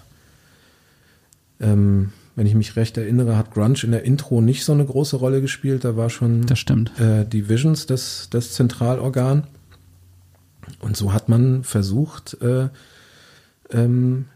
Ähm, 1.60 2.12
wenn 2.36 2.46
ich 2.46 2.54
mich 2.54 2.76
recht 2.76 2.96
erinnere, 2.96 3.36
hat 3.36 3.52
Grunge 3.52 3.82
in 3.82 3.90
der 3.90 4.04
Intro 4.04 4.40
nicht 4.40 4.64
so 4.64 4.72
eine 4.72 4.84
große 4.84 5.16
Rolle 5.16 5.40
gespielt. 5.40 5.84
Da 5.84 5.96
war 5.96 6.10
schon 6.10 6.46
das 6.46 6.58
stimmt. 6.58 6.98
Äh, 6.98 7.26
die 7.26 7.48
Visions 7.48 7.86
das, 7.86 8.28
das 8.30 8.52
Zentralorgan. 8.52 9.46
Und 10.80 10.96
so 10.96 11.12
hat 11.12 11.28
man 11.28 11.64
versucht, 11.64 12.38
äh, 12.40 12.68
ähm, 13.70 14.26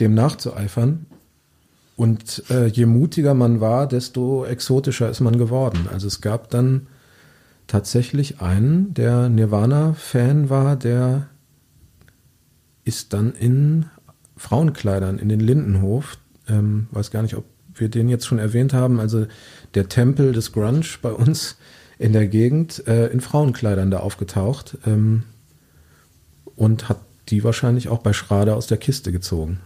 dem 0.00 0.14
nachzueifern. 0.14 1.06
Und 1.96 2.42
äh, 2.50 2.66
je 2.66 2.86
mutiger 2.86 3.34
man 3.34 3.60
war, 3.60 3.86
desto 3.86 4.44
exotischer 4.44 5.08
ist 5.08 5.20
man 5.20 5.38
geworden. 5.38 5.88
Also 5.92 6.08
es 6.08 6.20
gab 6.20 6.50
dann 6.50 6.88
tatsächlich 7.66 8.40
einen, 8.40 8.92
der 8.94 9.28
Nirvana-Fan 9.28 10.50
war, 10.50 10.76
der 10.76 11.28
ist 12.84 13.12
dann 13.12 13.32
in 13.32 13.86
Frauenkleidern 14.36 15.18
in 15.18 15.28
den 15.28 15.40
Lindenhof, 15.40 16.18
ähm, 16.48 16.88
weiß 16.90 17.10
gar 17.10 17.22
nicht, 17.22 17.36
ob 17.36 17.44
wir 17.74 17.88
den 17.88 18.08
jetzt 18.08 18.26
schon 18.26 18.38
erwähnt 18.38 18.72
haben, 18.72 19.00
also 19.00 19.26
der 19.74 19.88
Tempel 19.88 20.32
des 20.32 20.52
Grunge 20.52 20.84
bei 21.02 21.10
uns 21.10 21.56
in 21.98 22.12
der 22.12 22.26
Gegend, 22.26 22.86
äh, 22.86 23.06
in 23.08 23.20
Frauenkleidern 23.20 23.90
da 23.90 23.98
aufgetaucht 23.98 24.78
ähm, 24.86 25.24
und 26.56 26.88
hat 26.88 27.00
die 27.28 27.42
wahrscheinlich 27.44 27.88
auch 27.88 27.98
bei 27.98 28.12
Schrader 28.12 28.56
aus 28.56 28.66
der 28.66 28.78
Kiste 28.78 29.12
gezogen. 29.12 29.60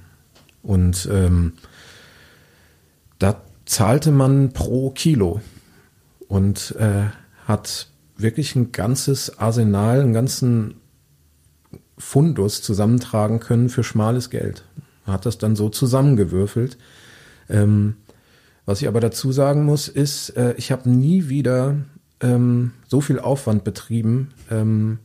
Und 0.62 1.09
ähm, 1.11 1.55
da 3.18 3.43
zahlte 3.66 4.11
man 4.11 4.53
pro 4.53 4.91
Kilo 4.91 5.41
und 6.29 6.74
äh, 6.79 7.07
hat 7.47 7.89
wirklich 8.16 8.55
ein 8.57 8.72
ganzes 8.72 9.39
Arsenal, 9.39 10.01
einen 10.01 10.12
ganzen 10.12 10.74
Fundus 11.97 12.62
zusammentragen 12.62 13.41
können 13.41 13.68
für 13.68 13.83
schmales 13.83 14.31
Geld. 14.31 14.64
Hat 15.09 15.26
das 15.26 15.38
dann 15.38 15.56
so 15.56 15.68
zusammengewürfelt. 15.68 16.78
Ähm, 17.48 17.96
was 18.66 18.82
ich 18.82 18.88
aber 18.88 19.00
dazu 19.00 19.32
sagen 19.32 19.64
muss, 19.64 19.88
ist, 19.88 20.30
äh, 20.30 20.54
ich 20.59 20.70
habe 20.70 20.90
nie 20.90 21.28
wieder 21.28 21.76
ähm, 22.20 22.72
so 22.86 23.00
viel 23.00 23.18
Aufwand 23.18 23.64
betrieben, 23.64 24.34
ähm, 24.50 24.98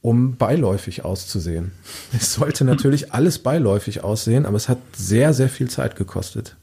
um 0.00 0.36
beiläufig 0.36 1.04
auszusehen. 1.04 1.72
Es 2.16 2.34
sollte 2.34 2.64
natürlich 2.64 3.12
alles 3.12 3.38
beiläufig 3.40 4.02
aussehen, 4.04 4.46
aber 4.46 4.56
es 4.56 4.68
hat 4.68 4.78
sehr, 4.96 5.34
sehr 5.34 5.48
viel 5.48 5.68
Zeit 5.68 5.96
gekostet. 5.96 6.56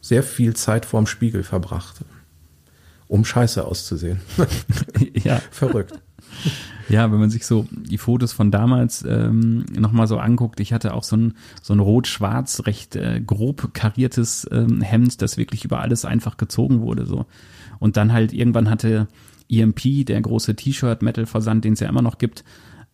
Sehr 0.00 0.22
viel 0.22 0.54
Zeit 0.54 0.84
vorm 0.84 1.06
Spiegel 1.06 1.44
verbracht, 1.44 2.04
um 3.06 3.24
scheiße 3.24 3.64
auszusehen. 3.64 4.20
ja. 5.22 5.40
Verrückt. 5.50 5.94
Ja, 6.88 7.10
wenn 7.10 7.18
man 7.18 7.30
sich 7.30 7.46
so 7.46 7.66
die 7.70 7.98
Fotos 7.98 8.32
von 8.32 8.50
damals 8.50 9.04
ähm, 9.08 9.64
nochmal 9.76 10.06
so 10.06 10.18
anguckt, 10.18 10.60
ich 10.60 10.72
hatte 10.72 10.94
auch 10.94 11.02
so 11.02 11.16
ein, 11.16 11.34
so 11.62 11.72
ein 11.72 11.80
rot-schwarz, 11.80 12.66
recht 12.66 12.96
äh, 12.96 13.22
grob 13.24 13.72
kariertes 13.74 14.46
ähm, 14.50 14.80
Hemd, 14.80 15.22
das 15.22 15.36
wirklich 15.36 15.64
über 15.64 15.80
alles 15.80 16.04
einfach 16.04 16.36
gezogen 16.36 16.80
wurde. 16.80 17.06
so 17.06 17.26
Und 17.78 17.96
dann 17.96 18.12
halt 18.12 18.32
irgendwann 18.32 18.68
hatte 18.68 19.08
EMP, 19.50 20.06
der 20.06 20.20
große 20.20 20.56
T-Shirt-Metal-Versand, 20.56 21.64
den 21.64 21.74
es 21.74 21.80
ja 21.80 21.88
immer 21.88 22.02
noch 22.02 22.18
gibt, 22.18 22.44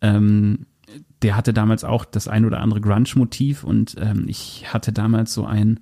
ähm, 0.00 0.66
der 1.22 1.36
hatte 1.36 1.52
damals 1.52 1.84
auch 1.84 2.04
das 2.04 2.28
ein 2.28 2.44
oder 2.44 2.60
andere 2.60 2.80
Grunge-Motiv 2.80 3.64
und 3.64 3.96
ähm, 4.00 4.24
ich 4.26 4.72
hatte 4.72 4.92
damals 4.92 5.34
so 5.34 5.44
ein 5.44 5.80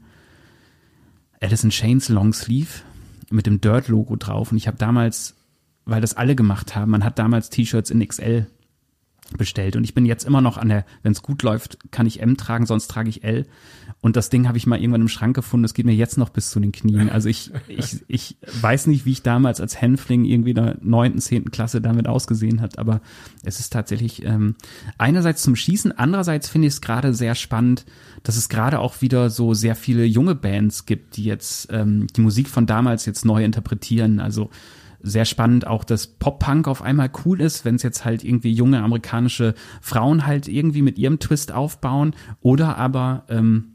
Alice 1.41 1.65
in 1.65 1.71
Chains 1.71 2.09
Long 2.09 2.33
Sleeve 2.33 2.83
mit 3.31 3.47
dem 3.47 3.61
Dirt-Logo 3.61 4.17
drauf 4.17 4.51
und 4.51 4.59
ich 4.59 4.67
habe 4.67 4.79
damals, 4.79 5.37
weil 5.89 6.01
das 6.01 6.17
alle 6.17 6.37
gemacht 6.37 6.77
haben, 6.77 6.91
man 6.91 7.05
hat 7.05 7.19
damals 7.19 7.51
T-Shirts 7.51 7.91
in 7.91 8.07
XL 8.07 8.47
bestellt 9.37 9.77
und 9.77 9.85
ich 9.85 9.93
bin 9.93 10.07
jetzt 10.07 10.25
immer 10.25 10.41
noch 10.41 10.57
an 10.57 10.69
der, 10.71 10.87
wenn 11.03 11.13
es 11.13 11.23
gut 11.23 11.43
läuft, 11.43 11.91
kann 11.91 12.07
ich 12.07 12.21
M 12.21 12.37
tragen, 12.39 12.65
sonst 12.65 12.89
trage 12.89 13.11
ich 13.11 13.25
L. 13.25 13.47
Und 14.01 14.17
das 14.17 14.31
Ding 14.31 14.47
habe 14.47 14.57
ich 14.57 14.67
mal 14.67 14.79
irgendwann 14.79 15.03
im 15.03 15.09
Schrank 15.09 15.35
gefunden, 15.35 15.65
das 15.65 15.75
geht 15.75 15.85
mir 15.85 15.95
jetzt 15.95 16.17
noch 16.17 16.31
bis 16.31 16.51
zu 16.51 16.61
den 16.61 16.73
Knien. 16.73 17.11
Also 17.11 17.29
ich, 17.29 17.51
ich, 17.67 18.05
ich 18.07 18.37
weiß 18.63 18.87
nicht, 18.87 19.05
wie 19.05 19.13
ich 19.13 19.23
damals 19.23 19.61
als 19.61 19.81
Hänfling 19.81 20.25
irgendwie 20.25 20.51
in 20.51 20.57
der 20.57 20.79
neunten, 20.81 21.21
zehnten 21.21 21.51
Klasse 21.51 21.83
damit 21.83 22.07
ausgesehen 22.07 22.61
hat, 22.61 22.79
aber 22.79 23.03
es 23.43 23.61
ist 23.61 23.71
tatsächlich 23.71 24.25
ähm, 24.25 24.55
einerseits 24.97 25.43
zum 25.43 25.57
Schießen, 25.57 25.93
andererseits 25.99 26.49
finde 26.49 26.69
ich 26.69 26.75
es 26.75 26.81
gerade 26.81 27.13
sehr 27.13 27.35
spannend, 27.35 27.85
dass 28.23 28.37
es 28.37 28.49
gerade 28.49 28.79
auch 28.79 29.03
wieder 29.03 29.31
so 29.31 29.53
sehr 29.53 29.75
viele 29.75 30.05
junge 30.05 30.35
Bands 30.35 30.87
gibt, 30.87 31.17
die 31.17 31.25
jetzt 31.25 31.69
ähm, 31.71 32.07
die 32.17 32.21
Musik 32.21 32.49
von 32.49 32.67
damals 32.67 33.05
jetzt 33.05 33.25
neu 33.25 33.45
interpretieren. 33.45 34.21
Also 34.21 34.51
sehr 35.01 35.25
spannend 35.25 35.67
auch, 35.67 35.85
dass 35.85 36.07
Pop-Punk 36.07 36.67
auf 36.67 36.83
einmal 36.83 37.11
cool 37.25 37.41
ist, 37.41 37.65
wenn 37.65 37.77
es 37.77 37.83
jetzt 37.83 38.05
halt 38.05 38.25
irgendwie 38.25 38.53
junge 38.53 38.83
amerikanische 38.83 39.55
Frauen 39.81 40.27
halt 40.27 40.49
irgendwie 40.49 40.83
mit 40.83 40.99
ihrem 40.99 41.19
Twist 41.19 41.53
aufbauen 41.53 42.15
oder 42.41 42.77
aber 42.77 43.25
ähm, 43.29 43.75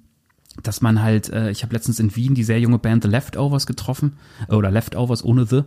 dass 0.61 0.81
man 0.81 1.01
halt, 1.01 1.29
äh, 1.29 1.49
ich 1.49 1.63
habe 1.63 1.73
letztens 1.73 1.99
in 1.99 2.15
Wien 2.15 2.35
die 2.35 2.43
sehr 2.43 2.59
junge 2.59 2.77
Band 2.77 3.03
The 3.03 3.09
Leftovers 3.09 3.65
getroffen 3.65 4.17
äh, 4.47 4.53
oder 4.53 4.69
Leftovers 4.69 5.23
ohne 5.23 5.45
The, 5.45 5.61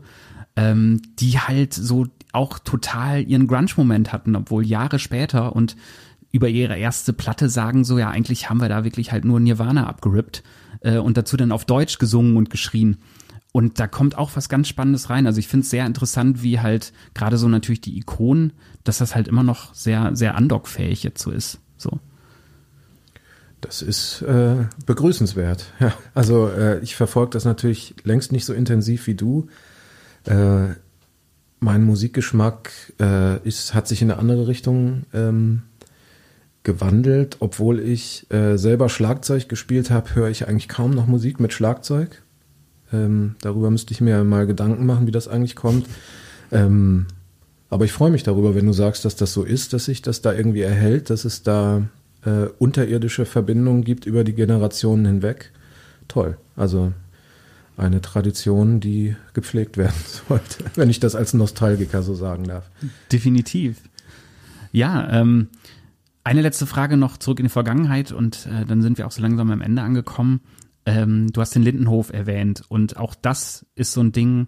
ähm, 0.55 1.01
die 1.19 1.39
halt 1.39 1.75
so 1.75 2.07
auch 2.33 2.59
total 2.59 3.23
ihren 3.23 3.47
Grunge-Moment 3.47 4.13
hatten, 4.13 4.37
obwohl 4.37 4.65
Jahre 4.65 4.99
später 4.99 5.57
und 5.57 5.77
über 6.33 6.49
ihre 6.49 6.77
erste 6.77 7.13
Platte 7.13 7.49
sagen 7.49 7.85
so, 7.85 7.99
ja, 7.99 8.11
eigentlich 8.11 8.51
haben 8.51 8.61
wir 8.61 8.69
da 8.69 8.85
wirklich 8.85 9.11
halt 9.11 9.25
nur 9.25 9.41
Nirvana 9.41 9.87
abgerippt 9.87 10.43
äh, 10.81 10.99
und 10.99 11.17
dazu 11.17 11.37
dann 11.37 11.51
auf 11.51 11.65
Deutsch 11.65 11.99
gesungen 11.99 12.37
und 12.37 12.51
geschrien. 12.51 12.99
Und 13.57 13.81
da 13.81 13.87
kommt 13.87 14.19
auch 14.19 14.33
was 14.35 14.51
ganz 14.51 14.69
Spannendes 14.69 15.09
rein. 15.09 15.27
Also 15.27 15.39
ich 15.39 15.49
finde 15.49 15.65
es 15.65 15.71
sehr 15.71 15.87
interessant, 15.87 16.43
wie 16.43 16.61
halt 16.61 16.93
gerade 17.15 17.39
so 17.39 17.49
natürlich 17.49 17.81
die 17.81 17.97
Ikonen, 17.97 18.53
dass 18.85 18.99
das 18.99 19.15
halt 19.15 19.29
immer 19.29 19.43
noch 19.43 19.73
sehr, 19.73 20.15
sehr 20.15 20.35
andockfähig 20.35 21.03
jetzt 21.03 21.23
so 21.23 21.31
ist. 21.31 21.59
So. 21.79 21.99
Das 23.63 23.81
ist 23.81 24.21
äh, 24.21 24.67
begrüßenswert. 24.85 25.73
Ja, 25.81 25.95
also 26.13 26.49
äh, 26.49 26.81
ich 26.81 26.97
verfolge 26.97 27.31
das 27.31 27.47
natürlich 27.47 27.95
längst 28.05 28.31
nicht 28.31 28.45
so 28.45 28.53
intensiv 28.53 29.07
wie 29.07 29.15
du. 29.15 29.49
Äh, 30.27 30.75
mein 31.59 31.83
Musikgeschmack 31.83 32.93
äh, 33.01 33.43
ist, 33.49 33.73
hat 33.73 33.89
sich 33.89 34.03
in 34.03 34.11
eine 34.11 34.21
andere 34.21 34.49
Richtung 34.49 35.05
ähm, 35.15 35.63
gewandelt. 36.63 37.39
Obwohl 37.41 37.81
ich 37.81 38.31
äh, 38.31 38.59
selber 38.59 38.91
Schlagzeug 38.91 39.49
gespielt 39.49 39.91
habe, 39.91 40.15
höre 40.15 40.29
ich 40.29 40.47
eigentlich 40.47 40.69
kaum 40.69 40.91
noch 40.91 41.07
Musik 41.07 41.41
mit 41.41 41.55
Schlagzeug. 41.55 42.23
Ähm, 42.93 43.37
darüber 43.41 43.71
müsste 43.71 43.93
ich 43.93 44.01
mir 44.01 44.23
mal 44.25 44.47
Gedanken 44.47 44.87
machen, 44.87 45.07
wie 45.07 45.13
das 45.13 45.29
eigentlich 45.29 45.57
kommt. 45.57 45.87
Ähm, 46.53 47.07
aber 47.69 47.85
ich 47.85 47.93
freue 47.93 48.11
mich 48.11 48.23
darüber, 48.23 48.55
wenn 48.55 48.67
du 48.67 48.73
sagst, 48.73 49.05
dass 49.05 49.17
das 49.17 49.33
so 49.33 49.43
ist, 49.43 49.73
dass 49.73 49.87
sich 49.87 50.03
das 50.03 50.23
da 50.23 50.33
irgendwie 50.33 50.61
erhält, 50.61 51.11
dass 51.11 51.25
es 51.25 51.43
da 51.43 51.83
äh, 52.25 52.47
unterirdische 52.59 53.25
Verbindungen 53.25 53.85
gibt 53.85 54.07
über 54.07 54.25
die 54.25 54.35
Generationen 54.35 55.05
hinweg. 55.07 55.53
Toll. 56.09 56.37
Also 56.57 56.93
eine 57.77 58.01
Tradition, 58.01 58.81
die 58.81 59.17
gepflegt 59.35 59.77
werden 59.77 59.95
sollte, 60.29 60.65
wenn 60.77 60.91
ich 60.91 61.01
das 61.01 61.15
als 61.15 61.35
Nostalgiker 61.35 62.03
so 62.03 62.15
sagen 62.15 62.45
darf. 62.45 62.71
Definitiv. 63.13 63.79
Ja, 64.73 65.09
ähm, 65.11 65.49
eine 66.25 66.43
letzte 66.43 66.67
Frage 66.67 66.97
noch 66.97 67.19
zurück 67.19 67.39
in 67.39 67.47
die 67.47 67.51
Vergangenheit 67.51 68.13
und 68.13 68.47
äh, 68.47 68.65
dann 68.65 68.83
sind 68.83 68.99
wir 68.99 69.07
auch 69.07 69.13
so 69.13 69.23
langsam 69.23 69.51
am 69.51 69.61
Ende 69.61 69.83
angekommen. 69.83 70.41
Ähm, 70.87 71.33
du 71.33 71.41
hast 71.41 71.55
den 71.55 71.63
Lindenhof 71.63 72.13
erwähnt 72.13 72.63
und 72.69 72.97
auch 72.97 73.15
das 73.15 73.67
ist 73.75 73.93
so 73.93 74.01
ein 74.01 74.13
Ding. 74.13 74.47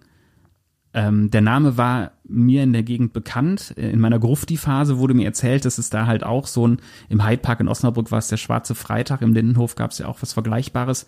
Ähm, 0.91 1.29
der 1.29 1.41
Name 1.41 1.77
war 1.77 2.13
mir 2.23 2.63
in 2.63 2.73
der 2.73 2.81
Gegend 2.81 3.13
bekannt. 3.13 3.71
In 3.71 3.99
meiner 3.99 4.17
Grufti-Phase 4.17 4.97
wurde 4.97 5.13
mir 5.13 5.25
erzählt, 5.25 5.65
dass 5.65 5.77
es 5.77 5.89
da 5.89 6.07
halt 6.07 6.23
auch 6.23 6.47
so 6.47 6.65
ein, 6.65 6.77
im 7.09 7.23
Hyde 7.23 7.41
Park 7.41 7.59
in 7.59 7.67
Osnabrück 7.67 8.09
war 8.09 8.19
es 8.19 8.29
der 8.29 8.37
Schwarze 8.37 8.73
Freitag, 8.73 9.21
im 9.21 9.33
Lindenhof 9.33 9.75
gab 9.75 9.91
es 9.91 9.99
ja 9.99 10.07
auch 10.07 10.21
was 10.21 10.33
Vergleichbares. 10.33 11.05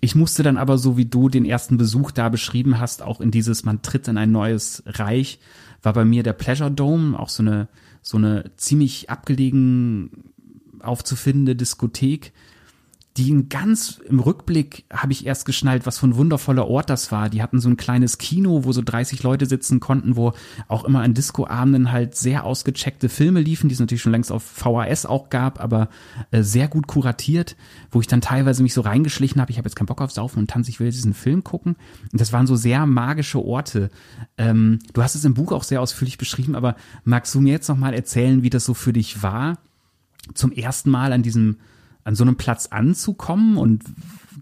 Ich 0.00 0.14
musste 0.14 0.42
dann 0.42 0.58
aber, 0.58 0.78
so 0.78 0.96
wie 0.96 1.06
du 1.06 1.28
den 1.28 1.46
ersten 1.46 1.78
Besuch 1.78 2.12
da 2.12 2.28
beschrieben 2.28 2.78
hast, 2.78 3.02
auch 3.02 3.20
in 3.20 3.30
dieses, 3.30 3.64
man 3.64 3.82
tritt 3.82 4.06
in 4.06 4.18
ein 4.18 4.30
neues 4.30 4.84
Reich, 4.86 5.40
war 5.82 5.94
bei 5.94 6.04
mir 6.04 6.22
der 6.22 6.34
Pleasure 6.34 6.70
Dome, 6.70 7.18
auch 7.18 7.30
so 7.30 7.42
eine, 7.42 7.68
so 8.02 8.18
eine 8.18 8.52
ziemlich 8.56 9.10
abgelegen 9.10 10.32
aufzufindende 10.80 11.56
Diskothek, 11.56 12.32
die 13.16 13.32
ein 13.32 13.48
ganz 13.48 13.98
im 14.06 14.20
Rückblick 14.20 14.84
habe 14.92 15.12
ich 15.12 15.24
erst 15.24 15.46
geschnallt, 15.46 15.86
was 15.86 15.98
für 15.98 16.06
ein 16.06 16.16
wundervoller 16.16 16.68
Ort 16.68 16.90
das 16.90 17.10
war. 17.10 17.30
Die 17.30 17.42
hatten 17.42 17.60
so 17.60 17.68
ein 17.68 17.78
kleines 17.78 18.18
Kino, 18.18 18.64
wo 18.64 18.72
so 18.72 18.82
30 18.82 19.22
Leute 19.22 19.46
sitzen 19.46 19.80
konnten, 19.80 20.16
wo 20.16 20.34
auch 20.68 20.84
immer 20.84 21.00
an 21.00 21.14
Discoabenden 21.14 21.92
halt 21.92 22.14
sehr 22.14 22.44
ausgecheckte 22.44 23.08
Filme 23.08 23.40
liefen, 23.40 23.68
die 23.68 23.74
es 23.74 23.80
natürlich 23.80 24.02
schon 24.02 24.12
längst 24.12 24.30
auf 24.30 24.42
VHS 24.42 25.06
auch 25.06 25.30
gab, 25.30 25.60
aber 25.60 25.88
äh, 26.30 26.42
sehr 26.42 26.68
gut 26.68 26.86
kuratiert, 26.86 27.56
wo 27.90 28.00
ich 28.00 28.06
dann 28.06 28.20
teilweise 28.20 28.62
mich 28.62 28.74
so 28.74 28.82
reingeschlichen 28.82 29.40
habe, 29.40 29.50
ich 29.50 29.56
habe 29.56 29.66
jetzt 29.66 29.76
keinen 29.76 29.86
Bock 29.86 30.02
auf 30.02 30.12
Saufen 30.12 30.40
und 30.40 30.50
Tanz, 30.50 30.68
ich 30.68 30.78
will 30.78 30.90
diesen 30.90 31.14
Film 31.14 31.42
gucken. 31.42 31.76
Und 32.12 32.20
das 32.20 32.34
waren 32.34 32.46
so 32.46 32.54
sehr 32.54 32.84
magische 32.84 33.42
Orte. 33.42 33.90
Ähm, 34.36 34.78
du 34.92 35.02
hast 35.02 35.14
es 35.14 35.24
im 35.24 35.34
Buch 35.34 35.52
auch 35.52 35.62
sehr 35.64 35.80
ausführlich 35.80 36.18
beschrieben, 36.18 36.54
aber 36.54 36.76
magst 37.04 37.34
du 37.34 37.40
mir 37.40 37.52
jetzt 37.52 37.68
noch 37.68 37.78
mal 37.78 37.94
erzählen, 37.94 38.42
wie 38.42 38.50
das 38.50 38.66
so 38.66 38.74
für 38.74 38.92
dich 38.92 39.22
war, 39.22 39.58
zum 40.34 40.52
ersten 40.52 40.90
Mal 40.90 41.12
an 41.12 41.22
diesem 41.22 41.56
an 42.06 42.14
so 42.14 42.22
einem 42.22 42.36
Platz 42.36 42.66
anzukommen 42.66 43.58
und 43.58 43.82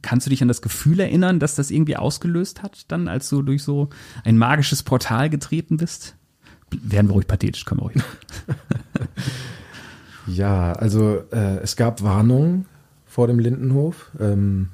kannst 0.02 0.26
du 0.26 0.30
dich 0.30 0.42
an 0.42 0.48
das 0.48 0.60
Gefühl 0.60 1.00
erinnern, 1.00 1.40
dass 1.40 1.54
das 1.54 1.70
irgendwie 1.70 1.96
ausgelöst 1.96 2.62
hat, 2.62 2.84
dann 2.92 3.08
als 3.08 3.30
du 3.30 3.40
durch 3.40 3.62
so 3.62 3.88
ein 4.22 4.36
magisches 4.36 4.82
Portal 4.82 5.30
getreten 5.30 5.78
bist? 5.78 6.14
Werden 6.70 7.08
wir 7.08 7.14
ruhig 7.14 7.26
pathetisch, 7.26 7.64
können 7.64 7.80
wir 7.80 7.84
ruhig. 7.84 8.02
ja, 10.26 10.74
also 10.74 11.22
äh, 11.32 11.56
es 11.62 11.76
gab 11.76 12.02
Warnungen 12.02 12.66
vor 13.06 13.28
dem 13.28 13.38
Lindenhof, 13.38 14.10
ähm, 14.20 14.68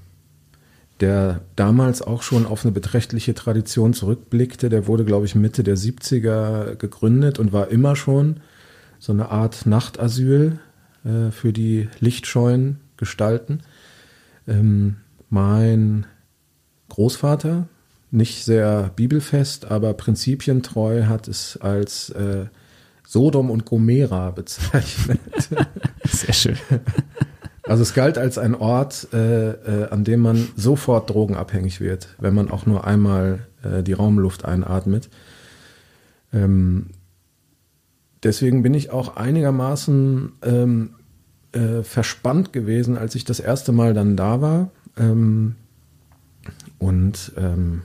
der 0.98 1.42
damals 1.54 2.02
auch 2.02 2.22
schon 2.22 2.44
auf 2.44 2.64
eine 2.64 2.72
beträchtliche 2.72 3.34
Tradition 3.34 3.94
zurückblickte. 3.94 4.68
Der 4.68 4.88
wurde, 4.88 5.04
glaube 5.04 5.26
ich, 5.26 5.36
Mitte 5.36 5.62
der 5.62 5.76
70er 5.76 6.74
gegründet 6.74 7.38
und 7.38 7.52
war 7.52 7.68
immer 7.68 7.94
schon 7.94 8.40
so 8.98 9.12
eine 9.12 9.30
Art 9.30 9.64
Nachtasyl 9.64 10.58
äh, 11.04 11.30
für 11.30 11.52
die 11.52 11.88
lichtscheuen 12.00 12.80
Gestalten. 12.96 13.60
Ähm, 14.46 14.96
mein 15.28 16.06
Großvater, 16.88 17.68
nicht 18.10 18.44
sehr 18.44 18.90
bibelfest, 18.96 19.70
aber 19.70 19.94
prinzipientreu, 19.94 21.04
hat 21.04 21.28
es 21.28 21.56
als 21.56 22.10
äh, 22.10 22.46
Sodom 23.06 23.50
und 23.50 23.64
Gomera 23.64 24.30
bezeichnet. 24.32 25.20
Sehr 26.04 26.34
schön. 26.34 26.56
Also 27.62 27.82
es 27.82 27.94
galt 27.94 28.18
als 28.18 28.36
ein 28.36 28.54
Ort, 28.54 29.08
äh, 29.12 29.50
äh, 29.50 29.88
an 29.90 30.02
dem 30.02 30.20
man 30.20 30.48
sofort 30.56 31.10
drogenabhängig 31.10 31.80
wird, 31.80 32.08
wenn 32.18 32.34
man 32.34 32.50
auch 32.50 32.66
nur 32.66 32.84
einmal 32.84 33.46
äh, 33.62 33.82
die 33.82 33.92
Raumluft 33.92 34.44
einatmet. 34.44 35.08
Ähm, 36.32 36.86
deswegen 38.22 38.62
bin 38.62 38.74
ich 38.74 38.90
auch 38.90 39.16
einigermaßen 39.16 40.32
ähm, 40.42 40.90
äh, 41.52 41.82
verspannt 41.82 42.52
gewesen, 42.52 42.96
als 42.96 43.14
ich 43.14 43.24
das 43.24 43.40
erste 43.40 43.72
Mal 43.72 43.94
dann 43.94 44.16
da 44.16 44.40
war. 44.40 44.70
Ähm, 44.96 45.56
und 46.78 47.32
ähm, 47.36 47.82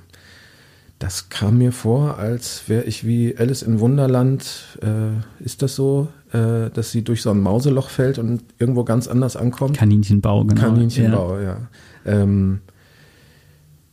das 0.99 1.29
kam 1.29 1.57
mir 1.57 1.71
vor, 1.71 2.17
als 2.17 2.69
wäre 2.69 2.83
ich 2.83 3.05
wie 3.05 3.37
Alice 3.37 3.61
in 3.61 3.79
Wunderland. 3.79 4.77
Äh, 4.81 5.43
ist 5.43 5.61
das 5.61 5.75
so, 5.75 6.07
äh, 6.31 6.69
dass 6.69 6.91
sie 6.91 7.03
durch 7.03 7.21
so 7.21 7.31
ein 7.31 7.41
Mauseloch 7.41 7.89
fällt 7.89 8.17
und 8.17 8.43
irgendwo 8.59 8.83
ganz 8.85 9.07
anders 9.07 9.35
ankommt? 9.35 9.77
Kaninchenbau, 9.77 10.45
genau. 10.45 10.61
Kaninchenbau, 10.61 11.39
ja. 11.39 11.43
ja. 11.43 11.69
Ähm, 12.05 12.61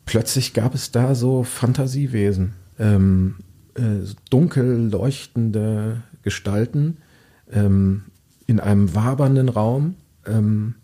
plötzlich 0.07 0.55
gab 0.55 0.75
es 0.75 0.93
da 0.93 1.15
so 1.15 1.43
Fantasiewesen, 1.43 2.53
ähm, 2.79 3.37
äh, 3.75 4.07
dunkel 4.31 4.91
leuchtende 4.91 6.03
Gestalten, 6.23 6.99
ähm, 7.51 8.05
in 8.47 8.61
einem 8.61 8.95
wabernden 8.95 9.49
Raum 9.49 9.97
ähm, 10.27 10.77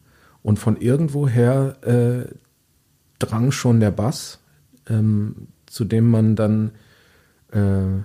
und 0.43 0.59
von 0.59 0.76
irgendwoher 0.76 1.76
äh, 1.82 2.34
drang 3.18 3.51
schon 3.51 3.80
der 3.80 3.91
Bass, 3.91 4.41
ähm, 4.89 5.49
zu 5.66 5.84
dem 5.84 6.11
man 6.11 6.36
dann 6.36 6.72
äh, 7.53 8.03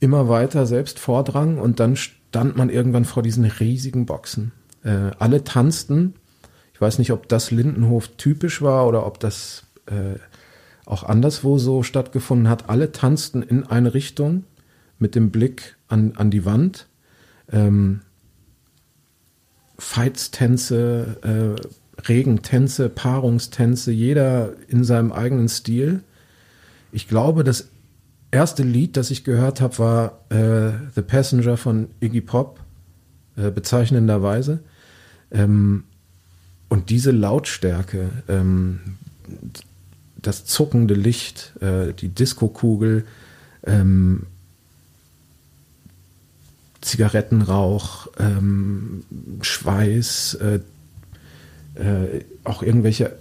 immer 0.00 0.28
weiter 0.28 0.66
selbst 0.66 0.98
vordrang 0.98 1.58
und 1.58 1.80
dann 1.80 1.96
stand 1.96 2.56
man 2.56 2.68
irgendwann 2.68 3.04
vor 3.04 3.22
diesen 3.22 3.44
riesigen 3.44 4.06
Boxen. 4.06 4.52
Äh, 4.82 5.12
alle 5.18 5.44
tanzten. 5.44 6.14
Ich 6.74 6.80
weiß 6.80 6.98
nicht, 6.98 7.12
ob 7.12 7.28
das 7.28 7.50
Lindenhof 7.50 8.08
typisch 8.16 8.60
war 8.60 8.86
oder 8.86 9.06
ob 9.06 9.18
das 9.18 9.64
äh, 9.86 10.18
auch 10.84 11.04
anderswo 11.04 11.58
so 11.58 11.82
stattgefunden 11.82 12.48
hat. 12.48 12.68
Alle 12.68 12.92
tanzten 12.92 13.42
in 13.42 13.64
eine 13.64 13.94
Richtung 13.94 14.44
mit 14.98 15.14
dem 15.14 15.30
Blick 15.30 15.76
an, 15.94 16.12
an 16.16 16.30
die 16.30 16.44
Wand. 16.44 16.88
Ähm, 17.50 18.00
Fights-Tänze, 19.78 21.56
äh, 21.58 22.02
Regentänze, 22.08 22.88
Paarungstänze, 22.88 23.92
jeder 23.92 24.52
in 24.68 24.84
seinem 24.84 25.12
eigenen 25.12 25.48
Stil. 25.48 26.02
Ich 26.92 27.08
glaube, 27.08 27.44
das 27.44 27.68
erste 28.30 28.62
Lied, 28.62 28.96
das 28.96 29.10
ich 29.10 29.24
gehört 29.24 29.60
habe, 29.60 29.78
war 29.78 30.20
äh, 30.30 30.72
The 30.94 31.02
Passenger 31.02 31.56
von 31.56 31.88
Iggy 32.00 32.20
Pop, 32.20 32.60
äh, 33.36 33.50
bezeichnenderweise. 33.50 34.60
Ähm, 35.30 35.84
und 36.68 36.90
diese 36.90 37.12
Lautstärke, 37.12 38.10
ähm, 38.28 38.80
das 40.16 40.44
zuckende 40.44 40.94
Licht, 40.94 41.54
äh, 41.60 41.92
die 41.92 42.08
Diskokugel, 42.08 43.06
ähm, 43.64 44.26
Zigarettenrauch, 46.84 48.08
ähm, 48.18 49.04
Schweiß, 49.40 50.34
äh, 50.34 50.60
äh, 51.80 52.24
auch 52.44 52.62
irgendwelche 52.62 53.16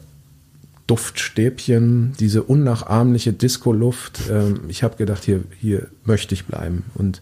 Duftstäbchen, 0.85 2.13
diese 2.19 2.43
unnachahmliche 2.43 3.31
Disco-Luft. 3.31 4.23
Ähm, 4.29 4.61
ich 4.67 4.83
habe 4.83 4.97
gedacht, 4.97 5.23
hier, 5.23 5.43
hier 5.59 5.87
möchte 6.03 6.35
ich 6.35 6.45
bleiben. 6.45 6.83
Und 6.93 7.21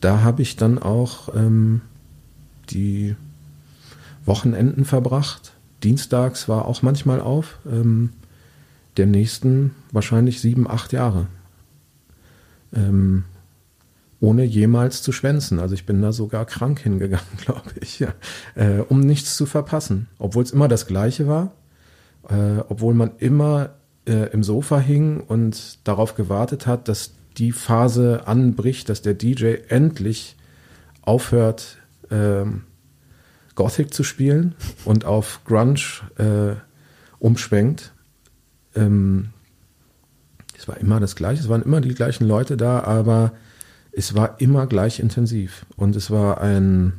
da 0.00 0.22
habe 0.22 0.42
ich 0.42 0.56
dann 0.56 0.78
auch 0.78 1.34
ähm, 1.34 1.82
die 2.70 3.14
Wochenenden 4.24 4.86
verbracht. 4.86 5.52
Dienstags 5.82 6.48
war 6.48 6.64
auch 6.64 6.80
manchmal 6.80 7.20
auf. 7.20 7.58
Ähm, 7.70 8.10
der 8.96 9.06
nächsten 9.06 9.72
wahrscheinlich 9.92 10.40
sieben, 10.40 10.68
acht 10.68 10.92
Jahre. 10.92 11.26
Ähm, 12.74 13.24
ohne 14.24 14.44
jemals 14.44 15.02
zu 15.02 15.12
schwänzen. 15.12 15.60
Also 15.60 15.74
ich 15.74 15.84
bin 15.84 16.00
da 16.00 16.10
sogar 16.10 16.46
krank 16.46 16.80
hingegangen, 16.80 17.26
glaube 17.44 17.70
ich, 17.80 17.98
ja. 17.98 18.14
äh, 18.54 18.80
um 18.80 19.00
nichts 19.00 19.36
zu 19.36 19.44
verpassen. 19.44 20.08
Obwohl 20.18 20.42
es 20.42 20.50
immer 20.50 20.66
das 20.66 20.86
Gleiche 20.86 21.28
war, 21.28 21.52
äh, 22.30 22.60
obwohl 22.68 22.94
man 22.94 23.12
immer 23.18 23.74
äh, 24.06 24.32
im 24.32 24.42
Sofa 24.42 24.78
hing 24.78 25.20
und 25.20 25.86
darauf 25.86 26.14
gewartet 26.14 26.66
hat, 26.66 26.88
dass 26.88 27.12
die 27.36 27.52
Phase 27.52 28.26
anbricht, 28.26 28.88
dass 28.88 29.02
der 29.02 29.12
DJ 29.12 29.56
endlich 29.68 30.36
aufhört, 31.02 31.76
ähm, 32.10 32.62
Gothic 33.54 33.92
zu 33.92 34.04
spielen 34.04 34.54
und 34.86 35.04
auf 35.04 35.40
Grunge 35.44 35.80
äh, 36.16 36.54
umschwenkt. 37.18 37.92
Ähm, 38.74 39.30
es 40.56 40.66
war 40.66 40.78
immer 40.78 40.98
das 40.98 41.14
Gleiche, 41.14 41.42
es 41.42 41.48
waren 41.50 41.62
immer 41.62 41.82
die 41.82 41.94
gleichen 41.94 42.26
Leute 42.26 42.56
da, 42.56 42.80
aber 42.80 43.32
es 43.96 44.14
war 44.14 44.40
immer 44.40 44.66
gleich 44.66 45.00
intensiv 45.00 45.66
und 45.76 45.96
es 45.96 46.10
war 46.10 46.40
ein, 46.40 46.94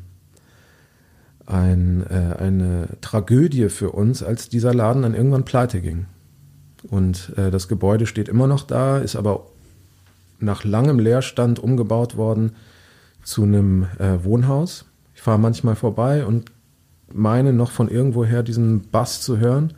ein, 1.46 2.06
äh, 2.10 2.36
eine 2.39 2.88
Tragödie 3.02 3.70
für 3.70 3.91
uns, 3.91 4.24
als 4.24 4.50
dieser 4.50 4.74
Laden 4.74 5.04
dann 5.04 5.14
irgendwann 5.14 5.46
pleite 5.46 5.82
ging. 5.82 6.06
Und 6.89 7.34
äh, 7.38 7.52
das 7.52 7.68
Gebäude 7.68 8.06
steht 8.06 8.30
immer 8.30 8.48
noch 8.48 8.64
da, 8.64 9.00
ist 9.00 9.16
aber 9.16 9.48
nach 10.39 10.64
langem 10.64 11.00
Leerstand 11.00 11.60
umgebaut 11.60 12.18
worden 12.18 12.54
zu 13.24 13.43
einem 13.43 13.88
äh, 14.00 14.24
Wohnhaus. 14.24 14.86
Ich 15.16 15.22
fahre 15.22 15.39
manchmal 15.39 15.76
vorbei 15.76 16.26
und 16.26 16.52
meine 17.12 17.54
noch 17.54 17.72
von 17.72 17.89
irgendwoher 17.89 18.43
diesen 18.43 18.89
Bass 18.89 19.22
zu 19.22 19.38
hören 19.38 19.74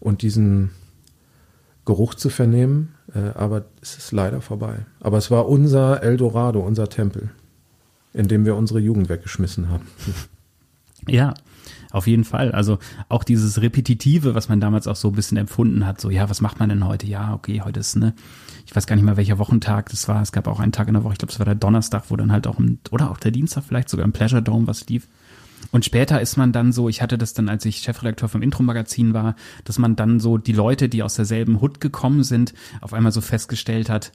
und 0.00 0.22
diesen 0.22 0.70
Geruch 1.86 2.14
zu 2.14 2.28
vernehmen. 2.28 2.94
Äh, 3.14 3.30
aber 3.34 3.64
es 3.80 3.96
ist 3.96 4.12
leider 4.12 4.42
vorbei. 4.42 4.84
Aber 5.00 5.16
es 5.16 5.30
war 5.30 5.48
unser 5.48 6.02
Eldorado, 6.02 6.60
unser 6.60 6.88
Tempel, 6.88 7.30
in 8.12 8.28
dem 8.28 8.44
wir 8.44 8.56
unsere 8.56 8.80
Jugend 8.80 9.08
weggeschmissen 9.08 9.70
haben. 9.70 9.86
Ja, 11.08 11.34
auf 11.92 12.06
jeden 12.06 12.24
Fall. 12.24 12.52
Also 12.52 12.78
auch 13.08 13.22
dieses 13.22 13.62
Repetitive, 13.62 14.34
was 14.34 14.48
man 14.48 14.60
damals 14.60 14.86
auch 14.86 14.96
so 14.96 15.08
ein 15.08 15.14
bisschen 15.14 15.38
empfunden 15.38 15.86
hat, 15.86 16.00
so, 16.00 16.10
ja, 16.10 16.28
was 16.28 16.40
macht 16.40 16.58
man 16.58 16.68
denn 16.68 16.84
heute? 16.84 17.06
Ja, 17.06 17.32
okay, 17.32 17.62
heute 17.64 17.80
ist, 17.80 17.96
ne, 17.96 18.12
ich 18.66 18.74
weiß 18.74 18.86
gar 18.86 18.96
nicht 18.96 19.04
mehr, 19.04 19.16
welcher 19.16 19.38
Wochentag 19.38 19.88
das 19.90 20.08
war. 20.08 20.20
Es 20.20 20.32
gab 20.32 20.48
auch 20.48 20.58
einen 20.58 20.72
Tag 20.72 20.88
in 20.88 20.94
der 20.94 21.04
Woche, 21.04 21.12
ich 21.12 21.18
glaube, 21.18 21.32
es 21.32 21.38
war 21.38 21.46
der 21.46 21.54
Donnerstag, 21.54 22.04
wo 22.08 22.16
dann 22.16 22.32
halt 22.32 22.46
auch, 22.46 22.58
im, 22.58 22.78
oder 22.90 23.10
auch 23.10 23.18
der 23.18 23.30
Dienstag 23.30 23.62
vielleicht 23.64 23.88
sogar 23.88 24.04
im 24.04 24.12
Pleasure 24.12 24.42
Dome 24.42 24.66
was 24.66 24.86
lief. 24.88 25.06
Und 25.72 25.84
später 25.84 26.20
ist 26.20 26.36
man 26.36 26.52
dann 26.52 26.72
so, 26.72 26.88
ich 26.88 27.02
hatte 27.02 27.18
das 27.18 27.34
dann, 27.34 27.48
als 27.48 27.64
ich 27.64 27.78
Chefredakteur 27.78 28.28
vom 28.28 28.42
Intro-Magazin 28.42 29.14
war, 29.14 29.36
dass 29.64 29.78
man 29.78 29.96
dann 29.96 30.20
so 30.20 30.38
die 30.38 30.52
Leute, 30.52 30.88
die 30.88 31.02
aus 31.02 31.14
derselben 31.14 31.60
Hut 31.60 31.80
gekommen 31.80 32.22
sind, 32.22 32.54
auf 32.80 32.92
einmal 32.92 33.12
so 33.12 33.20
festgestellt 33.20 33.90
hat, 33.90 34.12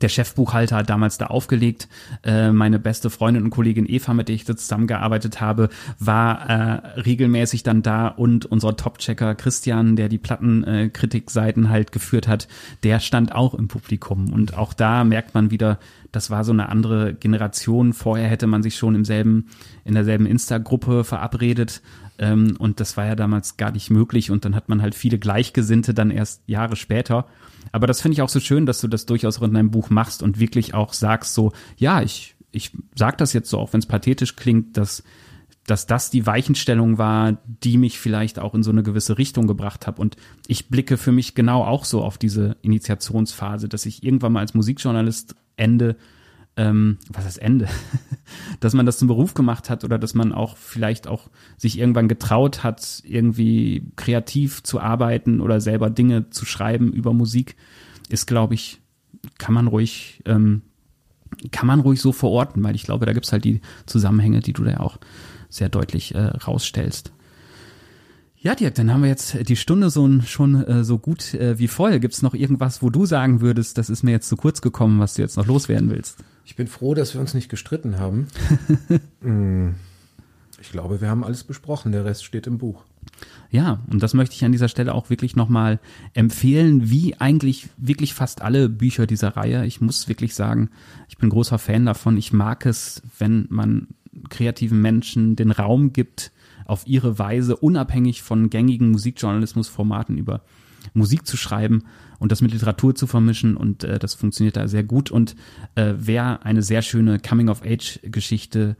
der 0.00 0.08
Chefbuchhalter 0.08 0.76
hat 0.76 0.90
damals 0.90 1.18
da 1.18 1.26
aufgelegt. 1.26 1.88
Äh, 2.24 2.50
meine 2.50 2.78
beste 2.78 3.10
Freundin 3.10 3.44
und 3.44 3.50
Kollegin 3.50 3.86
Eva, 3.86 4.14
mit 4.14 4.28
der 4.28 4.34
ich 4.34 4.44
da 4.44 4.56
zusammengearbeitet 4.56 5.40
habe, 5.40 5.68
war 5.98 6.48
äh, 6.48 7.00
regelmäßig 7.00 7.62
dann 7.62 7.82
da 7.82 8.08
und 8.08 8.46
unser 8.46 8.76
Top-Checker 8.76 9.34
Christian, 9.34 9.96
der 9.96 10.08
die 10.08 10.18
Plattenkritikseiten 10.18 11.68
halt 11.68 11.92
geführt 11.92 12.26
hat, 12.26 12.48
der 12.84 13.00
stand 13.00 13.34
auch 13.34 13.54
im 13.54 13.68
Publikum. 13.68 14.32
Und 14.32 14.56
auch 14.56 14.72
da 14.72 15.04
merkt 15.04 15.34
man 15.34 15.50
wieder, 15.50 15.78
das 16.12 16.30
war 16.30 16.44
so 16.44 16.52
eine 16.52 16.68
andere 16.68 17.14
Generation. 17.14 17.94
Vorher 17.94 18.28
hätte 18.28 18.46
man 18.46 18.62
sich 18.62 18.76
schon 18.76 18.94
im 18.94 19.04
selben, 19.04 19.46
in 19.84 19.94
derselben 19.94 20.26
Insta-Gruppe 20.26 21.04
verabredet. 21.04 21.82
Ähm, 22.18 22.56
und 22.58 22.80
das 22.80 22.96
war 22.96 23.06
ja 23.06 23.16
damals 23.16 23.56
gar 23.56 23.72
nicht 23.72 23.90
möglich. 23.90 24.30
Und 24.30 24.44
dann 24.44 24.54
hat 24.54 24.68
man 24.68 24.82
halt 24.82 24.94
viele 24.94 25.18
Gleichgesinnte 25.18 25.94
dann 25.94 26.10
erst 26.10 26.42
Jahre 26.46 26.76
später. 26.76 27.26
Aber 27.72 27.86
das 27.86 28.02
finde 28.02 28.14
ich 28.14 28.22
auch 28.22 28.28
so 28.28 28.40
schön, 28.40 28.66
dass 28.66 28.80
du 28.80 28.88
das 28.88 29.06
durchaus 29.06 29.38
in 29.38 29.54
deinem 29.54 29.70
Buch 29.70 29.88
machst 29.88 30.22
und 30.22 30.38
wirklich 30.38 30.74
auch 30.74 30.92
sagst 30.92 31.32
so, 31.34 31.52
ja, 31.78 32.02
ich, 32.02 32.36
ich 32.52 32.72
sag 32.94 33.16
das 33.18 33.32
jetzt 33.32 33.48
so, 33.48 33.58
auch 33.58 33.72
wenn 33.72 33.80
es 33.80 33.86
pathetisch 33.86 34.36
klingt, 34.36 34.76
dass 34.76 35.02
dass 35.66 35.86
das 35.86 36.10
die 36.10 36.26
Weichenstellung 36.26 36.98
war, 36.98 37.38
die 37.46 37.78
mich 37.78 37.98
vielleicht 37.98 38.38
auch 38.38 38.54
in 38.54 38.62
so 38.62 38.70
eine 38.70 38.82
gewisse 38.82 39.18
Richtung 39.18 39.46
gebracht 39.46 39.86
hat. 39.86 39.98
Und 39.98 40.16
ich 40.48 40.68
blicke 40.68 40.96
für 40.96 41.12
mich 41.12 41.34
genau 41.34 41.64
auch 41.64 41.84
so 41.84 42.02
auf 42.02 42.18
diese 42.18 42.56
Initiationsphase, 42.62 43.68
dass 43.68 43.86
ich 43.86 44.02
irgendwann 44.02 44.32
mal 44.32 44.40
als 44.40 44.54
Musikjournalist 44.54 45.36
Ende, 45.56 45.96
ähm, 46.56 46.98
was 47.10 47.24
heißt 47.24 47.38
Ende, 47.38 47.68
dass 48.60 48.74
man 48.74 48.86
das 48.86 48.98
zum 48.98 49.08
Beruf 49.08 49.34
gemacht 49.34 49.70
hat 49.70 49.84
oder 49.84 49.98
dass 49.98 50.14
man 50.14 50.32
auch 50.32 50.56
vielleicht 50.56 51.06
auch 51.08 51.30
sich 51.56 51.78
irgendwann 51.78 52.08
getraut 52.08 52.62
hat, 52.62 53.02
irgendwie 53.04 53.84
kreativ 53.96 54.62
zu 54.62 54.80
arbeiten 54.80 55.40
oder 55.40 55.60
selber 55.60 55.90
Dinge 55.90 56.30
zu 56.30 56.44
schreiben 56.44 56.92
über 56.92 57.12
Musik, 57.12 57.56
ist, 58.08 58.26
glaube 58.26 58.54
ich, 58.54 58.80
kann 59.38 59.54
man 59.54 59.66
ruhig, 59.66 60.22
ähm, 60.26 60.62
kann 61.50 61.66
man 61.66 61.80
ruhig 61.80 62.00
so 62.00 62.12
verorten, 62.12 62.62
weil 62.62 62.74
ich 62.74 62.84
glaube, 62.84 63.06
da 63.06 63.12
gibt's 63.12 63.32
halt 63.32 63.44
die 63.44 63.60
Zusammenhänge, 63.86 64.40
die 64.40 64.52
du 64.52 64.64
da 64.64 64.78
auch 64.78 64.98
sehr 65.48 65.68
deutlich 65.68 66.14
äh, 66.14 66.18
rausstellst. 66.18 67.12
Ja, 68.42 68.56
Dirk, 68.56 68.74
dann 68.74 68.92
haben 68.92 69.02
wir 69.02 69.08
jetzt 69.08 69.48
die 69.48 69.54
Stunde 69.54 69.88
so, 69.88 70.20
schon 70.22 70.64
äh, 70.64 70.82
so 70.82 70.98
gut 70.98 71.32
äh, 71.34 71.60
wie 71.60 71.68
voll. 71.68 72.00
Gibt 72.00 72.14
es 72.14 72.22
noch 72.22 72.34
irgendwas, 72.34 72.82
wo 72.82 72.90
du 72.90 73.06
sagen 73.06 73.40
würdest, 73.40 73.78
das 73.78 73.88
ist 73.88 74.02
mir 74.02 74.10
jetzt 74.10 74.28
zu 74.28 74.36
kurz 74.36 74.60
gekommen, 74.60 74.98
was 74.98 75.14
du 75.14 75.22
jetzt 75.22 75.36
noch 75.36 75.46
loswerden 75.46 75.90
willst? 75.90 76.18
Ich 76.44 76.56
bin 76.56 76.66
froh, 76.66 76.94
dass 76.94 77.14
wir 77.14 77.20
uns 77.20 77.34
nicht 77.34 77.48
gestritten 77.48 77.98
haben. 77.98 78.26
Mm, 79.20 79.76
ich 80.60 80.72
glaube, 80.72 81.00
wir 81.00 81.08
haben 81.08 81.22
alles 81.22 81.44
besprochen. 81.44 81.92
Der 81.92 82.04
Rest 82.04 82.24
steht 82.24 82.48
im 82.48 82.58
Buch. 82.58 82.82
Ja, 83.52 83.78
und 83.88 84.02
das 84.02 84.14
möchte 84.14 84.34
ich 84.34 84.44
an 84.44 84.50
dieser 84.50 84.66
Stelle 84.66 84.94
auch 84.94 85.10
wirklich 85.10 85.36
nochmal 85.36 85.78
empfehlen, 86.12 86.90
wie 86.90 87.20
eigentlich 87.20 87.68
wirklich 87.76 88.14
fast 88.14 88.42
alle 88.42 88.68
Bücher 88.68 89.06
dieser 89.06 89.36
Reihe. 89.36 89.64
Ich 89.64 89.80
muss 89.80 90.08
wirklich 90.08 90.34
sagen, 90.34 90.70
ich 91.08 91.18
bin 91.18 91.30
großer 91.30 91.58
Fan 91.58 91.86
davon. 91.86 92.16
Ich 92.16 92.32
mag 92.32 92.66
es, 92.66 93.02
wenn 93.20 93.46
man 93.48 93.86
kreativen 94.28 94.80
Menschen 94.80 95.36
den 95.36 95.52
Raum 95.52 95.92
gibt, 95.92 96.32
auf 96.64 96.86
ihre 96.86 97.18
Weise 97.18 97.56
unabhängig 97.56 98.22
von 98.22 98.50
gängigen 98.50 98.90
Musikjournalismusformaten 98.90 100.18
über 100.18 100.42
Musik 100.94 101.26
zu 101.26 101.36
schreiben 101.36 101.84
und 102.18 102.32
das 102.32 102.40
mit 102.40 102.52
Literatur 102.52 102.94
zu 102.94 103.06
vermischen 103.06 103.56
und 103.56 103.84
äh, 103.84 103.98
das 103.98 104.14
funktioniert 104.14 104.56
da 104.56 104.68
sehr 104.68 104.84
gut 104.84 105.10
und 105.10 105.36
äh, 105.74 105.94
wer 105.96 106.44
eine 106.44 106.62
sehr 106.62 106.82
schöne 106.82 107.18
Coming-of-Age-Geschichte 107.18 108.76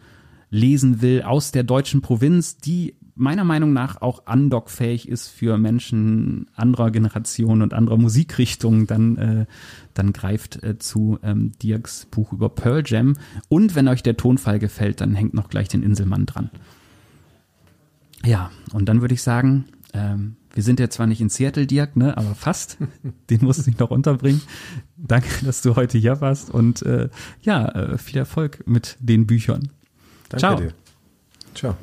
lesen 0.50 1.00
will 1.00 1.22
aus 1.22 1.50
der 1.50 1.62
deutschen 1.62 2.02
Provinz, 2.02 2.58
die 2.58 2.94
meiner 3.14 3.44
Meinung 3.44 3.72
nach 3.72 4.00
auch 4.00 4.22
undockfähig 4.26 5.08
ist 5.08 5.28
für 5.28 5.58
Menschen 5.58 6.50
anderer 6.54 6.90
Generation 6.90 7.62
und 7.62 7.74
anderer 7.74 7.98
Musikrichtungen, 7.98 8.86
dann, 8.86 9.16
äh, 9.16 9.46
dann 9.94 10.12
greift 10.12 10.62
äh, 10.62 10.78
zu 10.78 11.18
ähm, 11.22 11.52
Dirks 11.62 12.06
Buch 12.10 12.32
über 12.32 12.48
Pearl 12.48 12.82
Jam. 12.86 13.16
Und 13.48 13.74
wenn 13.74 13.88
euch 13.88 14.02
der 14.02 14.16
Tonfall 14.16 14.58
gefällt, 14.58 15.00
dann 15.00 15.14
hängt 15.14 15.34
noch 15.34 15.48
gleich 15.48 15.68
den 15.68 15.82
Inselmann 15.82 16.26
dran. 16.26 16.50
Ja, 18.24 18.50
und 18.72 18.88
dann 18.88 19.00
würde 19.00 19.14
ich 19.14 19.22
sagen, 19.22 19.66
ähm, 19.92 20.36
wir 20.54 20.62
sind 20.62 20.80
ja 20.80 20.90
zwar 20.90 21.06
nicht 21.06 21.20
in 21.20 21.28
Seattle, 21.28 21.66
Dirk, 21.66 21.96
ne, 21.96 22.16
aber 22.16 22.34
fast. 22.34 22.78
Den 23.30 23.44
musste 23.44 23.70
ich 23.70 23.78
noch 23.78 23.90
unterbringen. 23.90 24.42
Danke, 24.96 25.44
dass 25.44 25.62
du 25.62 25.76
heute 25.76 25.98
hier 25.98 26.20
warst 26.20 26.50
und 26.50 26.82
äh, 26.82 27.08
ja, 27.42 27.68
äh, 27.68 27.98
viel 27.98 28.18
Erfolg 28.18 28.66
mit 28.66 28.96
den 29.00 29.26
Büchern. 29.26 29.70
Danke 30.28 30.38
Ciao. 30.38 30.56
dir. 30.56 30.72
Ciao. 31.54 31.76